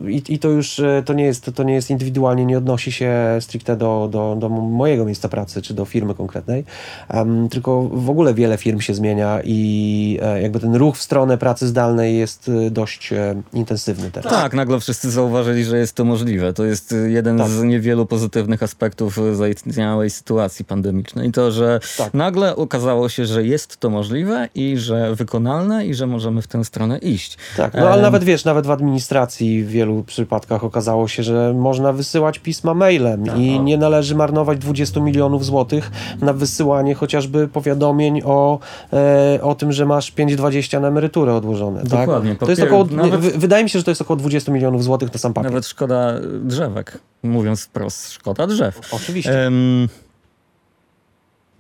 i, 0.08 0.24
i 0.30 0.40
to 0.40 0.50
już 0.50 0.80
e, 0.80 1.04
to 1.06 1.14
nie, 1.14 1.24
jest, 1.24 1.52
to 1.56 1.64
nie 1.64 1.74
jest 1.74 1.90
indywidualnie, 1.90 2.46
nie 2.46 2.58
odnosi 2.58 2.92
się 2.92 3.14
stricte 3.40 3.78
do, 3.78 4.10
do, 4.12 4.36
do 4.40 4.50
mojego 4.50 5.06
miejsca 5.06 5.30
pracy 5.30 5.62
czy 5.62 5.74
do 5.74 5.86
firmy 5.86 6.16
konkretnej, 6.16 6.64
em, 7.10 7.50
tylko 7.50 7.84
w 7.84 8.10
ogóle 8.10 8.34
wiele 8.34 8.58
firm 8.58 8.80
się 8.80 8.94
zmienia 8.94 9.40
i 9.44 10.20
e, 10.22 10.42
jakby 10.42 10.60
ten 10.60 10.76
ruch 10.76 10.98
w 10.98 11.02
stronę 11.02 11.38
pracy 11.38 11.68
zdalnej 11.68 12.18
jest 12.18 12.50
e, 12.50 12.72
dość 12.72 13.14
e, 13.14 13.42
intensywny 13.54 14.12
teraz. 14.12 14.34
Tak, 14.34 14.54
nagle 14.54 14.80
wszyscy 14.80 15.12
zauważyli, 15.12 15.64
że 15.64 15.78
jest 15.78 15.96
to 15.96 16.06
możliwe. 16.06 16.54
To 16.54 16.66
jest 16.66 16.92
y, 16.92 17.12
jeden 17.12 17.38
Tak. 17.38 17.48
z 17.50 17.64
niewielu 17.64 18.06
pozytywnych 18.06 18.64
aspektów 18.64 19.20
zaistniałej 19.34 20.10
sytuacji 20.10 20.66
pandemicznej. 20.66 21.32
To, 21.32 21.52
że 21.52 21.80
Tak. 21.98 22.14
nagle 22.14 22.56
okazało 22.56 23.10
się, 23.10 23.26
że 23.26 23.46
jest 23.46 23.78
to 23.78 23.90
możliwe 23.90 24.50
i 24.56 24.78
że 24.78 25.16
wykonalne 25.50 25.86
i 25.86 25.94
że 25.94 26.08
możemy 26.08 26.42
w 26.42 26.48
tę 26.48 26.66
stronę 26.66 26.98
iść. 26.98 27.38
Tak, 27.58 27.74
no 27.74 27.80
ale 27.80 27.96
Em, 27.96 28.02
nawet 28.02 28.24
wiesz, 28.24 28.46
nawet 28.46 28.68
w 28.68 28.72
administracji 28.72 29.64
w 29.64 29.68
wielu 29.70 30.04
przypadkach 30.04 30.64
okazało 30.64 31.08
się, 31.08 31.24
że 31.24 31.54
można 31.54 31.94
wysyłać 31.94 32.40
pisma 32.40 32.74
mailem 32.74 33.38
i 33.38 33.60
nie 33.60 33.78
należy 33.78 34.16
marnować 34.16 34.60
20 34.60 35.00
milionów 35.00 35.46
złotych 35.46 35.92
na 36.22 36.34
wysyłanie 36.34 36.96
chociażby 36.96 37.48
powiadomień 37.48 38.22
o, 38.26 38.60
e, 38.94 39.40
o 39.42 39.56
tym, 39.56 39.72
że 39.72 39.86
masz 39.86 40.12
5,20 40.12 40.82
na 40.82 40.88
emeryturę 40.88 41.36
odłożone. 41.36 41.84
Dokładnie. 41.84 42.32
Tak? 42.36 42.40
To 42.40 42.50
jest 42.50 42.64
około, 42.64 42.86
nawet- 42.86 43.20
wy, 43.20 43.32
wydaje 43.32 43.64
mi 43.64 43.70
się, 43.70 43.80
że 43.80 43.86
to 43.86 43.92
jest 43.92 44.02
około 44.02 44.18
20 44.18 44.52
milionów 44.52 44.84
złotych 44.84 45.14
na 45.14 45.20
sam 45.20 45.34
papier. 45.34 45.52
Nawet 45.52 45.68
szkoda 45.68 46.18
y, 46.18 46.40
drzewek. 46.40 47.00
Mówiąc 47.24 47.64
wprost, 47.64 48.12
szkoda 48.12 48.48
drzew. 48.48 48.82
Oczywiście. 48.92 49.46
Em, 49.46 49.88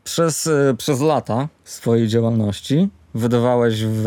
przez, 0.03 0.47
y, 0.47 0.75
przez 0.77 1.01
lata 1.01 1.47
swojej 1.63 2.07
działalności 2.07 2.89
wydawałeś 3.13 3.83
w 3.85 4.05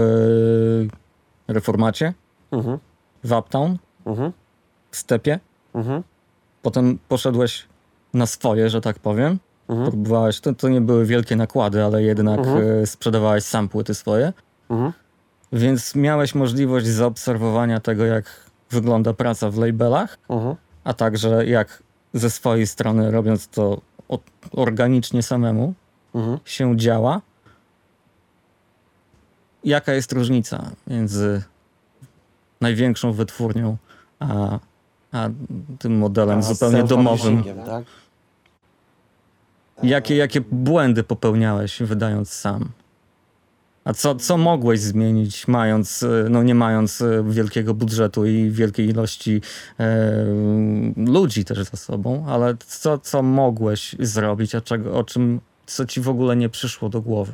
Reformacie, 1.49 2.15
Mhm, 2.51 2.79
w 3.25 3.33
Uptown, 3.33 3.77
mhm, 4.07 4.33
w 4.91 4.97
Stepie. 4.97 5.41
mhm, 5.75 6.03
Potem 6.63 6.99
poszedłeś 7.09 7.67
na 8.15 8.27
swoje, 8.27 8.71
że 8.71 8.81
tak 8.81 8.99
powiem. 8.99 9.39
mhm, 9.69 9.91
Próbowałeś, 9.91 10.41
to, 10.41 10.55
to 10.55 10.69
nie 10.69 10.81
były 10.81 11.07
wielkie 11.07 11.37
nakłady, 11.37 11.85
ale 11.85 12.03
jednak 12.03 12.39
Mhm. 12.39 12.59
e, 12.83 12.87
sprzedawałeś 12.87 13.45
sam 13.45 13.69
płyty 13.69 13.95
swoje. 13.95 14.33
mhm. 14.71 14.93
Więc 15.53 15.95
miałeś 15.95 16.35
możliwość 16.35 16.87
zaobserwowania 16.87 17.81
tego, 17.81 18.05
jak 18.05 18.25
wygląda 18.71 19.13
praca 19.15 19.51
w 19.51 19.59
labelach, 19.59 20.19
mhm. 20.29 20.57
a 20.85 20.95
także 20.95 21.47
jak 21.47 21.83
ze 22.15 22.31
swojej 22.31 22.67
strony, 22.67 23.11
robiąc 23.11 23.49
to 23.49 23.81
organicznie 24.53 25.23
samemu, 25.23 25.75
Mhm. 26.15 26.39
się 26.45 26.77
działa. 26.77 27.21
Jaka 29.65 29.93
jest 29.93 30.13
różnica 30.13 30.71
między 30.87 31.43
największą 32.61 33.13
wytwórnią, 33.13 33.77
a, 34.21 34.59
a 35.13 35.29
tym 35.79 35.99
modelem 35.99 36.39
A 36.39 36.43
zupełnie 36.43 36.85
domowym? 36.85 37.45
Tak? 37.67 37.85
Jakie, 39.83 40.17
jakie 40.17 40.41
błędy 40.41 41.03
popełniałeś, 41.03 41.83
wydając 41.83 42.33
sam? 42.33 42.69
A 43.85 43.93
co, 43.93 44.15
co 44.15 44.37
mogłeś 44.37 44.81
zmienić, 44.81 45.49
mając, 45.49 46.03
e, 46.03 46.27
no 46.31 46.43
nie 46.43 46.55
mając 46.55 47.01
e, 47.01 47.25
wielkiego 47.29 47.75
budżetu 47.75 48.27
i 48.27 48.51
wielkiej 48.51 48.89
ilości 48.89 49.41
e, 49.81 50.25
ludzi 50.97 51.45
też 51.45 51.59
za 51.59 51.77
sobą, 51.77 52.25
ale 52.29 52.57
co, 52.67 52.99
co 52.99 53.23
mogłeś 53.23 53.97
zrobić, 53.99 54.55
a 54.55 54.61
czego, 54.61 54.95
o 54.99 55.05
czym, 55.05 55.41
co 55.67 55.87
ci 55.87 56.01
w 56.01 56.09
ogóle 56.09 56.37
nie 56.37 56.49
przyszło 56.49 56.89
do 56.89 57.01
głowy? 57.01 57.33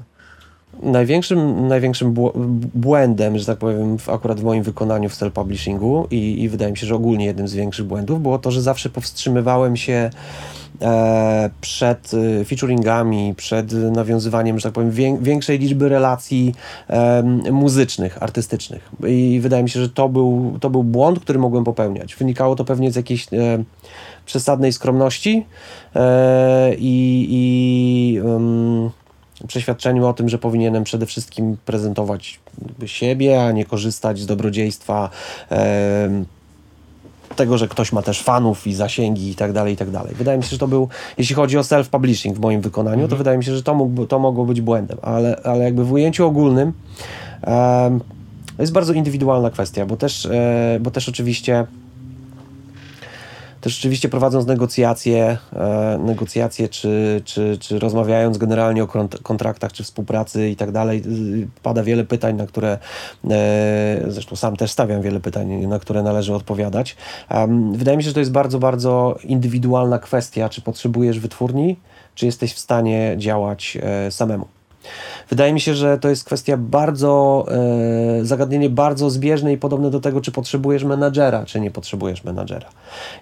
Największym, 0.83 1.69
największym 1.69 2.15
bł- 2.15 2.33
błędem, 2.75 3.39
że 3.39 3.47
tak 3.47 3.59
powiem, 3.59 3.99
w, 3.99 4.09
akurat 4.09 4.41
w 4.41 4.45
moim 4.45 4.63
wykonaniu 4.63 5.09
w 5.09 5.15
self-publishingu 5.15 6.07
i, 6.11 6.43
i 6.43 6.49
wydaje 6.49 6.71
mi 6.71 6.79
się, 6.79 6.87
że 6.87 6.95
ogólnie 6.95 7.25
jednym 7.25 7.49
z 7.49 7.55
większych 7.55 7.87
błędów 7.87 8.23
było 8.23 8.39
to, 8.39 8.51
że 8.51 8.63
zawsze 8.63 8.89
powstrzymywałem 8.89 9.77
się 9.77 10.11
e, 10.83 11.51
przed 11.61 12.11
e, 12.41 12.45
featuringami, 12.45 13.35
przed 13.37 13.73
nawiązywaniem, 13.73 14.59
że 14.59 14.63
tak 14.63 14.73
powiem, 14.73 14.91
wię, 14.91 15.19
większej 15.21 15.59
liczby 15.59 15.89
relacji 15.89 16.55
e, 16.89 17.23
muzycznych, 17.53 18.23
artystycznych. 18.23 18.91
I 19.07 19.39
wydaje 19.43 19.63
mi 19.63 19.71
się, 19.71 19.81
że 19.81 19.89
to 19.89 20.09
był, 20.09 20.57
to 20.61 20.71
był 20.71 20.85
błąd, 20.85 21.21
który 21.21 21.39
mogłem 21.39 21.65
popełniać. 21.65 22.17
Wynikało 22.17 22.57
to 22.57 22.65
pewnie 22.65 22.93
z 22.93 22.97
jakiejś 22.97 23.27
e, 23.33 23.65
przesadnej 24.27 24.73
skromności 24.73 25.47
e, 25.97 26.75
i, 26.75 27.27
i 27.31 28.19
em, 28.19 28.91
przeświadczeniu 29.47 30.07
o 30.07 30.13
tym, 30.13 30.29
że 30.29 30.39
powinienem 30.39 30.85
przede 30.85 31.07
wszystkim 31.07 31.57
prezentować 31.67 32.41
siebie, 32.87 33.43
a 33.43 33.53
nie 33.53 33.65
korzystać 33.65 34.19
z 34.19 34.27
dobrodziejstwa 34.27 35.11
em, 35.51 36.27
tego, 37.37 37.59
że 37.59 37.69
ktoś 37.69 37.93
ma 37.93 38.03
też 38.03 38.23
fanów 38.23 38.67
i 38.67 38.75
zasięgi 38.75 39.31
i 39.31 39.35
tak 39.35 39.53
dalej, 39.53 39.75
i 39.75 39.77
tak 39.77 39.91
dalej. 39.91 40.15
Wydaje 40.15 40.39
mi 40.39 40.45
się, 40.45 40.51
że 40.51 40.59
to 40.59 40.69
był, 40.69 40.89
jeśli 41.19 41.35
chodzi 41.35 41.59
o 41.59 41.61
self-publishing 41.61 42.35
w 42.35 42.41
moim 42.41 42.61
wykonaniu, 42.61 43.09
to 43.09 43.17
wydaje 43.17 43.39
mi 43.39 43.45
się, 43.45 43.57
że 43.57 43.63
to, 43.63 43.75
mógł, 43.75 44.07
to 44.07 44.19
mogło 44.19 44.45
być 44.45 44.61
błędem, 44.61 44.99
ale, 45.03 45.41
ale 45.45 45.65
jakby 45.65 45.85
w 45.85 45.93
ujęciu 45.93 46.27
ogólnym 46.27 46.73
em, 47.43 48.01
to 48.57 48.63
jest 48.63 48.73
bardzo 48.73 48.93
indywidualna 48.93 49.51
kwestia, 49.51 49.87
bo 49.87 49.97
też, 49.97 50.27
e, 50.27 50.79
bo 50.81 50.91
też 50.91 51.09
oczywiście 51.09 51.67
też 53.61 53.75
rzeczywiście 53.75 54.09
prowadząc 54.09 54.47
negocjacje, 54.47 55.39
e, 55.53 55.99
negocjacje 56.05 56.69
czy, 56.69 57.23
czy, 57.25 57.59
czy 57.61 57.79
rozmawiając 57.79 58.39
generalnie 58.39 58.83
o 58.85 58.87
kont- 58.87 59.23
kontraktach, 59.23 59.73
czy 59.73 59.85
współpracy 59.85 60.51
i 60.51 60.57
tak 60.57 60.73
dalej, 60.73 61.03
y, 61.07 61.49
pada 61.63 61.83
wiele 61.83 62.05
pytań, 62.05 62.37
na 62.37 62.47
które 62.47 62.79
e, 63.31 64.01
zresztą 64.09 64.37
sam 64.37 64.57
też 64.57 64.71
stawiam 64.71 65.03
wiele 65.03 65.21
pytań, 65.21 65.67
na 65.67 65.79
które 65.79 66.03
należy 66.03 66.35
odpowiadać. 66.35 66.97
Wydaje 67.73 67.97
mi 67.97 68.03
się, 68.03 68.09
że 68.11 68.15
to 68.15 68.21
jest 68.21 68.33
bardzo, 68.33 68.59
bardzo 68.59 69.19
indywidualna 69.25 69.99
kwestia, 69.99 70.49
czy 70.49 70.63
potrzebujesz 70.63 71.21
wytwórni, 71.21 71.77
czy 72.15 72.27
jesteś 72.27 72.55
w 72.55 72.59
stanie 72.59 73.15
działać 73.19 73.79
e, 73.83 74.11
samemu. 74.11 74.58
Wydaje 75.31 75.53
mi 75.53 75.61
się, 75.61 75.75
że 75.75 75.99
to 75.99 76.09
jest 76.09 76.25
kwestia 76.25 76.57
bardzo, 76.57 77.47
e, 78.21 78.25
zagadnienie 78.25 78.71
bardzo 78.71 79.11
zbieżne 79.11 79.53
i 79.53 79.59
podobne 79.59 79.91
do 79.91 80.01
tego, 80.01 80.21
czy 80.21 80.33
potrzebujesz 80.33 80.85
menadżera, 80.85 81.45
czy 81.45 81.61
nie 81.61 81.71
potrzebujesz 81.71 82.25
menadżera. 82.25 82.69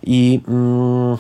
I 0.03 0.41
mm, 0.49 1.17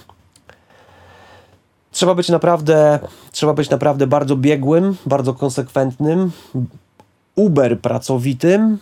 trzeba 1.91 2.14
być 2.14 2.28
naprawdę, 2.28 2.99
trzeba 3.32 3.55
być 3.55 3.70
naprawdę 3.70 4.07
bardzo 4.07 4.37
biegłym, 4.37 4.97
bardzo 5.07 5.34
konsekwentnym, 5.34 6.30
uber 7.34 7.80
pracowitym, 7.80 8.78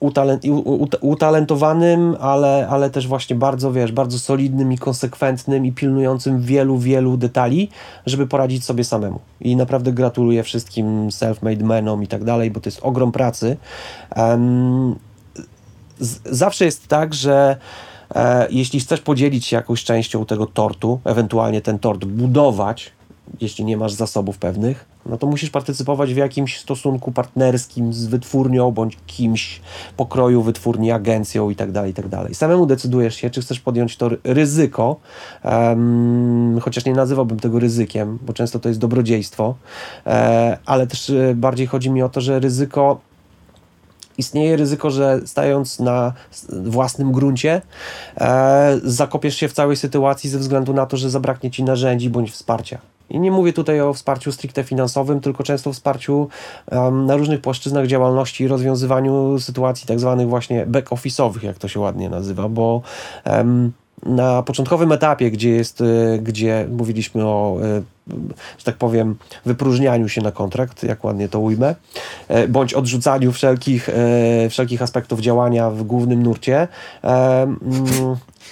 utalent, 0.00 0.44
u- 0.44 0.72
u- 0.84 0.88
utalentowanym, 1.00 2.16
ale, 2.20 2.68
ale 2.70 2.90
też 2.90 3.08
właśnie 3.08 3.36
bardzo, 3.36 3.72
wiesz, 3.72 3.92
bardzo 3.92 4.18
solidnym 4.18 4.72
i 4.72 4.78
konsekwentnym 4.78 5.66
i 5.66 5.72
pilnującym 5.72 6.40
wielu, 6.40 6.78
wielu 6.78 7.16
detali, 7.16 7.68
żeby 8.06 8.26
poradzić 8.26 8.64
sobie 8.64 8.84
samemu. 8.84 9.20
I 9.40 9.56
naprawdę 9.56 9.92
gratuluję 9.92 10.42
wszystkim 10.42 11.08
self-made 11.08 11.62
menom 11.62 12.02
i 12.02 12.06
tak 12.06 12.24
dalej, 12.24 12.50
bo 12.50 12.60
to 12.60 12.68
jest 12.68 12.80
ogrom 12.82 13.12
pracy. 13.12 13.56
Z- 15.98 16.20
zawsze 16.24 16.64
jest 16.64 16.88
tak, 16.88 17.14
że 17.14 17.56
e, 18.14 18.46
jeśli 18.50 18.80
chcesz 18.80 19.00
podzielić 19.00 19.46
się 19.46 19.56
jakąś 19.56 19.84
częścią 19.84 20.26
tego 20.26 20.46
tortu, 20.46 21.00
ewentualnie 21.04 21.60
ten 21.60 21.78
tort 21.78 22.04
budować, 22.04 22.92
jeśli 23.40 23.64
nie 23.64 23.76
masz 23.76 23.92
zasobów 23.92 24.38
pewnych, 24.38 24.95
no 25.10 25.18
to 25.18 25.26
musisz 25.26 25.50
partycypować 25.50 26.14
w 26.14 26.16
jakimś 26.16 26.58
stosunku 26.60 27.12
partnerskim 27.12 27.92
z 27.92 28.06
wytwórnią 28.06 28.70
bądź 28.70 28.98
kimś 29.06 29.60
pokroju 29.96 30.42
wytwórni, 30.42 30.92
agencją 30.92 31.50
i 31.50 31.56
tak 31.56 31.72
dalej, 31.72 31.90
i 31.90 31.94
tak 31.94 32.08
dalej. 32.08 32.34
Samemu 32.34 32.66
decydujesz 32.66 33.14
się, 33.14 33.30
czy 33.30 33.40
chcesz 33.40 33.60
podjąć 33.60 33.96
to 33.96 34.08
ry- 34.08 34.18
ryzyko, 34.24 34.96
em, 35.42 36.58
chociaż 36.62 36.84
nie 36.84 36.94
nazywałbym 36.94 37.40
tego 37.40 37.58
ryzykiem, 37.58 38.18
bo 38.22 38.32
często 38.32 38.58
to 38.58 38.68
jest 38.68 38.80
dobrodziejstwo, 38.80 39.54
e, 40.06 40.58
ale 40.66 40.86
też 40.86 41.10
e, 41.10 41.34
bardziej 41.34 41.66
chodzi 41.66 41.90
mi 41.90 42.02
o 42.02 42.08
to, 42.08 42.20
że 42.20 42.40
ryzyko 42.40 43.00
istnieje 44.18 44.56
ryzyko, 44.56 44.90
że 44.90 45.20
stając 45.26 45.80
na 45.80 46.12
własnym 46.64 47.12
gruncie, 47.12 47.62
e, 48.20 48.80
zakopiesz 48.84 49.36
się 49.36 49.48
w 49.48 49.52
całej 49.52 49.76
sytuacji 49.76 50.30
ze 50.30 50.38
względu 50.38 50.74
na 50.74 50.86
to, 50.86 50.96
że 50.96 51.10
zabraknie 51.10 51.50
ci 51.50 51.64
narzędzi 51.64 52.10
bądź 52.10 52.32
wsparcia. 52.32 52.78
I 53.10 53.20
nie 53.20 53.30
mówię 53.30 53.52
tutaj 53.52 53.80
o 53.80 53.94
wsparciu 53.94 54.32
stricte 54.32 54.64
finansowym, 54.64 55.20
tylko 55.20 55.42
często 55.42 55.72
wsparciu 55.72 56.28
em, 56.66 57.06
na 57.06 57.16
różnych 57.16 57.40
płaszczyznach 57.40 57.86
działalności 57.86 58.44
i 58.44 58.48
rozwiązywaniu 58.48 59.38
sytuacji 59.38 59.86
tak 59.86 60.00
zwanych 60.00 60.28
właśnie 60.28 60.66
back-office'owych, 60.66 61.44
jak 61.44 61.58
to 61.58 61.68
się 61.68 61.80
ładnie 61.80 62.08
nazywa, 62.08 62.48
bo 62.48 62.82
em, 63.24 63.72
na 64.06 64.42
początkowym 64.42 64.92
etapie, 64.92 65.30
gdzie 65.30 65.50
jest, 65.50 65.80
e, 65.80 66.18
gdzie 66.18 66.66
mówiliśmy 66.70 67.24
o, 67.24 67.58
e, 67.62 67.82
że 68.58 68.64
tak 68.64 68.76
powiem, 68.76 69.16
wypróżnianiu 69.44 70.08
się 70.08 70.22
na 70.22 70.32
kontrakt, 70.32 70.82
jak 70.82 71.04
ładnie 71.04 71.28
to 71.28 71.40
ujmę, 71.40 71.74
e, 72.28 72.48
bądź 72.48 72.74
odrzucaniu 72.74 73.32
wszelkich, 73.32 73.88
e, 73.88 74.48
wszelkich 74.50 74.82
aspektów 74.82 75.20
działania 75.20 75.70
w 75.70 75.82
głównym 75.82 76.22
nurcie, 76.22 76.68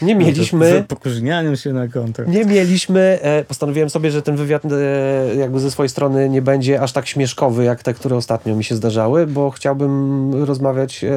nie 0.03 0.15
mieliśmy... 0.15 0.85
Wypróżnianiu 0.89 1.57
się 1.57 1.73
na 1.73 1.89
kontrakt. 1.89 2.31
Nie 2.31 2.45
mieliśmy, 2.45 3.19
postanowiłem 3.49 3.91
sobie, 3.91 4.11
że 4.11 4.23
ten 4.23 4.37
wywiad 4.37 4.63
e, 4.65 5.35
jakby 5.37 5.61
ze 5.61 5.71
swojej 5.71 5.89
strony 5.89 6.29
nie 6.29 6.43
będzie 6.43 6.81
aż 6.81 6.93
tak 6.93 7.07
śmieszkowy, 7.07 7.65
jak 7.65 7.83
te, 7.83 7.95
które 7.95 8.17
ostatnio 8.17 8.57
mi 8.57 8.65
się 8.65 8.75
zdarzały, 8.75 9.27
bo 9.27 9.51
chciałbym 9.51 10.45
rozmawiać 10.45 11.05
e, 11.05 11.11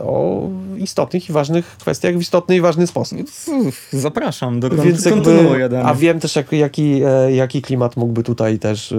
o 0.00 0.48
istotnych 0.76 1.28
i 1.28 1.32
ważnych 1.32 1.66
kwestiach 1.66 2.14
w 2.14 2.20
istotny 2.20 2.56
i 2.56 2.60
ważny 2.60 2.86
sposób. 2.86 3.18
Zapraszam, 3.92 4.60
do 4.60 4.70
Więc 4.70 5.04
jakby, 5.04 5.68
a 5.84 5.94
wiem 5.94 6.20
też, 6.20 6.36
jak, 6.36 6.52
jaki, 6.52 7.02
e, 7.04 7.32
jaki 7.32 7.62
klimat 7.62 7.96
mógłby 7.96 8.22
tutaj 8.22 8.58
też, 8.58 8.94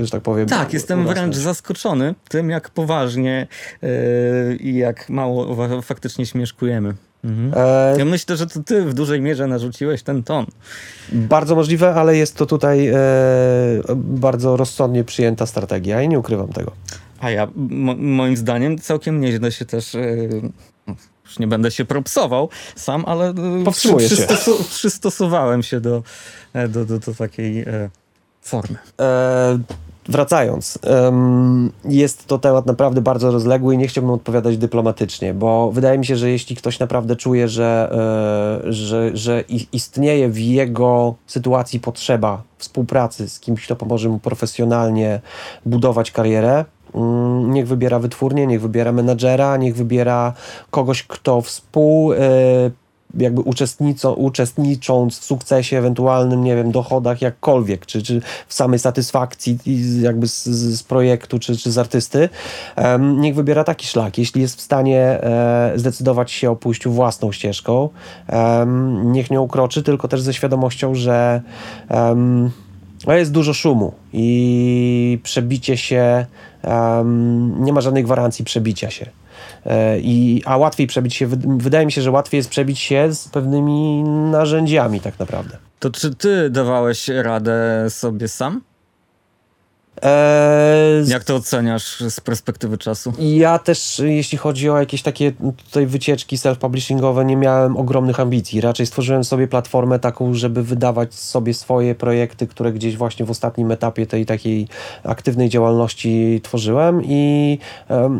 że 0.00 0.10
tak 0.10 0.22
powiem... 0.22 0.48
Tak, 0.48 0.72
jestem 0.72 0.98
urosnąć. 0.98 1.18
wręcz 1.18 1.36
zaskoczony 1.36 2.14
tym, 2.28 2.50
jak 2.50 2.70
poważnie 2.70 3.46
i 4.60 4.74
jak 4.74 5.08
mało 5.08 5.56
faktycznie 5.82 6.26
śmieszkujemy. 6.26 6.94
Mhm. 7.24 7.52
E, 7.56 7.98
Ja 7.98 8.04
myślę, 8.04 8.36
że 8.36 8.46
to 8.46 8.62
ty 8.62 8.84
w 8.84 8.94
dużej 8.94 9.20
mierze 9.20 9.46
narzuciłeś 9.46 10.02
ten 10.02 10.22
ton. 10.22 10.46
Bardzo 11.12 11.54
możliwe, 11.54 11.94
ale 11.94 12.16
jest 12.16 12.36
to 12.36 12.46
tutaj 12.46 12.88
e, 12.88 12.94
bardzo 13.96 14.56
rozsądnie 14.56 15.04
przyjęta 15.04 15.46
strategia 15.46 16.02
i 16.02 16.08
nie 16.08 16.18
ukrywam 16.18 16.48
tego. 16.48 16.72
A 17.20 17.30
ja, 17.30 17.48
mo- 17.56 17.96
moim 17.96 18.36
zdaniem, 18.36 18.78
całkiem 18.78 19.20
nieźle 19.20 19.52
się 19.52 19.64
też. 19.64 19.94
Yy, 19.94 20.40
już 21.24 21.38
nie 21.38 21.46
będę 21.46 21.70
się 21.70 21.84
propsował 21.84 22.48
sam, 22.76 23.04
ale 23.06 23.34
Powstrzymuję 23.64 24.08
się. 24.08 24.14
przystosu- 24.16 24.64
przystosowałem 24.68 25.62
się 25.62 25.80
do, 25.80 26.02
e, 26.52 26.68
do, 26.68 26.84
do, 26.84 26.98
do 26.98 27.14
takiej 27.14 27.60
e, 27.60 27.90
formy. 28.42 28.78
E, 29.00 29.58
wracając, 30.10 30.78
jest 31.84 32.26
to 32.26 32.38
temat 32.38 32.66
naprawdę 32.66 33.00
bardzo 33.00 33.30
rozległy 33.30 33.74
i 33.74 33.78
nie 33.78 33.88
chciałbym 33.88 34.12
odpowiadać 34.12 34.58
dyplomatycznie, 34.58 35.34
bo 35.34 35.70
wydaje 35.72 35.98
mi 35.98 36.06
się, 36.06 36.16
że 36.16 36.30
jeśli 36.30 36.56
ktoś 36.56 36.78
naprawdę 36.78 37.16
czuje, 37.16 37.48
że, 37.48 37.90
e, 38.66 38.72
że, 38.72 39.10
że 39.14 39.44
istnieje 39.72 40.28
w 40.28 40.38
jego 40.38 41.14
sytuacji 41.26 41.80
potrzeba 41.80 42.42
współpracy 42.58 43.28
z 43.28 43.40
kimś, 43.40 43.64
kto 43.64 43.76
pomoże 43.76 44.08
mu 44.08 44.18
profesjonalnie 44.18 45.20
budować 45.66 46.10
karierę, 46.10 46.64
mm, 46.94 47.52
niech 47.52 47.68
wybiera 47.68 47.98
wytwórnię, 47.98 48.46
niech 48.46 48.60
wybiera 48.60 48.92
menadżera, 48.92 49.56
niech 49.56 49.76
wybiera 49.76 50.32
kogoś, 50.70 51.02
kto 51.02 51.40
współ 51.40 52.12
e, 52.12 52.16
jakby 53.18 53.40
uczestnicząc 54.16 55.18
w 55.18 55.24
sukcesie, 55.24 55.78
ewentualnym, 55.78 56.44
nie 56.44 56.56
wiem, 56.56 56.72
dochodach, 56.72 57.22
jakkolwiek, 57.22 57.86
czy, 57.86 58.02
czy 58.02 58.20
w 58.48 58.54
samej 58.54 58.78
satysfakcji 58.78 59.58
jakby 60.00 60.28
z, 60.28 60.44
z 60.44 60.82
projektu, 60.82 61.38
czy, 61.38 61.56
czy 61.56 61.72
z 61.72 61.78
artysty, 61.78 62.28
em, 62.76 63.20
niech 63.20 63.34
wybiera 63.34 63.64
taki 63.64 63.86
szlak. 63.86 64.18
Jeśli 64.18 64.42
jest 64.42 64.56
w 64.56 64.60
stanie 64.60 65.00
e, 65.00 65.72
zdecydować 65.76 66.32
się 66.32 66.50
o 66.50 66.56
pójściu 66.56 66.92
własną 66.92 67.32
ścieżką, 67.32 67.88
em, 68.26 69.12
niech 69.12 69.30
nie 69.30 69.40
ukroczy, 69.40 69.82
tylko 69.82 70.08
też 70.08 70.20
ze 70.20 70.34
świadomością, 70.34 70.94
że 70.94 71.42
no 73.06 73.14
jest 73.14 73.32
dużo 73.32 73.54
szumu 73.54 73.92
i 74.12 75.18
przebicie 75.22 75.76
się, 75.76 76.26
nie 77.60 77.72
ma 77.72 77.80
żadnej 77.80 78.04
gwarancji 78.04 78.44
przebicia 78.44 78.90
się. 78.90 79.19
E, 79.66 79.98
I, 80.00 80.42
a 80.46 80.56
łatwiej 80.56 80.86
przebić 80.86 81.14
się, 81.14 81.28
wyd- 81.28 81.62
wydaje 81.62 81.86
mi 81.86 81.92
się, 81.92 82.02
że 82.02 82.10
łatwiej 82.10 82.38
jest 82.38 82.50
przebić 82.50 82.78
się 82.78 83.12
z 83.12 83.28
pewnymi 83.28 84.02
narzędziami 84.30 85.00
tak 85.00 85.18
naprawdę. 85.18 85.56
To 85.78 85.90
czy 85.90 86.14
ty 86.14 86.50
dawałeś 86.50 87.08
radę 87.08 87.86
sobie 87.88 88.28
sam? 88.28 88.60
E, 90.02 90.98
z- 91.02 91.08
Jak 91.08 91.24
to 91.24 91.34
oceniasz 91.36 92.00
z 92.08 92.20
perspektywy 92.20 92.78
czasu? 92.78 93.12
Ja 93.18 93.58
też, 93.58 94.02
jeśli 94.04 94.38
chodzi 94.38 94.70
o 94.70 94.78
jakieś 94.78 95.02
takie 95.02 95.32
tutaj 95.64 95.86
wycieczki 95.86 96.36
self-publishingowe, 96.36 97.24
nie 97.24 97.36
miałem 97.36 97.76
ogromnych 97.76 98.20
ambicji. 98.20 98.60
Raczej 98.60 98.86
stworzyłem 98.86 99.24
sobie 99.24 99.48
platformę 99.48 99.98
taką, 99.98 100.34
żeby 100.34 100.62
wydawać 100.62 101.14
sobie 101.14 101.54
swoje 101.54 101.94
projekty, 101.94 102.46
które 102.46 102.72
gdzieś 102.72 102.96
właśnie 102.96 103.26
w 103.26 103.30
ostatnim 103.30 103.70
etapie 103.70 104.06
tej 104.06 104.26
takiej 104.26 104.68
aktywnej 105.04 105.48
działalności 105.48 106.40
tworzyłem 106.42 107.02
i 107.04 107.58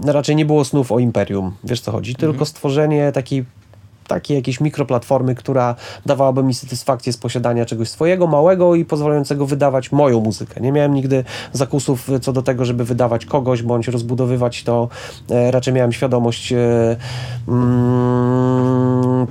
raczej 0.06 0.36
nie 0.36 0.44
było 0.44 0.64
snów 0.64 0.92
o 0.92 0.98
imperium. 0.98 1.52
Wiesz 1.64 1.80
co 1.80 1.92
chodzi? 1.92 2.14
Tylko 2.14 2.44
stworzenie 2.44 3.12
takiej 3.12 3.44
takiej 4.10 4.34
jakiejś 4.36 4.60
mikroplatformy, 4.60 5.34
która 5.34 5.74
dawałaby 6.06 6.42
mi 6.42 6.54
satysfakcję 6.54 7.12
z 7.12 7.16
posiadania 7.16 7.64
czegoś 7.66 7.88
swojego, 7.88 8.26
małego 8.26 8.74
i 8.74 8.84
pozwalającego 8.84 9.46
wydawać 9.46 9.92
moją 9.92 10.20
muzykę. 10.20 10.60
Nie 10.60 10.72
miałem 10.72 10.94
nigdy 10.94 11.24
zakusów 11.52 12.08
co 12.22 12.32
do 12.32 12.42
tego, 12.42 12.64
żeby 12.64 12.84
wydawać 12.84 13.26
kogoś 13.26 13.62
bądź 13.62 13.88
rozbudowywać 13.88 14.62
to. 14.64 14.88
E, 15.30 15.50
raczej 15.50 15.74
miałem 15.74 15.92
świadomość 15.92 16.52
e, 16.52 16.96
mm, 17.48 19.26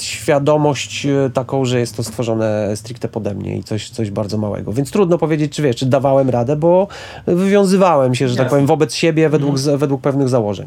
świadomość 0.00 1.06
e, 1.06 1.30
taką, 1.34 1.64
że 1.64 1.80
jest 1.80 1.96
to 1.96 2.04
stworzone 2.04 2.76
stricte 2.76 3.08
pode 3.08 3.34
mnie 3.34 3.56
i 3.56 3.64
coś, 3.64 3.90
coś 3.90 4.10
bardzo 4.10 4.38
małego. 4.38 4.72
Więc 4.72 4.90
trudno 4.90 5.18
powiedzieć, 5.18 5.52
czy 5.52 5.62
wiesz, 5.62 5.76
czy 5.76 5.86
dawałem 5.86 6.30
radę, 6.30 6.56
bo 6.56 6.88
wywiązywałem 7.26 8.14
się, 8.14 8.28
że 8.28 8.34
tak 8.34 8.44
Jasne. 8.44 8.50
powiem, 8.50 8.66
wobec 8.66 8.94
siebie 8.94 9.28
według, 9.28 9.58
z- 9.58 9.78
według 9.80 10.00
pewnych 10.00 10.28
założeń. 10.28 10.66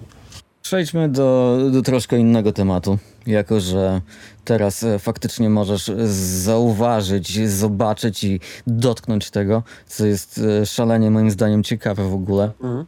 Przejdźmy 0.73 1.09
do, 1.09 1.57
do 1.71 1.81
troszkę 1.81 2.17
innego 2.17 2.51
tematu. 2.51 2.97
Jako, 3.27 3.59
że 3.59 4.01
teraz 4.45 4.83
e, 4.83 4.99
faktycznie 4.99 5.49
możesz 5.49 5.91
zauważyć, 6.43 7.49
zobaczyć 7.49 8.23
i 8.23 8.39
dotknąć 8.67 9.31
tego, 9.31 9.63
co 9.87 10.05
jest 10.05 10.41
e, 10.61 10.65
szalenie 10.65 11.11
moim 11.11 11.31
zdaniem 11.31 11.63
ciekawe 11.63 12.09
w 12.09 12.13
ogóle. 12.13 12.51
Mhm. 12.61 12.85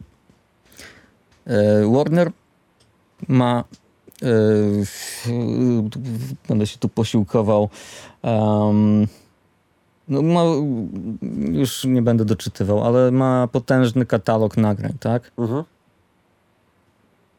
E, 1.47 1.91
Warner 1.91 2.31
ma 3.27 3.63
będę 6.49 6.67
się 6.67 6.77
tu 6.77 6.89
posiłkował. 6.89 7.69
Um, 8.23 9.07
no 10.07 10.21
ma, 10.21 10.43
już 11.51 11.83
nie 11.83 12.01
będę 12.01 12.25
doczytywał, 12.25 12.83
ale 12.83 13.11
ma 13.11 13.47
potężny 13.51 14.05
katalog 14.05 14.57
nagrań, 14.57 14.93
tak? 14.99 15.31
Mhm. 15.37 15.63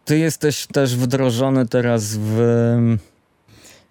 Ty 0.06 0.18
jesteś 0.18 0.66
też 0.66 0.96
wdrożony 0.96 1.66
teraz 1.66 2.16
w 2.16 2.40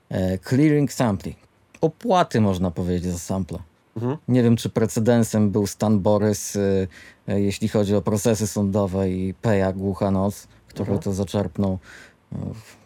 e, 0.10 0.38
clearing 0.38 0.94
sampling. 0.94 1.38
Opłaty 1.82 2.42
można 2.42 2.72
powiedzieć 2.72 3.12
za 3.12 3.20
sample. 3.20 3.60
Mhm. 3.96 4.18
Nie 4.28 4.44
wiem, 4.44 4.56
czy 4.56 4.70
precedensem 4.70 5.52
był 5.52 5.68
Stan 5.68 6.00
Borys, 6.00 6.56
e, 6.56 6.88
e, 7.28 7.42
jeśli 7.42 7.68
chodzi 7.68 7.96
o 7.96 8.02
procesy 8.02 8.48
sądowe 8.48 9.10
i 9.10 9.34
Peja 9.34 9.74
Głucha 9.74 10.12
Noc, 10.12 10.48
który 10.68 10.92
mhm. 10.92 11.00
to 11.00 11.14
zaczerpnął 11.14 11.80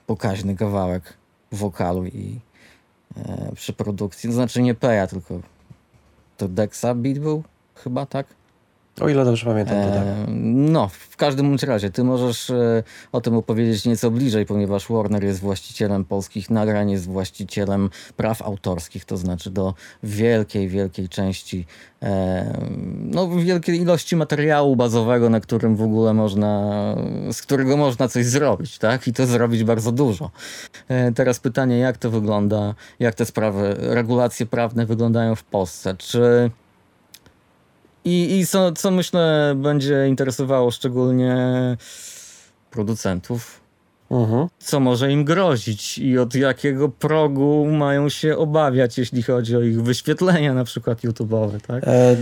pokaźny 0.08 0.56
kawałek 0.56 1.14
wokalu 1.52 2.06
i 2.06 2.40
przy 3.56 3.74
produkcji. 3.74 4.30
To 4.30 4.34
znaczy 4.34 4.62
nie 4.62 4.76
Peja, 4.76 5.08
tylko 5.08 5.40
to 6.38 6.48
Dexa 6.48 6.96
beat 6.96 7.20
był 7.20 7.44
chyba, 7.76 8.06
tak? 8.06 8.28
O 9.02 9.10
ile 9.10 9.26
dobrze 9.26 9.46
pamiętam, 9.46 9.84
to 9.84 9.90
tak. 9.90 9.98
E, 9.98 10.26
no, 10.54 10.88
w 10.88 11.18
każdym 11.18 11.56
razie, 11.56 11.90
ty 11.90 12.04
możesz 12.04 12.50
e, 12.50 12.84
o 13.12 13.22
tym 13.22 13.36
opowiedzieć 13.36 13.86
nieco 13.86 14.12
bliżej, 14.12 14.46
ponieważ 14.46 14.88
Warner 14.90 15.24
jest 15.24 15.40
właścicielem 15.40 16.06
polskich 16.06 16.50
nagrań, 16.50 16.92
jest 16.92 17.06
właścicielem 17.06 17.90
praw 18.18 18.42
autorskich, 18.42 19.06
to 19.06 19.18
znaczy 19.18 19.52
do 19.52 19.74
wielkiej, 20.04 20.70
wielkiej 20.70 21.10
części, 21.10 21.66
e, 22.04 22.60
no 23.00 23.30
wielkiej 23.30 23.82
ilości 23.82 24.16
materiału 24.16 24.76
bazowego, 24.76 25.30
na 25.30 25.40
którym 25.40 25.76
w 25.76 25.82
ogóle 25.82 26.14
można, 26.14 26.96
z 27.32 27.42
którego 27.42 27.78
można 27.78 28.08
coś 28.08 28.26
zrobić, 28.26 28.78
tak? 28.78 29.08
I 29.08 29.14
to 29.14 29.26
zrobić 29.26 29.64
bardzo 29.64 29.92
dużo. 29.92 30.32
Teraz 31.16 31.40
pytanie, 31.40 31.80
jak 31.80 31.98
to 31.98 32.10
wygląda, 32.10 32.76
jak 33.00 33.16
te 33.16 33.26
sprawy, 33.26 33.76
regulacje 33.80 34.46
prawne 34.46 34.86
wyglądają 34.86 35.36
w 35.36 35.44
Polsce? 35.44 35.96
Czy 35.98 36.52
i, 38.10 38.40
i 38.40 38.46
co, 38.46 38.72
co 38.72 38.92
myślę 38.92 39.54
będzie 39.58 40.08
interesowało 40.08 40.72
szczególnie 40.72 41.38
producentów, 42.72 43.62
mhm. 44.12 44.48
co 44.60 44.80
może 44.80 45.12
im 45.12 45.24
grozić 45.24 45.98
i 45.98 46.18
od 46.18 46.36
jakiego 46.36 46.90
progu 46.90 47.68
mają 47.72 48.10
się 48.10 48.38
obawiać, 48.38 48.98
jeśli 48.98 49.24
chodzi 49.24 49.56
o 49.56 49.62
ich 49.62 49.84
wyświetlenia 49.84 50.54
na 50.54 50.64
przykład 50.64 51.02
YouTube'owe, 51.02 51.60
tak? 51.68 51.84
E, 51.88 52.16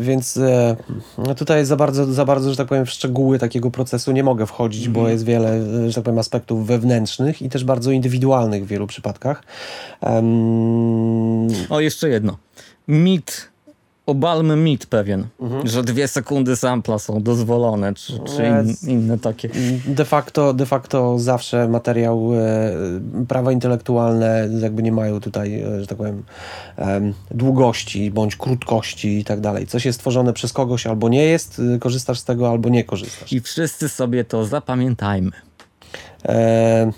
więc 0.00 0.36
e, 0.36 0.76
no 1.18 1.34
tutaj 1.34 1.66
za 1.66 1.76
bardzo, 1.76 2.12
za 2.12 2.24
bardzo, 2.24 2.50
że 2.50 2.56
tak 2.56 2.68
powiem, 2.68 2.86
w 2.86 2.90
szczegóły 2.90 3.38
takiego 3.38 3.70
procesu 3.70 4.12
nie 4.12 4.24
mogę 4.24 4.46
wchodzić, 4.46 4.88
bo 4.88 5.00
mhm. 5.00 5.12
jest 5.12 5.24
wiele, 5.24 5.60
że 5.88 5.94
tak 5.94 6.04
powiem, 6.04 6.18
aspektów 6.18 6.66
wewnętrznych 6.66 7.42
i 7.42 7.48
też 7.48 7.64
bardzo 7.64 7.90
indywidualnych 7.90 8.64
w 8.64 8.68
wielu 8.68 8.86
przypadkach. 8.86 9.42
Um... 10.00 11.48
O, 11.70 11.80
jeszcze 11.80 12.08
jedno. 12.08 12.38
Mit 12.88 13.50
obalmy 14.10 14.56
mit 14.56 14.86
pewien, 14.86 15.26
mhm. 15.40 15.66
że 15.68 15.82
dwie 15.82 16.08
sekundy 16.08 16.56
sampla 16.56 16.98
są 16.98 17.22
dozwolone, 17.22 17.94
czy, 17.94 18.12
czy 18.12 18.42
in, 18.46 18.90
inne 18.90 19.18
takie. 19.18 19.48
De 19.86 20.04
facto, 20.04 20.54
de 20.54 20.66
facto 20.66 21.18
zawsze 21.18 21.68
materiał, 21.68 22.30
e, 22.34 23.26
prawa 23.28 23.52
intelektualne 23.52 24.48
jakby 24.60 24.82
nie 24.82 24.92
mają 24.92 25.20
tutaj, 25.20 25.60
e, 25.60 25.80
że 25.80 25.86
tak 25.86 25.98
powiem, 25.98 26.22
e, 26.78 27.12
długości 27.30 28.10
bądź 28.10 28.36
krótkości 28.36 29.18
i 29.18 29.24
tak 29.24 29.40
dalej. 29.40 29.66
Coś 29.66 29.84
jest 29.84 29.98
stworzone 29.98 30.32
przez 30.32 30.52
kogoś 30.52 30.86
albo 30.86 31.08
nie 31.08 31.24
jest, 31.24 31.62
e, 31.74 31.78
korzystasz 31.78 32.18
z 32.18 32.24
tego 32.24 32.50
albo 32.50 32.68
nie 32.68 32.84
korzystasz. 32.84 33.32
I 33.32 33.40
wszyscy 33.40 33.88
sobie 33.88 34.24
to 34.24 34.44
zapamiętajmy. 34.44 35.32
E, 36.24 36.92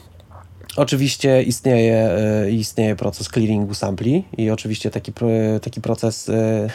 Oczywiście 0.76 1.42
istnieje, 1.42 2.10
e, 2.44 2.50
istnieje 2.50 2.96
proces 2.96 3.28
clearingu 3.28 3.74
sampli 3.74 4.24
i 4.38 4.50
oczywiście 4.50 4.90
taki, 4.90 5.12
taki 5.62 5.80
proces 5.80 6.28
e, 6.28 6.68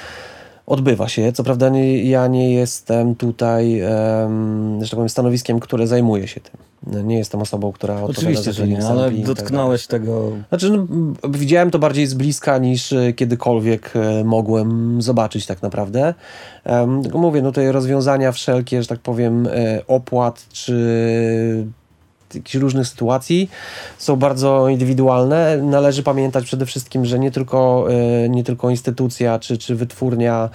odbywa 0.66 1.08
się. 1.08 1.32
Co 1.32 1.44
prawda 1.44 1.70
nie, 1.70 2.04
ja 2.04 2.28
nie 2.28 2.54
jestem 2.54 3.16
tutaj, 3.16 3.82
że 4.82 4.90
tak 4.90 4.90
powiem, 4.90 5.10
stanowiskiem, 5.10 5.60
które 5.60 5.88
zajmuje 5.88 6.28
się 6.28 6.42
tym. 6.42 7.08
Nie 7.08 7.18
jestem 7.18 7.42
osobą, 7.42 7.72
która 7.72 8.02
Oczywiście, 8.02 8.54
że 8.54 8.68
nie, 8.68 8.86
ale 8.86 9.12
tak 9.12 9.22
dotknąłeś 9.22 9.88
tak 9.88 10.02
tego. 10.02 10.32
Znaczy, 10.50 10.72
no, 10.72 10.88
widziałem 11.30 11.72
to 11.72 11.80
bardziej 11.80 12.08
z 12.08 12.14
bliska 12.14 12.58
niż 12.58 12.94
e, 12.94 13.14
kiedykolwiek 13.14 13.94
mogłem 14.24 15.02
zobaczyć 15.02 15.46
tak 15.46 15.62
naprawdę. 15.62 16.14
Tylko 17.04 17.18
mówię, 17.18 17.42
no 17.42 17.50
tutaj 17.50 17.72
rozwiązania 17.72 18.32
wszelkie, 18.32 18.82
że 18.82 18.88
tak 18.88 19.00
powiem, 19.00 19.48
opłat 19.88 20.46
czy 20.50 21.68
jakichś 22.36 22.56
różnych 22.56 22.88
sytuacji, 22.88 23.50
są 23.98 24.16
bardzo 24.16 24.68
indywidualne. 24.68 25.58
Należy 25.58 26.04
pamiętać 26.04 26.46
przede 26.46 26.66
wszystkim, 26.66 27.06
że 27.06 27.20
nie 27.20 27.32
tylko, 27.32 27.88
e, 27.90 28.30
nie 28.30 28.44
tylko 28.44 28.70
instytucja 28.70 29.40
czy, 29.40 29.58
czy 29.58 29.76
wytwórnia, 29.76 30.50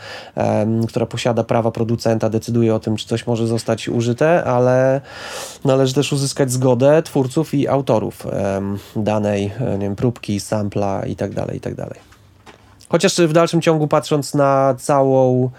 która 0.89 1.07
posiada 1.07 1.45
prawa 1.45 1.71
producenta, 1.71 2.31
decyduje 2.31 2.75
o 2.75 2.81
tym, 2.81 2.97
czy 2.97 3.07
coś 3.07 3.27
może 3.27 3.47
zostać 3.47 3.89
użyte, 3.89 4.45
ale 4.45 5.01
należy 5.65 5.95
też 5.95 6.13
uzyskać 6.13 6.53
zgodę 6.53 7.03
twórców 7.03 7.55
i 7.55 7.69
autorów 7.69 8.27
danej 8.97 9.53
e, 9.61 9.73
nie 9.73 9.79
wiem, 9.79 9.97
próbki, 9.97 10.41
sampla 10.41 11.03
itd. 11.07 11.35
Tak 11.35 11.55
itd. 11.55 11.87
Tak 11.87 11.99
Chociaż 12.89 13.17
w 13.17 13.33
dalszym 13.33 13.61
ciągu 13.61 13.89
patrząc 13.89 14.35
na 14.35 14.75
całą 14.79 15.51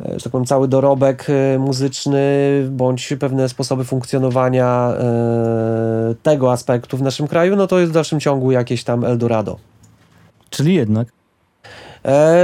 że 0.00 0.20
tak 0.24 0.30
powiem, 0.32 0.46
cały 0.46 0.68
dorobek 0.68 1.26
e, 1.28 1.58
muzyczny, 1.58 2.20
bądź 2.70 3.12
pewne 3.20 3.48
sposoby 3.48 3.84
funkcjonowania 3.84 4.92
e, 4.98 6.14
tego 6.22 6.52
aspektu 6.52 6.96
w 6.96 7.02
naszym 7.02 7.28
kraju, 7.28 7.56
no 7.56 7.66
to 7.66 7.78
jest 7.78 7.92
w 7.92 7.94
dalszym 7.94 8.20
ciągu 8.20 8.52
jakieś 8.52 8.84
tam 8.84 9.04
Eldorado. 9.04 9.56
Czyli 10.50 10.74
jednak? 10.74 11.08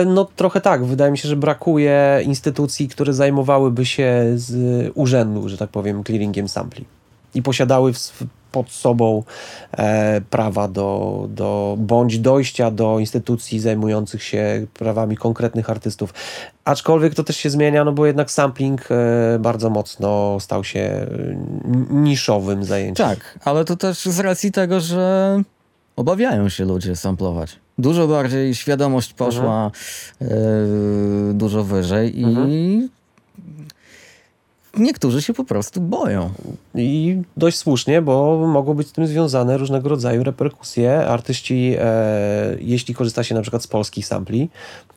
No 0.07 0.29
trochę 0.37 0.61
tak. 0.61 0.85
Wydaje 0.85 1.11
mi 1.11 1.19
się, 1.19 1.29
że 1.29 1.37
brakuje 1.37 2.21
instytucji, 2.25 2.89
które 2.89 3.13
zajmowałyby 3.13 3.87
się 3.87 4.25
z 4.35 4.91
urzędu, 4.95 5.49
że 5.49 5.59
tak 5.59 5.71
powiem, 5.71 6.05
clearingiem 6.05 6.49
sampli 6.49 6.85
i 7.35 7.43
posiadały 7.43 7.93
w, 7.93 8.23
pod 8.53 8.71
sobą 8.71 9.23
e, 9.73 10.21
prawa 10.31 10.69
do, 10.69 11.27
do 11.29 11.77
bądź 11.79 12.19
dojścia 12.19 12.71
do 12.71 12.99
instytucji 12.99 13.61
zajmujących 13.61 14.23
się 14.23 14.67
prawami 14.75 15.17
konkretnych 15.17 15.71
artystów. 15.71 16.15
Aczkolwiek 16.65 17.15
to 17.15 17.25
też 17.25 17.37
się 17.37 17.51
zmienia, 17.51 17.85
no 17.85 17.93
bo 17.93 18.07
jednak 18.07 18.31
sampling 18.31 18.89
e, 18.91 19.39
bardzo 19.39 19.71
mocno 19.71 20.37
stał 20.41 20.65
się 20.65 21.07
niszowym 21.91 22.65
zajęciem. 22.65 23.07
Tak, 23.07 23.39
ale 23.45 23.65
to 23.65 23.77
też 23.77 23.99
z 23.99 24.19
racji 24.21 24.53
tego, 24.53 24.81
że 24.81 25.43
obawiają 25.97 26.49
się 26.49 26.65
ludzie 26.65 26.97
samplować. 26.97 27.57
Dużo 27.79 28.09
bardziej 28.09 28.55
świadomość 28.55 29.13
poszła 29.13 29.71
mhm. 30.21 30.41
e, 31.31 31.35
dużo 31.35 31.65
wyżej 31.65 32.25
mhm. 32.25 32.89
Niektórzy 34.77 35.23
się 35.23 35.35
po 35.35 35.45
prostu 35.45 35.81
boją. 35.81 36.31
I 36.75 37.23
dość 37.37 37.59
słusznie, 37.59 38.03
bo 38.03 38.47
mogą 38.47 38.75
być 38.75 38.89
z 38.89 38.93
tym 38.93 39.07
związane 39.07 39.59
różnego 39.59 39.89
rodzaju 39.89 40.25
reperkusje. 40.25 41.07
Artyści, 41.07 41.75
e, 41.79 42.57
jeśli 42.61 42.95
korzysta 42.95 43.25
się 43.25 43.35
na 43.35 43.43
przykład 43.43 43.63
z 43.63 43.67
polskich 43.67 44.07
sampli, 44.07 44.49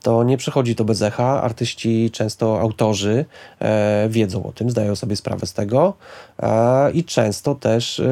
to 0.02 0.24
nie 0.24 0.38
przechodzi 0.38 0.76
to 0.76 0.86
bez 0.86 1.02
echa. 1.02 1.42
Artyści, 1.44 2.12
często 2.12 2.60
autorzy 2.60 3.26
e, 3.60 4.08
wiedzą 4.10 4.44
o 4.44 4.52
tym, 4.52 4.70
zdają 4.70 4.96
sobie 4.96 5.16
sprawę 5.16 5.46
z 5.46 5.54
tego 5.54 5.94
e, 6.40 6.92
i 6.92 7.04
często 7.04 7.56
też 7.56 8.00
e, 8.00 8.06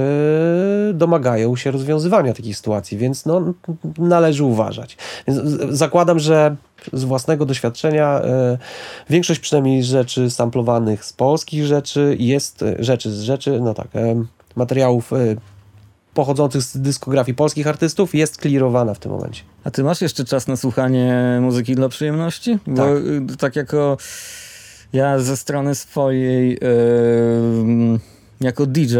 domagają 0.94 1.56
się 1.56 1.72
rozwiązywania 1.72 2.34
takich 2.34 2.58
sytuacji, 2.58 2.98
więc 2.98 3.26
no, 3.26 3.54
należy 3.98 4.44
uważać. 4.44 4.98
Więc 5.28 5.40
zakładam, 5.70 6.20
że 6.20 6.56
z 6.94 7.04
własnego 7.04 7.46
doświadczenia 7.46 8.22
e, 8.22 8.58
większość 9.10 9.40
przynajmniej 9.40 9.84
rzeczy 9.84 10.30
samplowanych 10.30 11.06
z 11.06 11.14
polskich 11.14 11.66
rzeczy 11.66 12.16
jest, 12.20 12.64
e, 12.64 12.76
rzeczy 12.80 13.12
z 13.12 13.22
rzeczy, 13.22 13.60
no 13.62 13.74
tak, 13.74 13.88
e, 13.96 14.24
materiałów 14.56 15.12
pochodzących 16.14 16.62
z 16.62 16.78
dyskografii 16.78 17.36
polskich 17.36 17.68
artystów 17.68 18.16
jest 18.16 18.42
clearowana 18.42 18.94
w 18.94 19.00
tym 19.00 19.12
momencie. 19.12 19.44
A 19.64 19.72
ty 19.72 19.84
masz 19.84 20.02
jeszcze 20.02 20.26
czas 20.26 20.48
na 20.48 20.56
słuchanie 20.56 21.40
muzyki 21.42 21.76
dla 21.76 21.90
przyjemności? 21.90 22.60
Tak. 22.76 22.76
Bo 23.22 23.36
tak 23.36 23.56
jako 23.56 23.98
ja 24.94 25.20
ze 25.20 25.38
strony 25.38 25.76
swojej 25.76 26.50
yy, 26.50 28.00
jako 28.42 28.66
DJ 28.66 28.98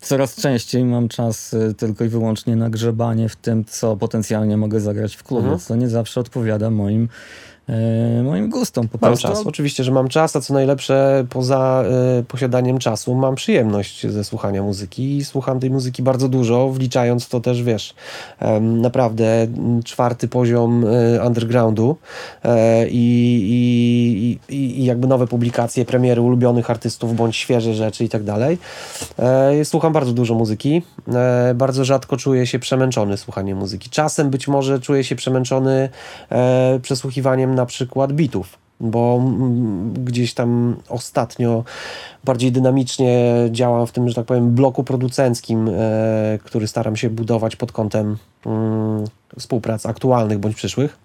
coraz 0.00 0.36
częściej 0.36 0.84
mam 0.84 1.08
czas 1.08 1.54
y, 1.54 1.74
tylko 1.74 2.04
i 2.04 2.08
wyłącznie 2.08 2.56
na 2.56 2.70
grzebanie 2.70 3.28
w 3.28 3.36
tym, 3.36 3.64
co 3.64 3.96
potencjalnie 3.96 4.56
mogę 4.56 4.80
zagrać 4.80 5.16
w 5.16 5.22
klubie, 5.22 5.42
mhm. 5.42 5.60
co 5.60 5.76
nie 5.76 5.88
zawsze 5.88 6.20
odpowiada 6.20 6.70
moim 6.70 7.08
moim 8.22 8.50
gustom 8.50 8.88
po 8.88 8.98
Mam 9.00 9.10
prostu. 9.10 9.28
czas, 9.28 9.46
oczywiście, 9.46 9.84
że 9.84 9.92
mam 9.92 10.08
czas, 10.08 10.36
a 10.36 10.40
co 10.40 10.54
najlepsze, 10.54 11.26
poza 11.30 11.84
y, 12.20 12.22
posiadaniem 12.22 12.78
czasu, 12.78 13.14
mam 13.14 13.34
przyjemność 13.34 14.06
ze 14.06 14.24
słuchania 14.24 14.62
muzyki 14.62 15.16
i 15.16 15.24
słucham 15.24 15.60
tej 15.60 15.70
muzyki 15.70 16.02
bardzo 16.02 16.28
dużo, 16.28 16.68
wliczając 16.68 17.28
to 17.28 17.40
też, 17.40 17.62
wiesz, 17.62 17.94
naprawdę 18.60 19.46
czwarty 19.84 20.28
poziom 20.28 20.84
y, 20.84 21.20
undergroundu 21.26 21.96
e, 22.44 22.88
i, 22.88 24.38
i, 24.48 24.84
jakby 24.84 25.06
nowe 25.06 25.26
publikacje, 25.26 25.84
premiery 25.84 26.20
ulubionych 26.20 26.70
artystów, 26.70 27.16
bądź 27.16 27.36
świeże 27.36 27.74
rzeczy 27.74 28.04
i 28.04 28.08
tak 28.08 28.22
dalej. 28.22 28.58
E, 29.18 29.64
Słucham 29.64 29.92
bardzo 29.92 30.12
dużo 30.12 30.34
muzyki, 30.34 30.82
e, 31.14 31.54
bardzo 31.54 31.84
rzadko 31.84 32.16
czuję 32.16 32.46
się 32.46 32.58
przemęczony 32.58 33.16
słuchaniem 33.16 33.58
muzyki. 33.58 33.90
Czasem 33.90 34.30
być 34.30 34.48
może 34.48 34.80
czuję 34.80 35.04
się 35.04 35.16
przemęczony 35.16 35.88
e, 36.30 36.78
przesłuchiwaniem 36.82 37.54
na 37.58 37.66
przykład 37.66 38.12
bitów 38.12 38.58
bo 38.80 39.20
mm, 39.20 39.94
gdzieś 40.04 40.34
tam 40.34 40.76
ostatnio 40.88 41.64
bardziej 42.24 42.52
dynamicznie 42.52 43.34
działam 43.50 43.86
w 43.86 43.92
tym, 43.92 44.08
że 44.08 44.14
tak 44.14 44.26
powiem, 44.26 44.54
bloku 44.54 44.84
producenckim, 44.84 45.68
e, 45.68 46.38
który 46.44 46.68
staram 46.68 46.96
się 46.96 47.10
budować 47.10 47.56
pod 47.56 47.72
kątem 47.72 48.16
mm, 48.46 49.04
współprac 49.38 49.86
aktualnych 49.86 50.38
bądź 50.38 50.56
przyszłych. 50.56 50.98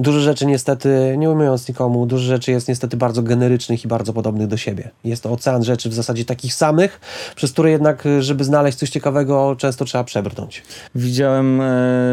Dużo 0.00 0.20
rzeczy 0.20 0.46
niestety, 0.46 1.14
nie 1.18 1.30
ujmując 1.30 1.68
nikomu, 1.68 2.06
dużo 2.06 2.24
rzeczy 2.24 2.50
jest 2.50 2.68
niestety 2.68 2.96
bardzo 2.96 3.22
generycznych 3.22 3.84
i 3.84 3.88
bardzo 3.88 4.12
podobnych 4.12 4.48
do 4.48 4.56
siebie. 4.56 4.90
Jest 5.04 5.22
to 5.22 5.30
ocean 5.32 5.64
rzeczy 5.64 5.88
w 5.90 5.94
zasadzie 5.94 6.24
takich 6.24 6.54
samych, 6.54 7.00
przez 7.36 7.52
które 7.52 7.70
jednak, 7.70 8.04
żeby 8.20 8.44
znaleźć 8.44 8.78
coś 8.78 8.90
ciekawego, 8.90 9.56
często 9.58 9.84
trzeba 9.84 10.04
przebrnąć. 10.04 10.62
Widziałem, 10.94 11.60
e, 11.60 11.64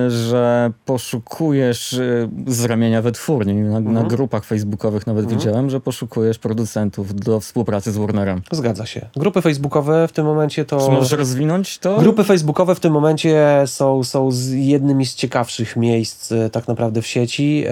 że 0.09 0.71
poszukujesz 0.86 1.93
e, 1.93 2.29
z 2.47 2.65
ramienia 2.65 3.01
wytwórni, 3.01 3.53
na, 3.53 3.77
Mhm. 3.77 3.93
na 3.93 4.03
grupach 4.03 4.45
facebookowych 4.45 5.07
nawet 5.07 5.27
widziałem, 5.27 5.69
że 5.69 5.79
poszukujesz 5.79 6.39
producentów 6.39 7.15
do 7.15 7.39
współpracy 7.39 7.91
z 7.91 7.97
Warnerem. 7.97 8.41
Zgadza 8.51 8.86
się. 8.86 9.05
Grupy 9.15 9.41
facebookowe 9.41 10.07
w 10.07 10.11
tym 10.11 10.25
momencie 10.25 10.65
to... 10.65 10.86
Czy 10.86 10.91
możesz 10.91 11.11
rozwinąć 11.11 11.77
to? 11.79 11.97
Grupy 11.97 12.23
facebookowe 12.23 12.75
w 12.75 12.79
tym 12.79 12.93
momencie 12.93 13.63
są, 13.65 14.03
są 14.03 14.31
z 14.31 14.51
jednymi 14.51 15.05
z 15.05 15.15
ciekawszych 15.15 15.75
miejsc 15.75 16.31
e, 16.31 16.49
tak 16.49 16.67
naprawdę 16.67 17.01
w 17.01 17.07
sieci, 17.07 17.63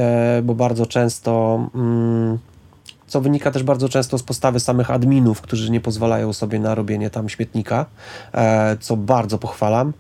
bo 0.44 0.56
bardzo 0.56 0.86
często, 0.86 1.60
mm, 1.76 2.38
co 3.12 3.22
wynika 3.22 3.52
też 3.52 3.64
bardzo 3.64 3.90
często 3.90 4.18
z 4.18 4.24
postawy 4.24 4.60
samych 4.60 4.92
adminów, 4.92 5.42
którzy 5.42 5.72
nie 5.72 5.82
pozwalają 5.82 6.34
sobie 6.34 6.60
na 6.60 6.76
robienie 6.76 7.10
tam 7.10 7.30
śmietnika, 7.30 7.86
e, 8.34 8.78
co 8.80 8.98
bardzo 8.98 9.38
pochwalam. 9.38 9.94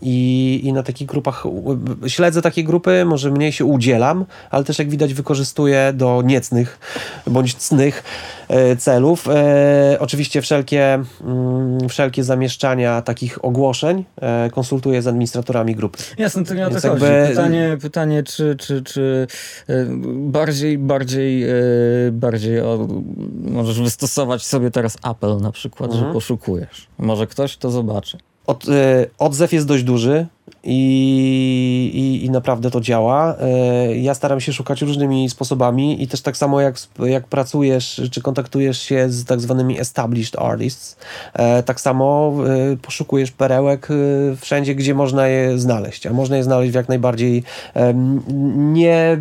I, 0.00 0.60
I 0.64 0.72
na 0.72 0.82
takich 0.82 1.08
grupach 1.08 1.44
śledzę 2.06 2.42
takie 2.42 2.64
grupy, 2.64 3.04
może 3.04 3.30
mniej 3.30 3.52
się 3.52 3.64
udzielam, 3.64 4.24
ale 4.50 4.64
też 4.64 4.78
jak 4.78 4.90
widać 4.90 5.14
wykorzystuję 5.14 5.92
do 5.94 6.22
niecnych 6.24 6.78
bądź 7.26 7.54
cnych 7.54 8.02
e, 8.02 8.41
celów. 8.78 9.28
E, 9.28 9.96
oczywiście 10.00 10.42
wszelkie, 10.42 11.02
mm, 11.24 11.88
wszelkie 11.88 12.24
zamieszczania 12.24 13.02
takich 13.02 13.44
ogłoszeń 13.44 14.04
e, 14.20 14.50
konsultuję 14.50 15.02
z 15.02 15.06
administratorami 15.06 15.74
grupy. 15.74 15.98
Jasne, 16.18 16.44
to 16.44 16.54
nie 16.54 16.66
o 16.66 16.70
to 16.70 16.74
chodzi. 16.74 16.86
jakby- 17.04 17.28
Pytanie, 17.28 17.76
pytanie 17.80 18.22
czy, 18.22 18.56
czy, 18.56 18.82
czy 18.82 19.26
e, 19.68 19.86
bardziej, 20.16 20.78
bardziej, 20.78 21.42
e, 21.44 21.48
bardziej 22.12 22.60
o, 22.60 22.88
możesz 23.44 23.80
wystosować 23.80 24.46
sobie 24.46 24.70
teraz 24.70 24.96
apel 25.02 25.36
na 25.40 25.52
przykład, 25.52 25.90
Mhm. 25.90 26.08
że 26.08 26.12
poszukujesz. 26.14 26.86
Może 26.98 27.26
ktoś 27.26 27.56
to 27.56 27.70
zobaczy. 27.70 28.18
Od, 28.46 28.68
e, 28.68 29.06
odzew 29.18 29.52
jest 29.52 29.66
dość 29.66 29.84
duży 29.84 30.26
i, 30.64 31.90
i, 31.94 32.24
i 32.24 32.30
naprawdę 32.30 32.70
to 32.70 32.80
działa. 32.80 33.36
E, 33.40 33.96
ja 33.96 34.14
staram 34.14 34.40
się 34.40 34.52
szukać 34.52 34.82
różnymi 34.82 35.30
sposobami 35.30 36.02
i 36.02 36.08
też 36.08 36.20
tak 36.20 36.36
samo 36.36 36.60
jak, 36.60 36.76
jak 36.98 37.26
pracujesz 37.26 38.02
czy 38.10 38.22
kontaktujesz 38.22 38.82
się 38.82 39.10
z 39.10 39.24
tak 39.24 39.40
zwanymi 39.40 39.80
established 39.80 40.38
artists, 40.38 40.96
e, 41.32 41.62
tak 41.62 41.80
samo 41.80 42.34
e, 42.72 42.76
poszukujesz 42.76 43.30
perełek 43.30 43.88
wszędzie, 44.40 44.74
gdzie 44.74 44.94
można 44.94 45.28
je 45.28 45.58
znaleźć. 45.58 46.06
A 46.06 46.12
można 46.12 46.36
je 46.36 46.44
znaleźć 46.44 46.72
w 46.72 46.74
jak 46.74 46.88
najbardziej 46.88 47.42
nie... 48.54 49.18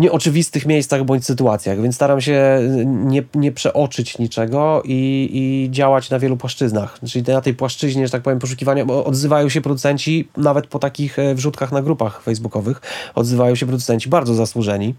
nieoczywistych 0.00 0.66
miejscach 0.66 1.04
bądź 1.04 1.24
sytuacjach, 1.24 1.82
więc 1.82 1.94
staram 1.94 2.20
się 2.20 2.60
nie, 2.86 3.22
nie 3.34 3.52
przeoczyć 3.52 4.18
niczego 4.18 4.82
i, 4.84 5.30
i 5.32 5.70
działać 5.70 6.10
na 6.10 6.18
wielu 6.18 6.36
płaszczyznach. 6.36 6.98
Czyli 7.06 7.32
na 7.32 7.40
tej 7.40 7.54
płaszczyźnie, 7.54 8.06
że 8.06 8.12
tak 8.12 8.22
powiem, 8.22 8.38
poszukiwania, 8.38 8.84
bo 8.84 9.04
odzywają 9.04 9.48
się 9.48 9.60
producenci 9.60 10.28
nawet 10.36 10.66
po 10.66 10.78
takich 10.78 11.18
e, 11.18 11.34
wrzutkach 11.34 11.72
na 11.72 11.82
grupach 11.82 12.22
facebookowych, 12.22 12.80
odzywają 13.14 13.54
się 13.54 13.66
producenci 13.66 14.08
bardzo 14.08 14.34
zasłużeni. 14.34 14.94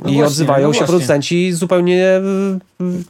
No 0.00 0.10
I 0.10 0.12
właśnie, 0.12 0.24
odzywają 0.24 0.66
no 0.66 0.72
się 0.72 0.78
właśnie. 0.78 0.92
producenci 0.92 1.52
zupełnie 1.52 2.04
e, 2.06 2.22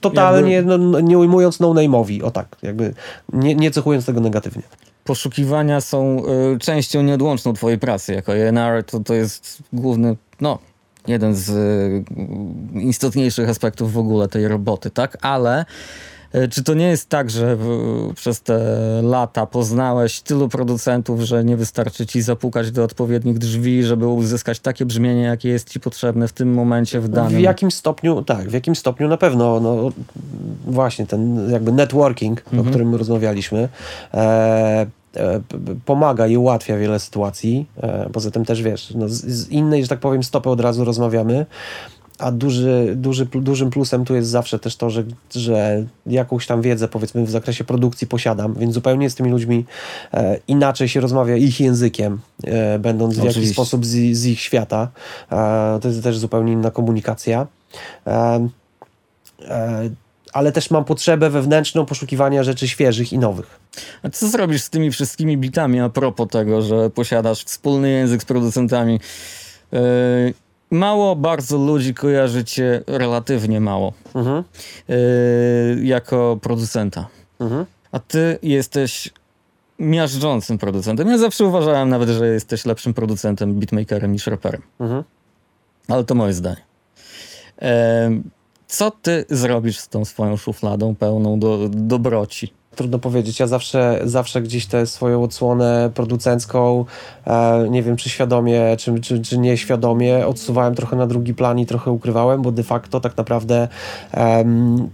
totalnie, 0.01 0.63
no, 0.63 0.79
no, 0.79 1.01
nie 1.01 1.19
ujmując 1.19 1.61
no-name'owi, 1.61 2.23
o 2.23 2.31
tak, 2.31 2.57
jakby 2.63 2.95
nie, 3.33 3.55
nie 3.55 3.71
cechując 3.71 4.07
tego 4.07 4.21
negatywnie. 4.21 4.63
Poszukiwania 5.05 5.81
są 5.81 6.23
e, 6.55 6.59
częścią 6.59 7.03
nieodłączną 7.03 7.53
twojej 7.53 7.79
pracy. 7.79 8.13
Jako 8.13 8.37
ENR 8.37 8.85
to, 8.85 9.01
to 9.01 9.15
jest 9.15 9.59
główny, 9.73 10.17
no, 10.41 10.59
jeden 11.09 11.35
z 11.35 11.51
e, 11.51 12.81
istotniejszych 12.81 13.49
aspektów 13.49 13.93
w 13.93 13.99
ogóle 13.99 14.29
tej 14.29 14.49
roboty, 14.49 14.91
tak? 14.91 15.19
Ale 15.21 15.65
e, 16.33 16.49
czy 16.49 16.65
to 16.65 16.75
nie 16.75 16.89
jest 16.89 17.09
tak, 17.09 17.31
że 17.31 17.57
w, 17.57 17.69
przez 18.15 18.41
te 18.41 18.59
lata 19.03 19.47
poznałeś 19.47 20.21
tylu 20.21 20.49
producentów, 20.49 21.21
że 21.21 21.45
nie 21.45 21.57
wystarczy 21.57 22.07
ci 22.07 22.23
zapukać 22.23 22.71
do 22.71 22.85
odpowiednich 22.85 23.39
drzwi, 23.39 23.85
żeby 23.85 24.07
uzyskać 24.07 24.61
takie 24.61 24.87
brzmienie, 24.87 25.23
jakie 25.23 25.49
jest 25.49 25.71
ci 25.71 25.81
potrzebne 25.81 26.29
w 26.29 26.33
tym 26.33 26.55
momencie 26.55 27.01
w 27.01 27.09
danym... 27.09 27.39
W 27.39 27.41
jakim 27.41 27.71
stopniu, 27.71 28.23
tak, 28.23 28.49
w 28.49 28.53
jakim 28.53 28.77
stopniu 28.77 29.09
na 29.09 29.17
pewno, 29.17 29.61
no 29.61 29.91
właśnie 30.67 31.07
ten 31.07 31.51
jakby 31.51 31.73
networking, 31.73 32.43
o 32.61 32.65
którym 32.65 32.95
rozmawialiśmy, 32.95 33.69
e, 34.15 34.87
pomaga 35.85 36.27
i 36.27 36.37
ułatwia 36.37 36.77
wiele 36.77 36.99
sytuacji. 36.99 37.67
E, 37.83 38.11
poza 38.13 38.31
tym 38.31 38.45
też 38.45 38.63
wiesz, 38.63 38.93
no, 38.95 39.09
z, 39.09 39.49
innej, 39.49 39.83
że 39.83 39.89
tak 39.89 40.01
powiem, 40.01 40.23
stopy 40.23 40.51
od 40.51 40.61
razu 40.61 40.85
rozmawiamy. 40.85 41.47
A 42.19 42.33
duży, 42.33 42.93
duży, 42.97 43.27
dużym 43.27 43.71
plusem 43.71 44.05
tu 44.05 44.15
jest 44.15 44.29
zawsze 44.29 44.59
też 44.59 44.77
to, 44.77 44.91
że, 44.91 45.05
że 45.35 45.85
jakąś 46.07 46.47
tam 46.47 46.63
wiedzę, 46.63 46.89
powiedzmy, 46.89 47.25
w 47.25 47.31
zakresie 47.31 47.65
produkcji 47.65 48.07
posiadam, 48.07 48.55
więc 48.55 48.75
zupełnie 48.75 49.11
z 49.11 49.15
tymi 49.15 49.31
ludźmi 49.31 49.65
e, 50.15 50.39
inaczej 50.49 50.89
się 50.89 51.01
rozmawia 51.01 51.37
ich 51.37 51.61
językiem, 51.61 52.19
e, 52.45 52.79
będąc 52.79 53.19
w 53.19 53.25
jakiś 53.25 53.51
sposób 53.51 53.87
z, 53.87 54.17
z 54.17 54.27
ich 54.27 54.41
świata. 54.41 54.89
E, 55.33 55.79
to 55.83 55.89
jest 55.89 56.03
też 56.03 56.19
zupełnie 56.19 56.53
inna 56.53 56.71
komunikacja. 56.71 57.47
Ale 60.37 60.53
też 60.53 60.71
mam 60.71 60.85
potrzebę 60.85 61.31
wewnętrzną 61.31 61.87
poszukiwania 61.87 62.43
rzeczy 62.43 62.69
świeżych 62.69 63.13
i 63.13 63.19
nowych. 63.19 63.61
A 64.03 64.09
co 64.11 64.29
zrobisz 64.29 64.63
z 64.63 64.71
tymi 64.71 64.91
wszystkimi 64.91 65.39
bitami 65.39 65.81
a 65.81 65.89
propos 65.89 66.29
tego, 66.29 66.63
że 66.63 66.91
posiadasz 66.91 67.45
wspólny 67.45 67.91
język 67.91 68.23
z 68.23 68.25
producentami? 68.25 69.01
Yy, 69.73 69.81
mało 70.71 71.17
bardzo 71.17 71.57
ludzi 71.59 71.95
kojarzy 71.95 72.45
cię, 72.45 72.83
relatywnie 72.87 73.61
mało, 73.61 73.93
Mhm. 74.15 74.43
yy, 74.89 74.97
jako 75.85 76.39
producenta. 76.43 77.07
Mhm. 77.41 77.67
A 77.93 77.99
ty 77.99 78.39
jesteś 78.43 79.11
miażdżącym 79.79 80.59
producentem. 80.59 81.09
Ja 81.09 81.19
zawsze 81.19 81.45
uważałem 81.45 81.89
nawet, 81.89 82.09
że 82.09 82.29
jesteś 82.29 82.65
lepszym 82.67 82.95
producentem, 82.95 83.55
beatmakerem 83.55 84.13
niż 84.13 84.27
raperem. 84.27 84.63
Mhm. 84.81 85.05
Ale 85.89 86.05
to 86.05 86.15
moje 86.15 86.33
zdanie. 86.33 86.63
Em, 87.59 88.31
co 88.77 88.91
ty 88.91 89.25
zrobisz 89.31 89.79
z 89.79 89.89
tą 89.89 90.05
swoją 90.05 90.37
szufladą 90.37 90.95
pełną 90.95 91.39
do, 91.39 91.69
dobroci? 91.73 92.53
Trudno 92.75 92.99
powiedzieć. 92.99 93.41
Ja 93.41 93.47
zawsze, 93.47 94.01
zawsze 94.05 94.43
gdzieś 94.43 94.67
tę 94.67 94.87
swoją 94.87 95.23
odsłonę 95.23 95.91
producencką, 95.95 96.85
e, 97.27 97.67
nie 97.71 97.83
wiem 97.83 97.97
czy 97.97 98.09
świadomie, 98.09 98.77
czy, 98.79 99.01
czy, 99.01 99.21
czy 99.21 99.39
nieświadomie, 99.39 100.27
odsuwałem 100.27 100.75
trochę 100.75 100.97
na 100.97 101.07
drugi 101.07 101.35
plan 101.35 101.59
i 101.59 101.67
trochę 101.67 101.91
ukrywałem, 101.91 102.43
bo 102.43 102.53
de 102.53 102.63
facto 102.63 103.01
tak 103.01 103.17
naprawdę 103.17 103.69
em, 104.13 104.89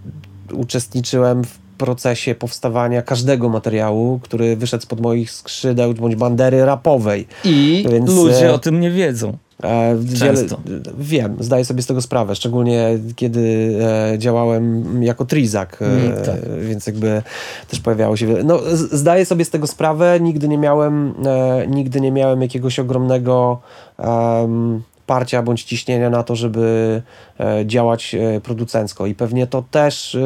uczestniczyłem 0.53 1.43
w 1.43 1.57
procesie 1.77 2.35
powstawania 2.35 3.01
każdego 3.01 3.49
materiału, 3.49 4.19
który 4.23 4.55
wyszedł 4.55 4.83
spod 4.83 5.01
moich 5.01 5.31
skrzydeł 5.31 5.93
bądź 5.93 6.15
bandery 6.15 6.65
rapowej. 6.65 7.27
I 7.43 7.85
Więc, 7.91 8.09
ludzie 8.09 8.49
e, 8.49 8.53
o 8.53 8.59
tym 8.59 8.79
nie 8.79 8.91
wiedzą. 8.91 9.37
E, 9.63 9.95
Często. 10.19 10.59
wiem, 10.97 11.37
zdaję 11.39 11.65
sobie 11.65 11.81
z 11.81 11.87
tego 11.87 12.01
sprawę, 12.01 12.35
szczególnie 12.35 12.99
kiedy 13.15 13.75
e, 14.13 14.19
działałem 14.19 15.03
jako 15.03 15.25
trizak, 15.25 15.77
e, 15.81 15.85
Mm, 15.85 16.25
tak. 16.25 16.59
więc 16.61 16.87
jakby 16.87 17.21
też 17.67 17.79
pojawiało 17.79 18.17
się 18.17 18.27
wiele. 18.27 18.43
No, 18.43 18.59
zdaję 18.73 19.25
sobie 19.25 19.45
z 19.45 19.49
tego 19.49 19.67
sprawę, 19.67 20.19
nigdy 20.19 20.47
nie 20.47 20.57
miałem, 20.57 21.13
nigdy 21.67 22.01
nie 22.01 22.11
miałem 22.11 22.41
jakiegoś 22.41 22.79
ogromnego 22.79 23.61
em, 23.97 24.81
parcia 25.05 25.43
bądź 25.43 25.63
ciśnienia 25.63 26.09
na 26.09 26.23
to, 26.23 26.35
żeby 26.35 27.01
działać 27.65 28.15
producencko 28.43 29.05
i 29.05 29.15
pewnie 29.15 29.47
to 29.47 29.63
też, 29.71 30.17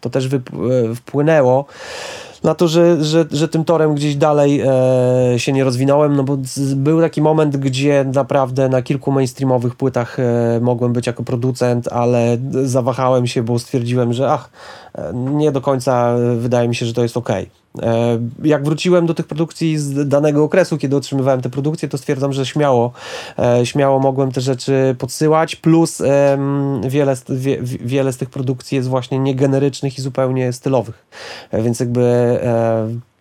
to 0.00 0.10
też 0.10 0.28
wpłynęło 0.96 1.66
na 2.44 2.54
to, 2.54 2.68
że, 2.68 3.04
że, 3.04 3.24
że 3.30 3.48
tym 3.48 3.64
torem 3.64 3.94
gdzieś 3.94 4.16
dalej 4.16 4.60
e, 4.60 5.38
się 5.38 5.52
nie 5.52 5.64
rozwinąłem, 5.64 6.16
no 6.16 6.24
bo 6.24 6.38
z, 6.44 6.74
był 6.74 7.00
taki 7.00 7.22
moment, 7.22 7.56
gdzie 7.56 8.04
naprawdę 8.14 8.68
na 8.68 8.82
kilku 8.82 9.12
mainstreamowych 9.12 9.74
płytach 9.74 10.18
e, 10.18 10.60
mogłem 10.62 10.92
być 10.92 11.06
jako 11.06 11.22
producent, 11.22 11.88
ale 11.88 12.38
zawahałem 12.64 13.26
się, 13.26 13.42
bo 13.42 13.58
stwierdziłem, 13.58 14.12
że 14.12 14.32
ach, 14.32 14.50
e, 14.94 15.12
nie 15.14 15.52
do 15.52 15.60
końca 15.60 16.16
wydaje 16.36 16.68
mi 16.68 16.74
się, 16.74 16.86
że 16.86 16.92
to 16.92 17.02
jest 17.02 17.16
ok. 17.16 17.30
E, 17.82 18.18
jak 18.44 18.64
wróciłem 18.64 19.06
do 19.06 19.14
tych 19.14 19.26
produkcji 19.26 19.78
z 19.78 20.08
danego 20.08 20.44
okresu, 20.44 20.78
kiedy 20.78 20.96
otrzymywałem 20.96 21.40
te 21.40 21.50
produkcje, 21.50 21.88
to 21.88 21.98
stwierdzam, 21.98 22.32
że 22.32 22.46
śmiało, 22.46 22.92
e, 23.38 23.66
śmiało 23.66 23.98
mogłem 23.98 24.32
te 24.32 24.40
rzeczy 24.40 24.96
podsyłać, 24.98 25.56
plus 25.56 26.02
wiele, 26.88 27.14
wie, 27.28 27.58
wiele 27.62 28.12
z 28.12 28.16
tych 28.16 28.30
produkcji 28.30 28.76
jest 28.76 28.88
właśnie 28.88 29.18
niegenerycznych 29.18 29.98
i 29.98 30.02
zupełnie 30.02 30.52
stylowych, 30.52 31.06
e, 31.50 31.62
więc 31.62 31.80
jakby... 31.80 32.02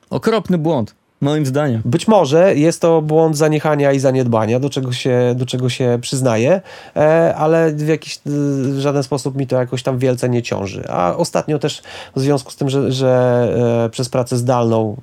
Okropny 0.09 0.57
błąd. 0.57 0.95
Moim 1.21 1.45
zdaniem. 1.45 1.81
Być 1.85 2.07
może 2.07 2.55
jest 2.55 2.81
to 2.81 3.01
błąd 3.01 3.37
zaniechania 3.37 3.91
i 3.91 3.99
zaniedbania, 3.99 4.59
do 4.59 4.69
czego 4.69 4.91
się, 4.93 5.33
do 5.35 5.45
czego 5.45 5.69
się 5.69 5.97
przyznaję, 6.01 6.61
e, 6.95 7.35
ale 7.35 7.71
w 7.71 7.87
jakiś 7.87 8.19
w 8.25 8.79
żaden 8.79 9.03
sposób 9.03 9.35
mi 9.35 9.47
to 9.47 9.55
jakoś 9.55 9.83
tam 9.83 9.97
wielce 9.97 10.29
nie 10.29 10.41
ciąży. 10.41 10.83
A 10.89 11.15
ostatnio 11.15 11.59
też 11.59 11.81
w 12.15 12.19
związku 12.19 12.51
z 12.51 12.55
tym, 12.55 12.69
że, 12.69 12.91
że 12.91 13.83
e, 13.85 13.89
przez 13.89 14.09
pracę 14.09 14.37
zdalną, 14.37 14.97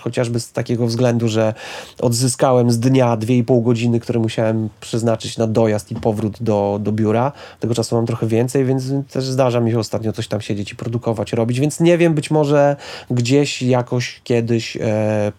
chociażby 0.00 0.40
z 0.40 0.52
takiego 0.52 0.86
względu, 0.86 1.28
że 1.28 1.54
odzyskałem 2.00 2.70
z 2.70 2.78
dnia 2.78 3.16
2,5 3.16 3.62
godziny, 3.62 4.00
które 4.00 4.20
musiałem 4.20 4.68
przeznaczyć 4.80 5.38
na 5.38 5.46
dojazd 5.46 5.92
i 5.92 5.94
powrót 5.94 6.42
do, 6.42 6.78
do 6.82 6.92
biura, 6.92 7.32
tego 7.60 7.74
czasu 7.74 7.96
mam 7.96 8.06
trochę 8.06 8.26
więcej, 8.26 8.64
więc 8.64 8.84
też 9.12 9.24
zdarza 9.24 9.60
mi 9.60 9.70
się 9.70 9.78
ostatnio 9.78 10.12
coś 10.12 10.28
tam 10.28 10.40
siedzieć 10.40 10.72
i 10.72 10.76
produkować, 10.76 11.32
robić, 11.32 11.60
więc 11.60 11.80
nie 11.80 11.98
wiem, 11.98 12.14
być 12.14 12.30
może 12.30 12.76
gdzieś 13.10 13.62
jakoś 13.62 14.20
kiedyś 14.24 14.76
e, 14.76 15.32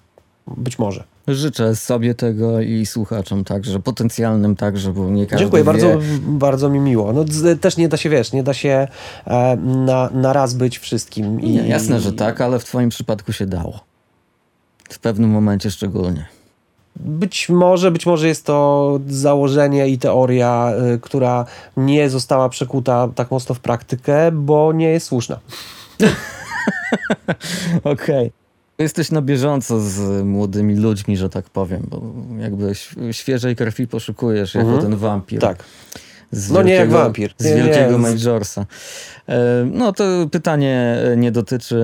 być 0.48 0.80
może. 0.80 1.04
Życzę 1.28 1.76
sobie 1.76 2.16
tego 2.16 2.62
i 2.62 2.86
słuchaczom 2.86 3.44
także, 3.44 3.80
potencjalnym 3.80 4.56
także, 4.56 4.94
bo 4.94 5.10
nie 5.10 5.26
każdy 5.26 5.46
Dziękuję, 5.46 5.64
wie. 5.64 5.66
bardzo, 5.66 5.88
bardzo 6.22 6.70
mi 6.70 6.80
miło. 6.80 7.14
No, 7.14 7.26
też 7.62 7.78
nie 7.78 7.90
da 7.90 7.98
się, 7.98 8.10
wiesz, 8.10 8.34
nie 8.34 8.44
da 8.44 8.54
się 8.54 8.88
e, 9.28 9.58
na, 9.58 10.10
na 10.14 10.34
raz 10.34 10.54
być 10.54 10.80
wszystkim. 10.80 11.42
I, 11.42 11.50
nie, 11.50 11.68
jasne, 11.68 12.00
że 12.00 12.14
tak, 12.14 12.42
ale 12.42 12.60
w 12.60 12.66
twoim 12.66 12.90
przypadku 12.90 13.34
się 13.34 13.46
dało. 13.46 13.80
W 14.90 15.00
pewnym 15.00 15.30
momencie 15.30 15.72
szczególnie. 15.72 16.26
Być 16.96 17.50
może, 17.50 17.92
być 17.92 18.06
może 18.06 18.28
jest 18.28 18.46
to 18.46 19.00
założenie 19.08 19.88
i 19.88 19.98
teoria, 19.98 20.74
y, 20.96 21.00
która 21.00 21.46
nie 21.78 22.10
została 22.10 22.50
przekuta 22.50 23.10
tak 23.16 23.32
mocno 23.32 23.56
w 23.56 23.60
praktykę, 23.60 24.32
bo 24.32 24.74
nie 24.74 24.90
jest 24.90 25.08
słuszna. 25.08 25.40
Okej. 27.84 28.28
Okay. 28.28 28.43
Jesteś 28.78 29.12
na 29.12 29.22
bieżąco 29.22 29.80
z 29.80 30.26
młodymi 30.26 30.76
ludźmi, 30.76 31.18
że 31.18 31.30
tak 31.30 31.50
powiem, 31.50 31.88
bo 31.90 32.02
jakby 32.40 32.72
świeżej 33.12 33.56
krwi 33.56 33.88
poszukujesz 33.88 34.56
mhm. 34.56 34.74
jako 34.76 34.88
ten 34.88 34.98
wampir. 34.98 35.40
Tak. 35.40 35.64
Z 36.32 36.50
no 36.50 36.56
wielkiego, 36.56 36.68
nie 36.68 36.74
jak 36.74 36.90
wampir. 36.90 37.34
Z 37.38 37.44
wielkiego 37.44 37.92
nie, 37.92 37.98
Majorsa. 37.98 38.66
E, 39.30 39.68
no 39.72 39.94
to 39.94 40.04
pytanie 40.32 40.98
nie 41.18 41.32
dotyczy 41.32 41.84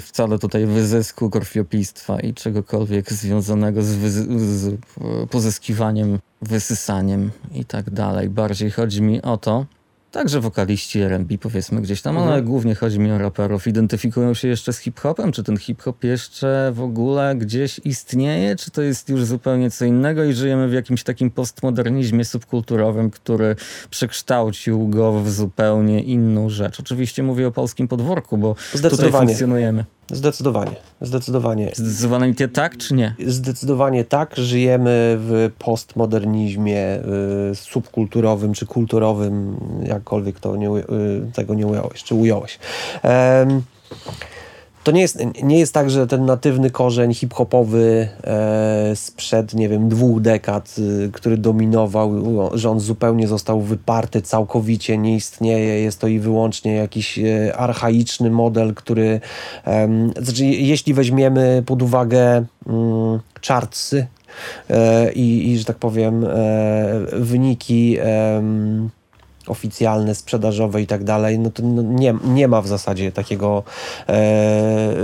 wcale 0.00 0.38
tutaj 0.38 0.66
wyzysku, 0.66 1.30
krwiopijstwa 1.30 2.20
i 2.20 2.34
czegokolwiek 2.34 3.12
związanego 3.12 3.82
z, 3.82 3.86
z 3.86 4.74
pozyskiwaniem, 5.30 6.18
wysysaniem 6.42 7.30
i 7.54 7.64
tak 7.64 7.90
dalej. 7.90 8.28
Bardziej 8.28 8.70
chodzi 8.70 9.02
mi 9.02 9.22
o 9.22 9.36
to, 9.36 9.66
Także 10.16 10.40
wokaliści 10.40 11.00
R&B 11.00 11.38
powiedzmy 11.38 11.82
gdzieś 11.82 12.02
tam, 12.02 12.16
mhm. 12.16 12.32
ale 12.32 12.42
głównie 12.42 12.74
chodzi 12.74 12.98
mi 12.98 13.12
o 13.12 13.18
raperów. 13.18 13.66
Identyfikują 13.66 14.34
się 14.34 14.48
jeszcze 14.48 14.72
z 14.72 14.78
hip-hopem? 14.78 15.32
Czy 15.32 15.42
ten 15.42 15.56
hip-hop 15.56 16.04
jeszcze 16.04 16.72
w 16.74 16.80
ogóle 16.80 17.34
gdzieś 17.34 17.80
istnieje? 17.84 18.56
Czy 18.56 18.70
to 18.70 18.82
jest 18.82 19.08
już 19.08 19.24
zupełnie 19.24 19.70
co 19.70 19.84
innego 19.84 20.24
i 20.24 20.32
żyjemy 20.32 20.68
w 20.68 20.72
jakimś 20.72 21.02
takim 21.02 21.30
postmodernizmie 21.30 22.24
subkulturowym, 22.24 23.10
który 23.10 23.56
przekształcił 23.90 24.88
go 24.88 25.20
w 25.20 25.30
zupełnie 25.30 26.02
inną 26.02 26.48
rzecz? 26.48 26.80
Oczywiście 26.80 27.22
mówię 27.22 27.48
o 27.48 27.52
polskim 27.52 27.88
podwórku, 27.88 28.38
bo 28.38 28.56
tutaj 28.82 29.12
funkcjonujemy. 29.12 29.84
Zdecydowanie, 30.12 30.76
zdecydowanie. 31.00 31.70
Zdecydowanie 31.74 32.34
tak, 32.48 32.76
czy 32.76 32.94
nie? 32.94 33.14
Zdecydowanie 33.26 34.04
tak. 34.04 34.36
Żyjemy 34.36 35.16
w 35.18 35.50
postmodernizmie 35.58 36.98
y, 37.50 37.54
subkulturowym 37.54 38.54
czy 38.54 38.66
kulturowym, 38.66 39.56
jakkolwiek 39.82 40.40
to 40.40 40.56
nie, 40.56 40.68
y, 40.70 40.82
tego 41.34 41.54
nie 41.54 41.66
ująłeś, 41.66 42.04
czy 42.04 42.14
ująłeś. 42.14 42.58
Um, 43.04 43.62
to 44.86 44.92
nie 44.92 45.00
jest, 45.00 45.18
nie 45.42 45.58
jest 45.58 45.74
tak, 45.74 45.90
że 45.90 46.06
ten 46.06 46.24
natywny 46.24 46.70
korzeń 46.70 47.14
hip-hopowy 47.14 48.08
e, 48.24 48.96
sprzed, 48.96 49.54
nie 49.54 49.68
wiem, 49.68 49.88
dwóch 49.88 50.20
dekad, 50.20 50.76
y, 50.78 51.10
który 51.12 51.38
dominował, 51.38 52.12
że 52.54 52.70
on 52.70 52.80
zupełnie 52.80 53.28
został 53.28 53.60
wyparty 53.60 54.22
całkowicie, 54.22 54.98
nie 54.98 55.16
istnieje. 55.16 55.80
Jest 55.82 56.00
to 56.00 56.08
i 56.08 56.18
wyłącznie 56.18 56.74
jakiś 56.74 57.18
e, 57.18 57.56
archaiczny 57.56 58.30
model, 58.30 58.74
który, 58.74 59.20
e, 59.66 59.88
znaczy, 60.22 60.44
jeśli 60.44 60.94
weźmiemy 60.94 61.62
pod 61.66 61.82
uwagę 61.82 62.44
mm, 62.66 63.20
e, 64.70 65.12
i, 65.12 65.50
i, 65.50 65.58
że 65.58 65.64
tak 65.64 65.76
powiem, 65.76 66.24
e, 66.24 66.28
wyniki 67.12 67.96
oficjalne, 69.46 70.14
sprzedażowe 70.14 70.82
i 70.82 70.86
tak 70.86 71.04
dalej, 71.04 71.38
no 71.38 71.50
to 71.50 71.62
no 71.62 71.82
nie, 71.82 72.14
nie 72.24 72.48
ma 72.48 72.62
w 72.62 72.68
zasadzie 72.68 73.12
takiego 73.12 73.62
e, 74.08 74.94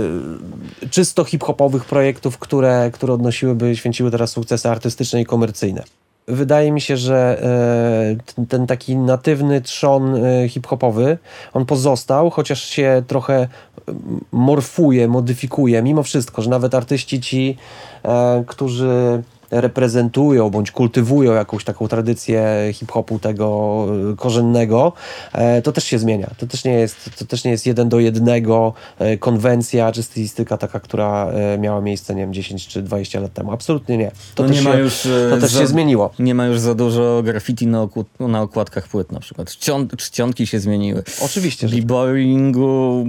czysto 0.89 1.23
hip-hopowych 1.23 1.85
projektów, 1.85 2.37
które, 2.37 2.89
które 2.93 3.13
odnosiłyby, 3.13 3.75
święciły 3.75 4.11
teraz 4.11 4.31
sukcesy 4.31 4.69
artystyczne 4.69 5.21
i 5.21 5.25
komercyjne. 5.25 5.83
Wydaje 6.27 6.71
mi 6.71 6.81
się, 6.81 6.97
że 6.97 7.41
e, 8.39 8.45
ten, 8.45 8.67
taki 8.67 8.95
natywny 8.95 9.61
trzon 9.61 10.25
e, 10.25 10.49
hip-hopowy, 10.49 11.17
on 11.53 11.65
pozostał, 11.65 12.29
chociaż 12.29 12.63
się 12.63 13.03
trochę 13.07 13.47
morfuje, 14.31 15.07
modyfikuje, 15.07 15.81
mimo 15.81 16.03
wszystko, 16.03 16.41
że 16.41 16.49
nawet 16.49 16.75
artyści 16.75 17.21
ci, 17.21 17.57
e, 18.03 18.43
którzy 18.47 19.23
reprezentują 19.61 20.49
bądź 20.49 20.71
kultywują 20.71 21.33
jakąś 21.33 21.63
taką 21.63 21.87
tradycję 21.87 22.69
hip-hopu 22.73 23.19
tego 23.19 23.87
e, 24.11 24.15
korzennego, 24.15 24.93
e, 25.33 25.61
to 25.61 25.71
też 25.71 25.83
się 25.83 25.99
zmienia. 25.99 26.29
To 26.37 26.47
też 26.47 26.63
nie 26.63 26.73
jest, 26.73 27.09
to 27.17 27.25
też 27.25 27.43
nie 27.43 27.51
jest 27.51 27.65
jeden 27.65 27.89
do 27.89 27.99
jednego 27.99 28.73
e, 28.99 29.17
konwencja 29.17 29.91
czy 29.91 30.03
stylistyka 30.03 30.57
taka, 30.57 30.79
która 30.79 31.27
miała 31.59 31.81
miejsce, 31.81 32.15
nie 32.15 32.21
wiem, 32.21 32.33
10 32.33 32.67
czy 32.67 32.81
20 32.81 33.19
lat 33.19 33.33
temu. 33.33 33.51
Absolutnie 33.51 33.97
nie. 33.97 34.11
To 34.35 34.43
no 34.43 34.49
też, 34.49 34.57
nie 34.57 34.63
się, 34.63 34.69
ma 34.69 34.75
już, 34.75 35.07
to 35.29 35.37
też 35.37 35.51
za, 35.51 35.59
się 35.59 35.67
zmieniło. 35.67 36.13
Nie 36.19 36.35
ma 36.35 36.45
już 36.45 36.59
za 36.59 36.75
dużo 36.75 37.21
graffiti 37.23 37.67
na, 37.67 37.81
oku, 37.81 38.05
na 38.19 38.41
okładkach 38.41 38.87
płyt 38.87 39.11
na 39.11 39.19
przykład. 39.19 39.51
Czcion, 39.51 39.87
czcionki 39.97 40.47
się 40.47 40.59
zmieniły. 40.59 41.03
Oczywiście, 41.21 41.67
B-boyingu 41.67 43.05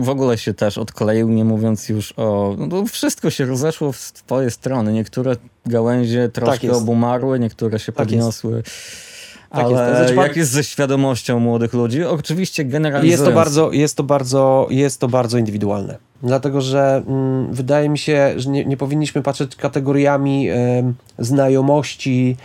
w 0.00 0.08
ogóle 0.08 0.38
się 0.38 0.54
też 0.54 0.78
odkleił, 0.78 1.28
nie 1.28 1.44
mówiąc 1.44 1.88
już 1.88 2.14
o... 2.16 2.56
No, 2.58 2.86
wszystko 2.86 3.30
się 3.30 3.44
rozeszło 3.44 3.92
w 3.92 3.96
swoje 3.96 4.50
strony. 4.50 4.92
Niektóre 4.92 5.36
gałęzie 5.68 6.28
troszkę 6.28 6.68
tak 6.68 6.76
obumarły, 6.76 7.38
niektóre 7.40 7.78
się 7.78 7.92
tak 7.92 8.06
podniosły. 8.06 8.56
Jest. 8.56 8.70
Tak 9.50 9.64
Ale 9.64 9.88
jest. 9.88 9.98
Znaczy, 9.98 10.14
jak 10.14 10.36
jest 10.36 10.50
ze 10.50 10.64
świadomością 10.64 11.40
młodych 11.40 11.72
ludzi? 11.72 12.04
Oczywiście 12.04 12.64
generalizując... 12.64 13.20
Jest 13.20 13.30
to 13.30 13.36
bardzo, 13.36 13.72
jest 13.72 13.96
to 13.96 14.02
bardzo, 14.02 14.66
jest 14.70 15.00
to 15.00 15.08
bardzo 15.08 15.38
indywidualne. 15.38 15.98
Dlatego, 16.22 16.60
że 16.60 17.02
mm, 17.06 17.54
wydaje 17.54 17.88
mi 17.88 17.98
się, 17.98 18.32
że 18.36 18.50
nie, 18.50 18.64
nie 18.64 18.76
powinniśmy 18.76 19.22
patrzeć 19.22 19.56
kategoriami 19.56 20.48
znajomości 21.18 22.36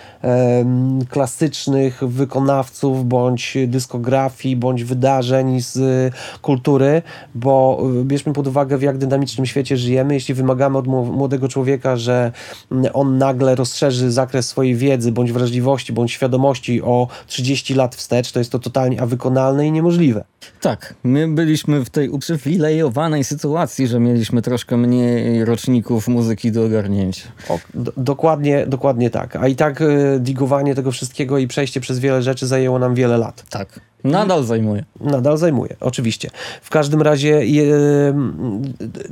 klasycznych 1.10 2.04
wykonawców, 2.04 3.08
bądź 3.08 3.58
dyskografii, 3.68 4.56
bądź 4.56 4.84
wydarzeń 4.84 5.62
z 5.62 6.14
kultury, 6.42 7.02
bo 7.36 7.84
e, 8.02 8.04
bierzmy 8.04 8.34
pod 8.34 8.48
uwagę, 8.48 8.78
w 8.78 8.82
jak 8.82 8.98
dynamicznym 8.98 9.46
świecie 9.46 9.78
żyjemy. 9.78 10.14
Jeśli 10.14 10.34
wymagamy 10.34 10.78
od 10.78 10.88
młodego 10.88 11.48
człowieka, 11.48 11.98
że 11.98 12.32
mm, 12.72 12.92
on 12.94 13.18
nagle 13.18 13.56
rozszerzy 13.56 14.12
zakres 14.12 14.48
swojej 14.48 14.76
wiedzy, 14.76 15.12
bądź 15.12 15.32
wrażliwości, 15.32 15.94
bądź 15.94 16.12
świadomości 16.12 16.82
o 16.82 17.08
30 17.28 17.74
lat 17.74 17.96
wstecz, 17.96 18.32
to 18.32 18.40
jest 18.40 18.52
to 18.52 18.60
totalnie 18.60 19.02
awykonalne 19.02 19.68
i 19.68 19.72
niemożliwe. 19.72 20.24
Tak, 20.62 20.96
my 21.04 21.28
byliśmy 21.28 21.86
w 21.86 21.90
tej 21.90 22.10
uprzywilejowanej 22.10 23.24
sytuacji, 23.24 23.63
że 23.88 24.00
mieliśmy 24.00 24.42
troszkę 24.42 24.78
mniej 24.78 25.46
roczników 25.46 26.08
muzyki 26.08 26.52
do 26.52 26.66
ogarnięcia. 26.66 27.28
O, 27.50 27.60
do, 27.74 27.92
dokładnie, 27.98 28.68
dokładnie 28.68 29.10
tak. 29.10 29.36
A 29.36 29.48
i 29.48 29.56
tak 29.56 29.82
y, 29.82 30.20
digowanie 30.20 30.76
tego 30.76 30.92
wszystkiego 30.92 31.38
i 31.38 31.48
przejście 31.48 31.80
przez 31.82 32.00
wiele 32.00 32.22
rzeczy 32.22 32.48
zajęło 32.48 32.80
nam 32.80 32.96
wiele 32.96 33.18
lat. 33.18 33.44
Tak. 33.50 33.80
Nadal 34.04 34.44
zajmuje. 34.44 34.84
Nadal 35.02 35.38
zajmuje, 35.38 35.76
oczywiście. 35.80 36.30
W 36.62 36.70
każdym 36.70 37.02
razie 37.02 37.46
je, 37.46 37.74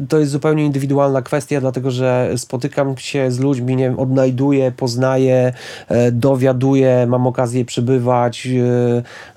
to 0.09 0.19
jest 0.19 0.31
zupełnie 0.31 0.65
indywidualna 0.65 1.21
kwestia, 1.21 1.61
dlatego 1.61 1.91
że 1.91 2.33
spotykam 2.37 2.97
się 2.97 3.31
z 3.31 3.39
ludźmi, 3.39 3.75
nie 3.75 3.83
wiem, 3.83 3.99
odnajduję, 3.99 4.71
poznaję, 4.71 5.53
e, 5.87 6.11
dowiaduję, 6.11 7.05
mam 7.09 7.27
okazję 7.27 7.65
przybywać, 7.65 8.47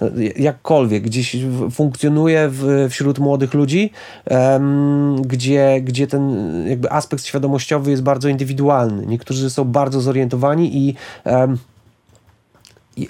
e, 0.01 0.33
jakkolwiek, 0.37 1.03
gdzieś 1.03 1.37
funkcjonuję 1.71 2.49
w, 2.53 2.87
wśród 2.91 3.19
młodych 3.19 3.55
ludzi, 3.55 3.91
gdzie, 5.21 5.81
gdzie 5.83 6.07
ten 6.07 6.35
jakby 6.69 6.93
aspekt 6.93 7.25
świadomościowy 7.25 7.91
jest 7.91 8.03
bardzo 8.03 8.29
indywidualny. 8.29 9.07
Niektórzy 9.07 9.51
są 9.51 9.65
bardzo 9.65 10.01
zorientowani 10.01 10.77
i 10.77 10.95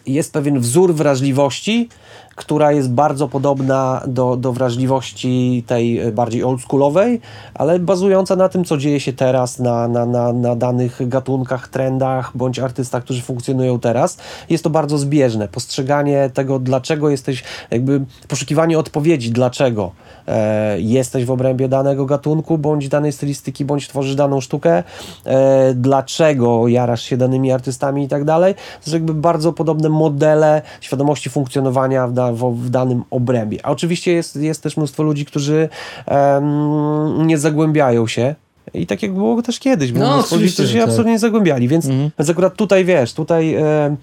jest 0.06 0.32
pewien 0.32 0.60
wzór 0.60 0.94
wrażliwości, 0.94 1.88
która 2.34 2.72
jest 2.72 2.90
bardzo 2.90 3.28
podobna 3.28 4.02
do, 4.06 4.36
do 4.36 4.52
wrażliwości 4.52 5.64
tej 5.66 5.98
e, 5.98 6.12
bardziej 6.12 6.44
oldschoolowej, 6.44 7.20
ale 7.54 7.78
bazująca 7.78 8.36
na 8.36 8.48
tym, 8.48 8.64
co 8.64 8.76
dzieje 8.76 9.00
się 9.00 9.12
teraz, 9.12 9.58
na, 9.58 9.88
na, 9.88 10.06
na, 10.06 10.32
na 10.32 10.56
danych 10.56 11.08
gatunkach, 11.08 11.68
trendach 11.68 12.32
bądź 12.34 12.58
artystach, 12.58 13.04
którzy 13.04 13.22
funkcjonują 13.22 13.80
teraz. 13.80 14.18
Jest 14.50 14.64
to 14.64 14.70
bardzo 14.70 14.98
zbieżne. 14.98 15.48
Postrzeganie 15.48 16.30
tego, 16.34 16.58
dlaczego 16.58 17.10
jesteś, 17.10 17.44
jakby 17.70 18.04
poszukiwanie 18.28 18.78
odpowiedzi, 18.78 19.30
dlaczego 19.30 19.92
e, 20.28 20.80
jesteś 20.80 21.24
w 21.24 21.30
obrębie 21.30 21.68
danego 21.68 22.06
gatunku, 22.06 22.58
bądź 22.58 22.88
danej 22.88 23.12
stylistyki, 23.12 23.64
bądź 23.64 23.88
tworzysz 23.88 24.14
daną 24.14 24.40
sztukę, 24.40 24.82
e, 25.24 25.74
dlaczego 25.74 26.68
jarasz 26.68 27.02
się 27.02 27.16
danymi 27.16 27.52
artystami 27.52 28.04
i 28.04 28.08
tak 28.08 28.24
dalej. 28.24 28.54
To 28.84 28.90
są 28.90 28.96
jakby 28.96 29.14
bardzo 29.14 29.52
podobne 29.52 29.88
modele 29.88 30.62
świadomości 30.80 31.30
funkcjonowania 31.30 32.06
w, 32.06 32.12
w, 32.32 32.54
w 32.54 32.70
danym 32.70 33.02
obrębie. 33.10 33.58
A 33.62 33.70
oczywiście 33.70 34.12
jest, 34.12 34.36
jest 34.36 34.62
też 34.62 34.76
mnóstwo 34.76 35.02
ludzi, 35.02 35.24
którzy 35.24 35.68
um, 36.06 37.26
nie 37.26 37.38
zagłębiają 37.38 38.06
się 38.06 38.34
i 38.74 38.86
tak 38.86 39.02
jak 39.02 39.14
było 39.14 39.42
też 39.42 39.58
kiedyś, 39.58 39.92
bo 39.92 39.98
no, 39.98 40.16
ludzi, 40.16 40.52
którzy 40.52 40.68
się 40.68 40.78
tak. 40.78 40.88
absolutnie 40.88 41.12
nie 41.12 41.18
zagłębiali, 41.18 41.68
więc, 41.68 41.86
mhm. 41.86 42.10
więc 42.18 42.30
akurat 42.30 42.56
tutaj 42.56 42.84
wiesz, 42.84 43.12
tutaj 43.12 43.54
e, 43.54 43.96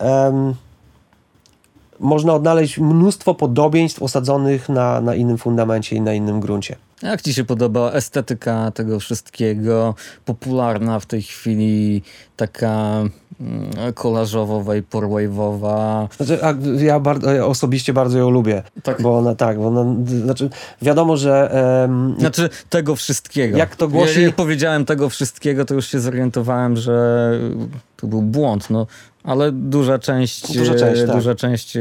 e, 0.00 0.54
można 2.00 2.34
odnaleźć 2.34 2.78
mnóstwo 2.78 3.34
podobieństw 3.34 4.02
osadzonych 4.02 4.68
na, 4.68 5.00
na 5.00 5.14
innym 5.14 5.38
fundamencie 5.38 5.96
i 5.96 6.00
na 6.00 6.14
innym 6.14 6.40
gruncie. 6.40 6.76
Jak 7.02 7.22
ci 7.22 7.34
się 7.34 7.44
podoba 7.44 7.92
estetyka 7.92 8.70
tego 8.70 9.00
wszystkiego? 9.00 9.94
Popularna 10.24 11.00
w 11.00 11.06
tej 11.06 11.22
chwili 11.22 12.02
taka 12.36 13.02
mm, 13.40 13.92
kolażowa, 13.94 14.54
vaporwave'owa. 14.54 16.08
Znaczy, 16.16 16.38
ja 16.84 17.00
bardzo, 17.00 17.46
osobiście 17.46 17.92
bardzo 17.92 18.18
ją 18.18 18.30
lubię. 18.30 18.62
Tak. 18.82 19.02
Bo 19.02 19.18
ona 19.18 19.34
tak, 19.34 19.58
bo 19.58 19.66
ona, 19.66 19.84
znaczy 20.24 20.50
wiadomo, 20.82 21.16
że... 21.16 21.50
Um, 21.82 22.16
znaczy 22.18 22.50
tego 22.70 22.96
wszystkiego. 22.96 23.58
Jak 23.58 23.76
to 23.76 23.88
głosi... 23.88 24.20
Ja, 24.20 24.26
jak 24.26 24.34
powiedziałem 24.34 24.84
tego 24.84 25.08
wszystkiego, 25.08 25.64
to 25.64 25.74
już 25.74 25.86
się 25.86 26.00
zorientowałem, 26.00 26.76
że 26.76 27.38
to 27.96 28.06
był 28.06 28.22
błąd. 28.22 28.70
No, 28.70 28.86
ale 29.24 29.52
duża 29.52 29.98
część, 29.98 30.58
duża 30.58 30.74
część, 30.74 31.00
tak. 31.06 31.16
duża 31.16 31.34
część 31.34 31.78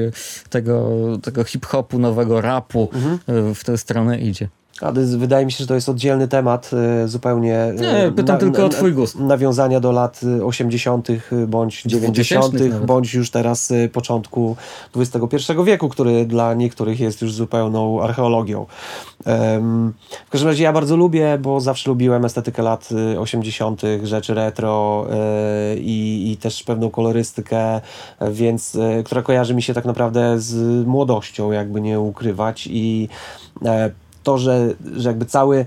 tego, 0.49 0.89
tego 1.23 1.43
hip-hopu, 1.43 1.99
nowego 1.99 2.41
rapu 2.41 2.89
mhm. 2.93 3.55
w 3.55 3.63
tę 3.63 3.77
stronę 3.77 4.19
idzie. 4.19 4.49
Wydaje 5.17 5.45
mi 5.45 5.51
się, 5.51 5.57
że 5.57 5.67
to 5.67 5.75
jest 5.75 5.89
oddzielny 5.89 6.27
temat 6.27 6.71
y, 7.03 7.07
zupełnie. 7.07 7.65
Y, 7.65 7.81
Nie, 7.81 8.11
pytam 8.15 8.35
na, 8.35 8.39
tylko 8.39 8.65
o 8.65 8.69
twój 8.69 8.93
gust. 8.93 9.19
Nawiązania 9.19 9.79
do 9.79 9.91
lat 9.91 10.21
80. 10.43 11.09
Y, 11.09 11.21
bądź 11.47 11.83
90., 11.83 12.55
bądź 12.85 13.13
już 13.13 13.31
teraz 13.31 13.73
początku 13.93 14.55
XXI 14.95 15.53
wieku, 15.65 15.89
który 15.89 16.25
dla 16.25 16.53
niektórych 16.53 16.99
jest 16.99 17.21
już 17.21 17.33
zupełną 17.33 18.03
archeologią. 18.03 18.65
W 20.25 20.29
każdym 20.29 20.49
razie 20.49 20.63
ja 20.63 20.73
bardzo 20.73 20.95
lubię, 20.95 21.37
bo 21.41 21.59
zawsze 21.59 21.89
lubiłem 21.89 22.25
estetykę 22.25 22.61
lat 22.61 22.89
80., 23.19 23.81
rzeczy 24.03 24.33
retro 24.33 25.07
i, 25.77 26.31
i 26.31 26.37
też 26.37 26.63
pewną 26.63 26.89
kolorystykę, 26.89 27.81
więc 28.31 28.77
która 29.05 29.21
kojarzy 29.21 29.55
mi 29.55 29.61
się 29.61 29.73
tak 29.73 29.85
naprawdę 29.85 30.39
z 30.39 30.87
młodością, 30.87 31.51
jakby 31.51 31.81
nie 31.81 31.99
ukrywać 31.99 32.67
i 32.71 33.09
e, 33.65 33.91
to, 34.23 34.37
że, 34.37 34.73
że 34.95 35.09
jakby 35.09 35.25
cały 35.25 35.65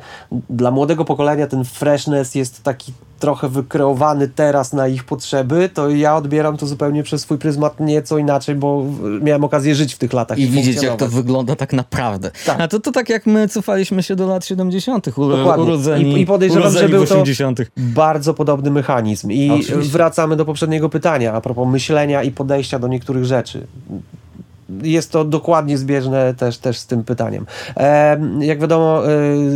dla 0.50 0.70
młodego 0.70 1.04
pokolenia 1.04 1.46
ten 1.46 1.64
freshness 1.64 2.34
jest 2.34 2.62
taki 2.62 2.92
trochę 3.18 3.48
wykreowany 3.48 4.28
teraz 4.28 4.72
na 4.72 4.88
ich 4.88 5.04
potrzeby, 5.04 5.70
to 5.74 5.90
ja 5.90 6.16
odbieram 6.16 6.56
to 6.56 6.66
zupełnie 6.66 7.02
przez 7.02 7.20
swój 7.20 7.38
pryzmat 7.38 7.80
nieco 7.80 8.18
inaczej, 8.18 8.54
bo 8.54 8.84
miałem 9.22 9.44
okazję 9.44 9.74
żyć 9.74 9.94
w 9.94 9.98
tych 9.98 10.12
latach. 10.12 10.38
I 10.38 10.46
widzieć, 10.46 10.82
jak 10.82 10.96
to 10.96 11.08
wygląda 11.08 11.56
tak 11.56 11.72
naprawdę. 11.72 12.30
Tak. 12.46 12.60
A 12.60 12.68
to, 12.68 12.80
to 12.80 12.92
tak 12.92 13.08
jak 13.08 13.26
my 13.26 13.48
cofaliśmy 13.48 14.02
się 14.02 14.16
do 14.16 14.26
lat 14.26 14.46
70. 14.46 15.06
Dokładnie. 15.06 15.64
urodzeni, 15.64 16.12
I, 16.12 16.20
i 16.20 16.26
podejrzewam, 16.26 16.72
że 16.72 16.88
był 16.88 17.06
to 17.06 17.24
bardzo 17.76 18.34
podobny 18.34 18.70
mechanizm. 18.70 19.30
I 19.30 19.50
Oczywiście. 19.50 19.92
wracamy 19.92 20.36
do 20.36 20.44
poprzedniego 20.44 20.88
pytania 20.88 21.32
a 21.32 21.40
propos 21.40 21.68
myślenia 21.68 22.22
i 22.22 22.30
podejścia 22.30 22.78
do 22.78 22.88
niektórych 22.88 23.24
rzeczy 23.24 23.66
jest 24.82 25.12
to 25.12 25.24
dokładnie 25.24 25.78
zbieżne 25.78 26.34
też, 26.34 26.58
też 26.58 26.78
z 26.78 26.86
tym 26.86 27.04
pytaniem. 27.04 27.46
E, 27.76 28.20
jak 28.40 28.60
wiadomo, 28.60 29.02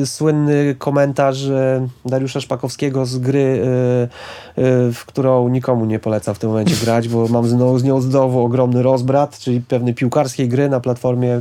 e, 0.02 0.06
słynny 0.06 0.74
komentarz 0.78 1.44
e, 1.44 1.88
Dariusza 2.06 2.40
Szpakowskiego 2.40 3.06
z 3.06 3.18
gry, 3.18 3.62
e, 3.64 4.62
e, 4.62 4.92
w 4.92 5.04
którą 5.06 5.48
nikomu 5.48 5.84
nie 5.84 5.98
polecam 5.98 6.34
w 6.34 6.38
tym 6.38 6.50
momencie 6.50 6.76
grać, 6.84 7.08
bo 7.08 7.28
mam 7.28 7.48
z 7.48 7.54
nią, 7.54 7.78
z 7.78 7.84
nią 7.84 8.00
znowu 8.00 8.40
ogromny 8.40 8.82
rozbrat, 8.82 9.38
czyli 9.38 9.60
pewnej 9.60 9.94
piłkarskiej 9.94 10.48
gry 10.48 10.68
na 10.68 10.80
platformie 10.80 11.40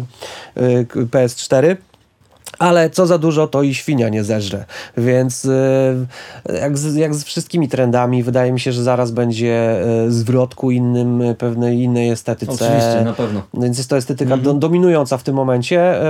e, 0.56 0.84
PS4 0.84 1.76
ale 2.60 2.90
co 2.90 3.08
za 3.08 3.18
dużo, 3.18 3.48
to 3.48 3.64
i 3.64 3.74
świnia 3.74 4.10
nie 4.10 4.24
zeżre. 4.24 4.66
Więc 4.98 5.46
e, 5.46 6.56
jak 6.62 6.78
z, 6.78 6.96
jak 6.96 7.16
z 7.16 7.24
wszystkimi 7.24 7.70
trendami, 7.70 8.24
wydaje 8.24 8.52
mi 8.52 8.60
się, 8.60 8.72
że 8.72 8.84
zaraz 8.84 9.12
będzie 9.12 9.82
e, 10.06 10.12
zwrot 10.12 10.56
ku 10.56 10.72
innym, 10.72 11.22
e, 11.22 11.36
pewnej 11.36 11.82
innej 11.82 12.10
estetyce. 12.10 12.52
Oczywiście, 12.52 13.02
na 13.06 13.14
pewno. 13.14 13.42
Więc 13.54 13.78
jest 13.78 13.90
to 13.90 13.98
estetyka 13.98 14.34
mm 14.34 14.46
-hmm. 14.46 14.60
dominująca 14.60 15.18
w 15.18 15.24
tym 15.24 15.36
momencie, 15.36 16.02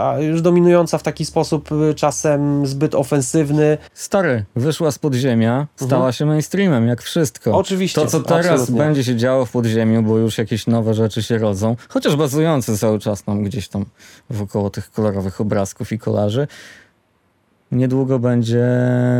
a 0.00 0.18
już 0.20 0.42
dominująca 0.42 0.98
w 0.98 1.02
taki 1.02 1.24
sposób 1.24 1.68
czasem 1.96 2.66
zbyt 2.66 2.94
ofensywny. 2.94 3.78
Stary, 3.94 4.44
wyszła 4.56 4.90
z 4.90 4.98
podziemia, 4.98 5.66
stała 5.76 6.02
mm 6.02 6.12
-hmm. 6.12 6.16
się 6.16 6.26
mainstreamem, 6.26 6.88
jak 6.88 7.02
wszystko. 7.02 7.56
Oczywiście. 7.56 8.00
To, 8.00 8.06
co 8.06 8.20
teraz 8.20 8.46
absolutnie. 8.46 8.78
będzie 8.78 9.04
się 9.04 9.16
działo 9.16 9.46
w 9.46 9.50
podziemiu, 9.50 10.02
bo 10.02 10.18
już 10.18 10.38
jakieś 10.38 10.66
nowe 10.66 10.94
rzeczy 10.94 11.22
się 11.22 11.38
rodzą, 11.38 11.76
chociaż 11.88 12.16
bazujące 12.16 12.78
cały 12.78 12.98
czas 12.98 13.22
tam 13.22 13.42
gdzieś 13.42 13.68
tam 13.68 13.84
wokoło 14.30 14.70
tych 14.70 14.90
kolorowych 14.90 15.40
obrazów, 15.40 15.55
obrazków 15.56 15.92
i 15.92 15.98
kolarzy, 15.98 16.48
niedługo 17.72 18.18
będzie 18.18 18.66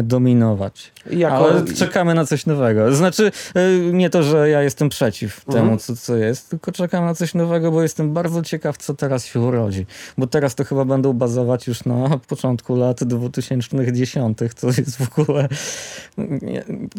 dominować. 0.03 0.93
Jako... 1.11 1.37
Ale 1.37 1.65
czekamy 1.65 2.15
na 2.15 2.25
coś 2.25 2.47
nowego. 2.47 2.95
Znaczy, 2.95 3.33
y, 3.57 3.91
nie 3.93 4.11
to, 4.11 4.23
że 4.23 4.49
ja 4.49 4.63
jestem 4.63 4.89
przeciw 4.89 5.43
mhm. 5.49 5.65
temu, 5.65 5.79
co, 5.79 5.97
co 5.97 6.17
jest, 6.17 6.51
tylko 6.51 6.73
czekam 6.73 7.05
na 7.05 7.15
coś 7.15 7.35
nowego, 7.35 7.73
bo 7.73 7.83
jestem 7.83 8.13
bardzo 8.13 8.43
ciekaw, 8.43 8.77
co 8.77 8.95
teraz 8.95 9.27
się 9.27 9.41
urodzi. 9.41 9.87
Bo 10.19 10.27
teraz 10.27 10.55
to 10.55 10.65
chyba 10.65 10.85
będą 10.85 11.13
bazować 11.13 11.67
już 11.67 11.85
na 11.85 12.19
początku 12.29 12.77
lat 12.77 13.05
2010. 13.05 14.39
To 14.61 14.67
jest 14.67 14.97
w 14.97 15.19
ogóle... 15.19 15.49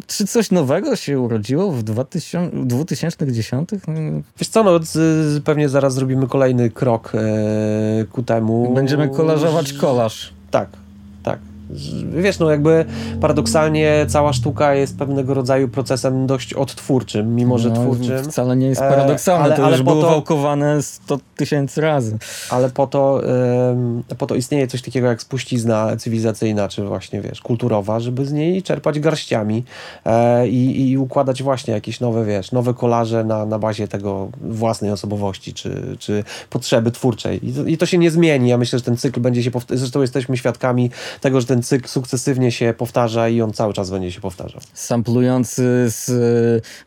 Czy 0.07 0.27
coś 0.27 0.51
nowego 0.51 0.95
się 0.95 1.19
urodziło 1.19 1.71
w 1.71 1.83
2000, 1.83 2.65
2010? 2.65 3.69
Wiesz 4.39 4.47
co, 4.47 4.63
no 4.63 4.79
pewnie 5.45 5.69
zaraz 5.69 5.93
zrobimy 5.93 6.27
kolejny 6.27 6.69
krok 6.69 7.11
e, 7.15 8.05
ku 8.05 8.23
temu. 8.23 8.73
Będziemy 8.73 9.09
kolażować 9.09 9.73
kolaż. 9.73 10.33
Tak. 10.51 10.69
Wiesz, 12.09 12.39
no 12.39 12.51
jakby 12.51 12.85
paradoksalnie 13.21 14.05
cała 14.09 14.33
sztuka 14.33 14.73
jest 14.73 14.97
pewnego 14.97 15.33
rodzaju 15.33 15.67
procesem 15.67 16.27
dość 16.27 16.53
odtwórczym, 16.53 17.35
mimo 17.35 17.57
że 17.57 17.69
no, 17.69 17.75
twórczym. 17.75 18.23
Wcale 18.23 18.55
nie 18.55 18.67
jest 18.67 18.81
e, 18.81 18.89
paradoksalne, 18.89 19.45
ale, 19.45 19.55
to 19.55 19.63
ale 19.63 19.71
już 19.71 19.83
było 19.83 20.01
to, 20.01 20.09
wałkowane 20.09 20.81
100 20.81 21.17
tysięcy 21.35 21.81
razy. 21.81 22.17
Ale 22.49 22.69
po 22.69 22.87
to, 22.87 23.21
po 24.17 24.27
to 24.27 24.35
istnieje 24.35 24.67
coś 24.67 24.81
takiego 24.81 25.07
jak 25.07 25.21
spuścizna 25.21 25.97
cywilizacyjna, 25.97 26.67
czy 26.67 26.83
właśnie, 26.83 27.21
wiesz, 27.21 27.41
kulturowa, 27.41 27.99
żeby 27.99 28.25
z 28.25 28.33
niej 28.33 28.63
czerpać 28.63 28.99
garściami 28.99 29.63
e, 30.05 30.47
i, 30.47 30.89
i 30.89 30.97
układać 30.97 31.43
właśnie 31.43 31.73
jakieś 31.73 31.99
nowe, 31.99 32.25
wiesz, 32.25 32.51
nowe 32.51 32.73
kolarze 32.73 33.23
na, 33.23 33.45
na 33.45 33.59
bazie 33.59 33.87
tego 33.87 34.29
własnej 34.41 34.91
osobowości, 34.91 35.53
czy, 35.53 35.95
czy 35.99 36.23
potrzeby 36.49 36.91
twórczej. 36.91 37.49
I 37.49 37.53
to, 37.53 37.63
I 37.63 37.77
to 37.77 37.85
się 37.85 37.97
nie 37.97 38.11
zmieni. 38.11 38.49
Ja 38.49 38.57
myślę, 38.57 38.79
że 38.79 38.85
ten 38.85 38.97
cykl 38.97 39.19
będzie 39.19 39.43
się 39.43 39.51
powtarzał. 39.51 39.77
Zresztą 39.77 40.01
jesteśmy 40.01 40.37
świadkami 40.37 40.89
tego, 41.21 41.41
że 41.41 41.47
ten 41.47 41.56
ten 41.57 41.63
cykl 41.63 41.87
sukcesywnie 41.87 42.51
się 42.51 42.73
powtarza 42.77 43.29
i 43.29 43.41
on 43.41 43.53
cały 43.53 43.73
czas 43.73 43.89
będzie 43.89 44.11
się 44.11 44.21
powtarzał. 44.21 44.61
Samplujący 44.73 45.85
z 45.89 46.09
e, 46.09 46.13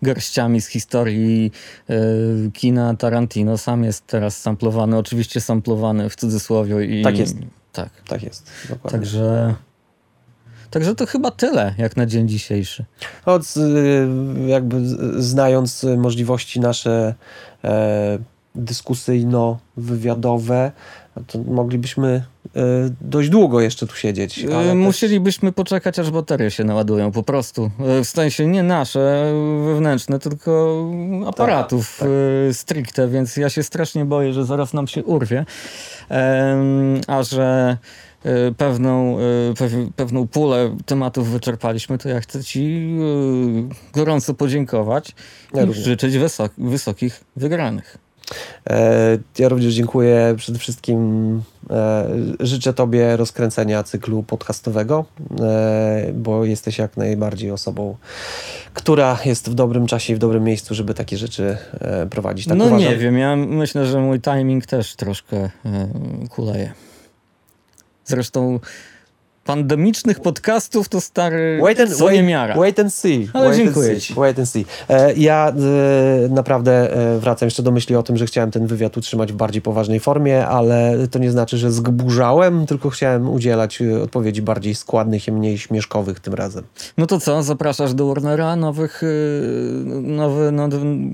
garściami 0.03 0.61
z 0.61 0.67
historii 0.67 1.53
y, 1.91 2.51
kina 2.53 2.97
Tarantino 2.97 3.59
sam 3.59 3.85
jest 3.85 4.07
teraz 4.07 4.41
samplowany, 4.41 4.99
oczywiście 4.99 5.41
samplowany 5.41 6.11
w 6.11 6.17
cudzysłowie. 6.17 7.01
I, 7.01 7.03
tak 7.03 7.19
jest. 7.19 7.37
Tak. 7.73 7.91
Tak 8.09 8.23
jest, 8.23 8.51
dokładnie. 8.69 8.99
Także... 8.99 9.55
Także 10.71 10.95
to 10.95 11.07
chyba 11.07 11.31
tyle, 11.31 11.75
jak 11.79 11.97
na 11.97 12.07
dzień 12.07 12.29
dzisiejszy. 12.29 12.85
Od, 13.27 13.43
jakby 14.47 14.77
znając 15.23 15.87
możliwości 15.97 16.61
nasze, 16.61 17.15
e, 17.65 18.19
dyskusyjno-wywiadowe, 18.55 20.73
to 21.27 21.39
moglibyśmy 21.39 22.25
e, 22.57 22.61
dość 23.01 23.29
długo 23.29 23.61
jeszcze 23.61 23.87
tu 23.87 23.95
siedzieć. 23.97 24.45
E, 24.45 24.57
ale 24.59 24.75
Musielibyśmy 24.75 25.53
poczekać, 25.53 25.99
aż 25.99 26.11
baterie 26.11 26.51
się 26.51 26.65
naładują 26.65 27.13
po 27.13 27.23
prostu. 27.23 27.71
E, 28.01 28.05
W 28.05 28.09
sensie 28.09 28.47
nie 28.47 28.63
nasze 28.63 29.33
wewnętrzne, 29.67 30.19
tylko 30.19 30.85
aparatów 31.27 31.97
tak. 31.99 32.09
e, 32.51 32.55
stricte, 32.55 33.09
więc 33.09 33.37
ja 33.37 33.51
się 33.51 33.63
strasznie 33.63 34.05
boję, 34.05 34.33
że 34.33 34.45
zaraz 34.45 34.73
nam 34.75 34.87
się 34.89 35.05
urwie. 35.05 35.45
A 37.07 37.23
że 37.23 37.77
pewną, 38.57 39.17
pew- 39.59 39.91
pewną 39.97 40.29
pulę 40.29 40.77
tematów 40.87 41.29
wyczerpaliśmy, 41.31 41.99
to 41.99 42.09
ja 42.09 42.21
chcę 42.21 42.45
Ci 42.45 42.95
gorąco 43.93 44.35
podziękować 44.35 45.15
Ja 45.55 45.63
i 45.63 45.67
również. 45.67 45.85
życzyć 45.85 46.15
wysok- 46.15 46.51
wysokich 46.59 47.21
wygranych. 47.37 47.99
E, 48.71 49.19
Ja 49.39 49.49
również 49.49 49.75
dziękuję 49.75 50.35
przede 50.37 50.59
wszystkim. 50.59 51.43
e, 51.71 52.09
Życzę 52.41 52.73
Tobie 52.73 53.17
rozkręcenia 53.17 53.83
cyklu 53.83 54.23
podcastowego, 54.23 55.05
e, 55.41 56.13
bo 56.15 56.45
jesteś 56.45 56.79
jak 56.79 56.97
najbardziej 56.97 57.51
osobą, 57.51 57.97
która 58.75 59.19
jest 59.25 59.51
w 59.51 59.55
dobrym 59.55 59.87
czasie 59.87 60.13
i 60.13 60.17
w 60.17 60.19
dobrym 60.19 60.45
miejscu, 60.45 60.75
żeby 60.75 60.95
takie 60.95 61.17
rzeczy 61.17 61.57
prowadzić. 62.11 62.47
Tak 62.47 62.59
no 62.59 62.65
uważam. 62.65 62.91
nie 62.91 62.97
wiem, 62.97 63.19
ja 63.19 63.37
myślę, 63.37 63.87
że 63.87 64.01
mój 64.01 64.21
timing 64.21 64.67
też 64.67 64.97
troszkę 64.97 65.51
kuleje. 66.31 66.73
Zresztą 68.05 68.61
pandemicznych 69.51 70.21
podcastów 70.21 70.89
to 70.89 71.01
stary 71.01 71.61
Wait 71.63 71.81
and, 71.81 71.91
wait, 71.91 72.13
niemiara. 72.13 72.57
wait 72.57 72.79
and 72.79 72.95
see. 72.95 73.29
Ale 73.33 73.49
wait 73.49 73.57
dziękuję 73.57 73.93
and 73.93 74.03
see. 74.03 74.15
Wait 74.15 74.39
and 74.39 74.49
see. 74.49 74.65
E, 74.89 75.15
ja 75.15 75.53
e, 76.25 76.29
naprawdę 76.29 76.97
e, 77.15 77.19
wracam 77.19 77.47
jeszcze 77.47 77.63
do 77.63 77.71
myśli 77.71 77.97
o 77.97 78.03
tym, 78.03 78.17
że 78.17 78.27
chciałem 78.27 78.51
ten 78.51 78.67
wywiad 78.67 78.97
utrzymać 78.97 79.33
w 79.33 79.37
bardziej 79.37 79.63
poważnej 79.63 80.01
formie, 80.01 80.47
ale 80.47 81.09
to 81.11 81.19
nie 81.19 81.31
znaczy, 81.31 81.59
że 81.59 81.73
zgburzałem, 81.73 82.67
tylko 82.67 82.91
chciałem 82.91 83.29
udzielać 83.29 83.83
e, 83.83 84.03
odpowiedzi 84.03 84.43
bardziej 84.43 84.75
składnych 84.75 85.29
i 85.29 85.33
mniej 85.33 85.59
śmieszkowych 85.59 86.21
tym 86.21 86.35
razem. 86.35 86.65
No 86.99 87.07
to 87.07 87.21
co, 87.21 87.43
zapraszasz 87.43 87.95
do 87.95 88.07
Warnera 88.07 88.57
nowych, 88.57 89.03
nowy, 90.03 90.53
no, 90.53 90.69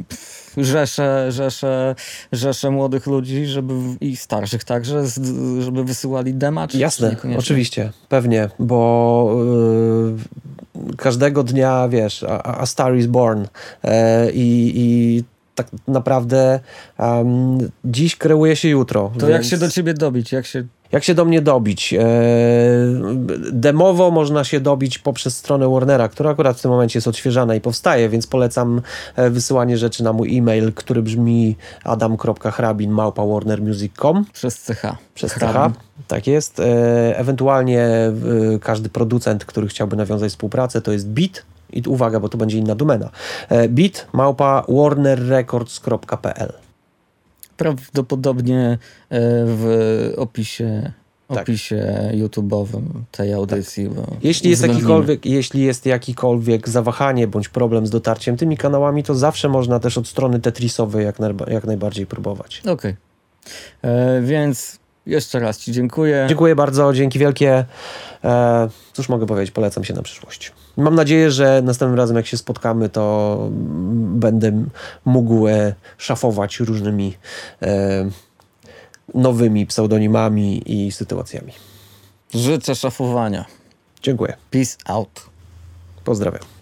pff, 0.09 0.46
rzesze, 0.57 1.33
rzesze, 1.33 1.95
rzesze 2.33 2.71
młodych 2.71 3.07
ludzi, 3.07 3.47
żeby 3.47 3.75
i 4.01 4.17
starszych 4.17 4.65
także, 4.65 5.05
żeby 5.61 5.85
wysyłali 5.85 6.35
dema? 6.35 6.69
Czy, 6.69 6.79
Jasne, 6.79 7.17
oczywiście, 7.39 7.93
pewnie, 8.09 8.49
bo 8.59 9.37
e, 10.85 10.97
każdego 10.97 11.43
dnia, 11.43 11.89
wiesz, 11.89 12.23
a, 12.23 12.61
a 12.61 12.67
Star 12.67 12.97
is 12.97 13.07
Born 13.07 13.45
i, 14.33 14.73
i 14.75 15.36
tak 15.57 15.67
naprawdę 15.89 16.61
em, 16.99 17.59
dziś 17.85 18.17
kreuje 18.17 18.57
się 18.57 18.69
jutro. 18.69 19.13
To 19.19 19.29
jak 19.29 19.41
więc- 19.41 19.51
się 19.51 19.57
do 19.57 19.71
ciebie 19.71 19.95
dobić? 19.95 20.33
Jak 20.33 20.47
się... 20.47 20.65
Jak 20.93 21.05
się 21.05 21.15
do 21.15 21.25
mnie 21.25 21.43
dobić? 21.43 21.95
E, 21.95 21.99
demowo 23.53 24.11
można 24.11 24.45
się 24.45 24.61
dobić 24.61 24.99
poprzez 24.99 25.37
stronę 25.37 25.69
Warnera, 25.69 26.09
która 26.09 26.31
akurat 26.31 26.59
w 26.59 26.63
tym 26.63 26.71
momencie 26.71 26.97
jest 26.97 27.09
odświeżana 27.09 27.55
i 27.55 27.61
powstaje, 27.61 28.09
więc 28.09 28.27
polecam 28.27 28.83
e, 29.17 29.31
wysyłanie 29.31 29.79
rzeczy 29.79 30.05
na 30.05 30.13
mój 30.13 30.39
e-mail, 30.39 30.73
który 30.73 31.03
brzmi 31.03 31.57
adam.hrabin.warnermusic.com 31.85 34.25
Przez 34.33 34.57
CH. 34.65 34.83
przez 35.15 35.33
CH. 35.33 35.39
Hrabin. 35.39 35.77
Tak 36.09 36.27
jest. 36.27 36.61
E, 36.61 37.19
ewentualnie 37.19 37.89
każdy 38.61 38.89
producent, 38.89 39.45
który 39.45 39.69
chciałby 39.69 39.97
nawiązać 39.97 40.31
współpracę, 40.31 40.81
to 40.81 40.93
jest 40.93 41.09
bit. 41.09 41.43
I 41.77 41.83
uwaga, 41.89 42.21
bo 42.21 42.29
to 42.29 42.39
będzie 42.39 42.59
inna 42.59 42.75
domena. 42.75 43.11
E, 43.49 43.69
bit 43.69 44.07
małpa 44.13 44.65
warnerrecords.pl 44.69 46.53
Prawdopodobnie 47.57 48.61
e, 48.69 48.79
w 49.47 50.13
opisie, 50.17 50.93
Tak. 51.29 51.39
opisie 51.39 52.11
YouTube'owym 52.15 52.83
tej 53.11 53.33
audycji. 53.33 53.89
bo 53.89 54.03
Jeśli 54.23 54.51
jest, 54.51 54.63
uwzględnimy. 54.63 54.91
jakikolwiek, 54.91 55.27
jeśli 55.27 55.63
jest 55.63 55.87
jakikolwiek 55.87 56.69
zawahanie 56.69 57.27
bądź 57.29 57.49
problem 57.49 57.87
z 57.87 57.91
dotarciem 57.91 58.37
tymi 58.37 58.57
kanałami, 58.57 59.03
to 59.03 59.15
zawsze 59.15 59.49
można 59.49 59.81
też 59.81 59.99
od 59.99 60.09
strony 60.09 60.41
Tetrisowej 60.41 61.05
jak, 61.05 61.19
najba- 61.19 61.51
jak 61.53 61.65
najbardziej 61.65 62.07
próbować. 62.07 62.63
Okej. 62.69 62.97
E, 63.83 64.21
Więc 64.23 64.79
jeszcze 65.07 65.41
raz 65.41 65.59
Ci 65.59 65.73
dziękuję. 65.73 66.25
Dziękuję 66.29 66.57
bardzo, 66.57 66.93
dzięki 66.93 67.19
wielkie. 67.19 67.65
E, 68.25 68.69
cóż 68.93 69.09
mogę 69.09 69.27
powiedzieć, 69.27 69.51
polecam 69.55 69.85
się 69.85 69.95
na 69.95 70.03
przyszłość. 70.03 70.53
Mam 70.77 70.95
nadzieję, 70.95 71.31
że 71.31 71.63
następnym 71.65 71.99
razem 71.99 72.17
jak 72.17 72.27
się 72.27 72.37
spotkamy, 72.37 72.89
to 72.89 73.39
będę 73.97 74.65
mógł 75.05 75.49
e, 75.49 75.75
szafować 75.99 76.61
różnymi 76.61 77.15
e, 77.63 78.11
nowymi 79.15 79.67
pseudonimami 79.67 80.73
i 80.73 80.93
sytuacjami. 80.93 81.53
Życzę 82.35 82.75
szafowania. 82.75 83.45
Dziękuję. 84.03 84.37
Peace 84.51 84.77
out. 84.87 85.27
Pozdrawiam. 86.05 86.56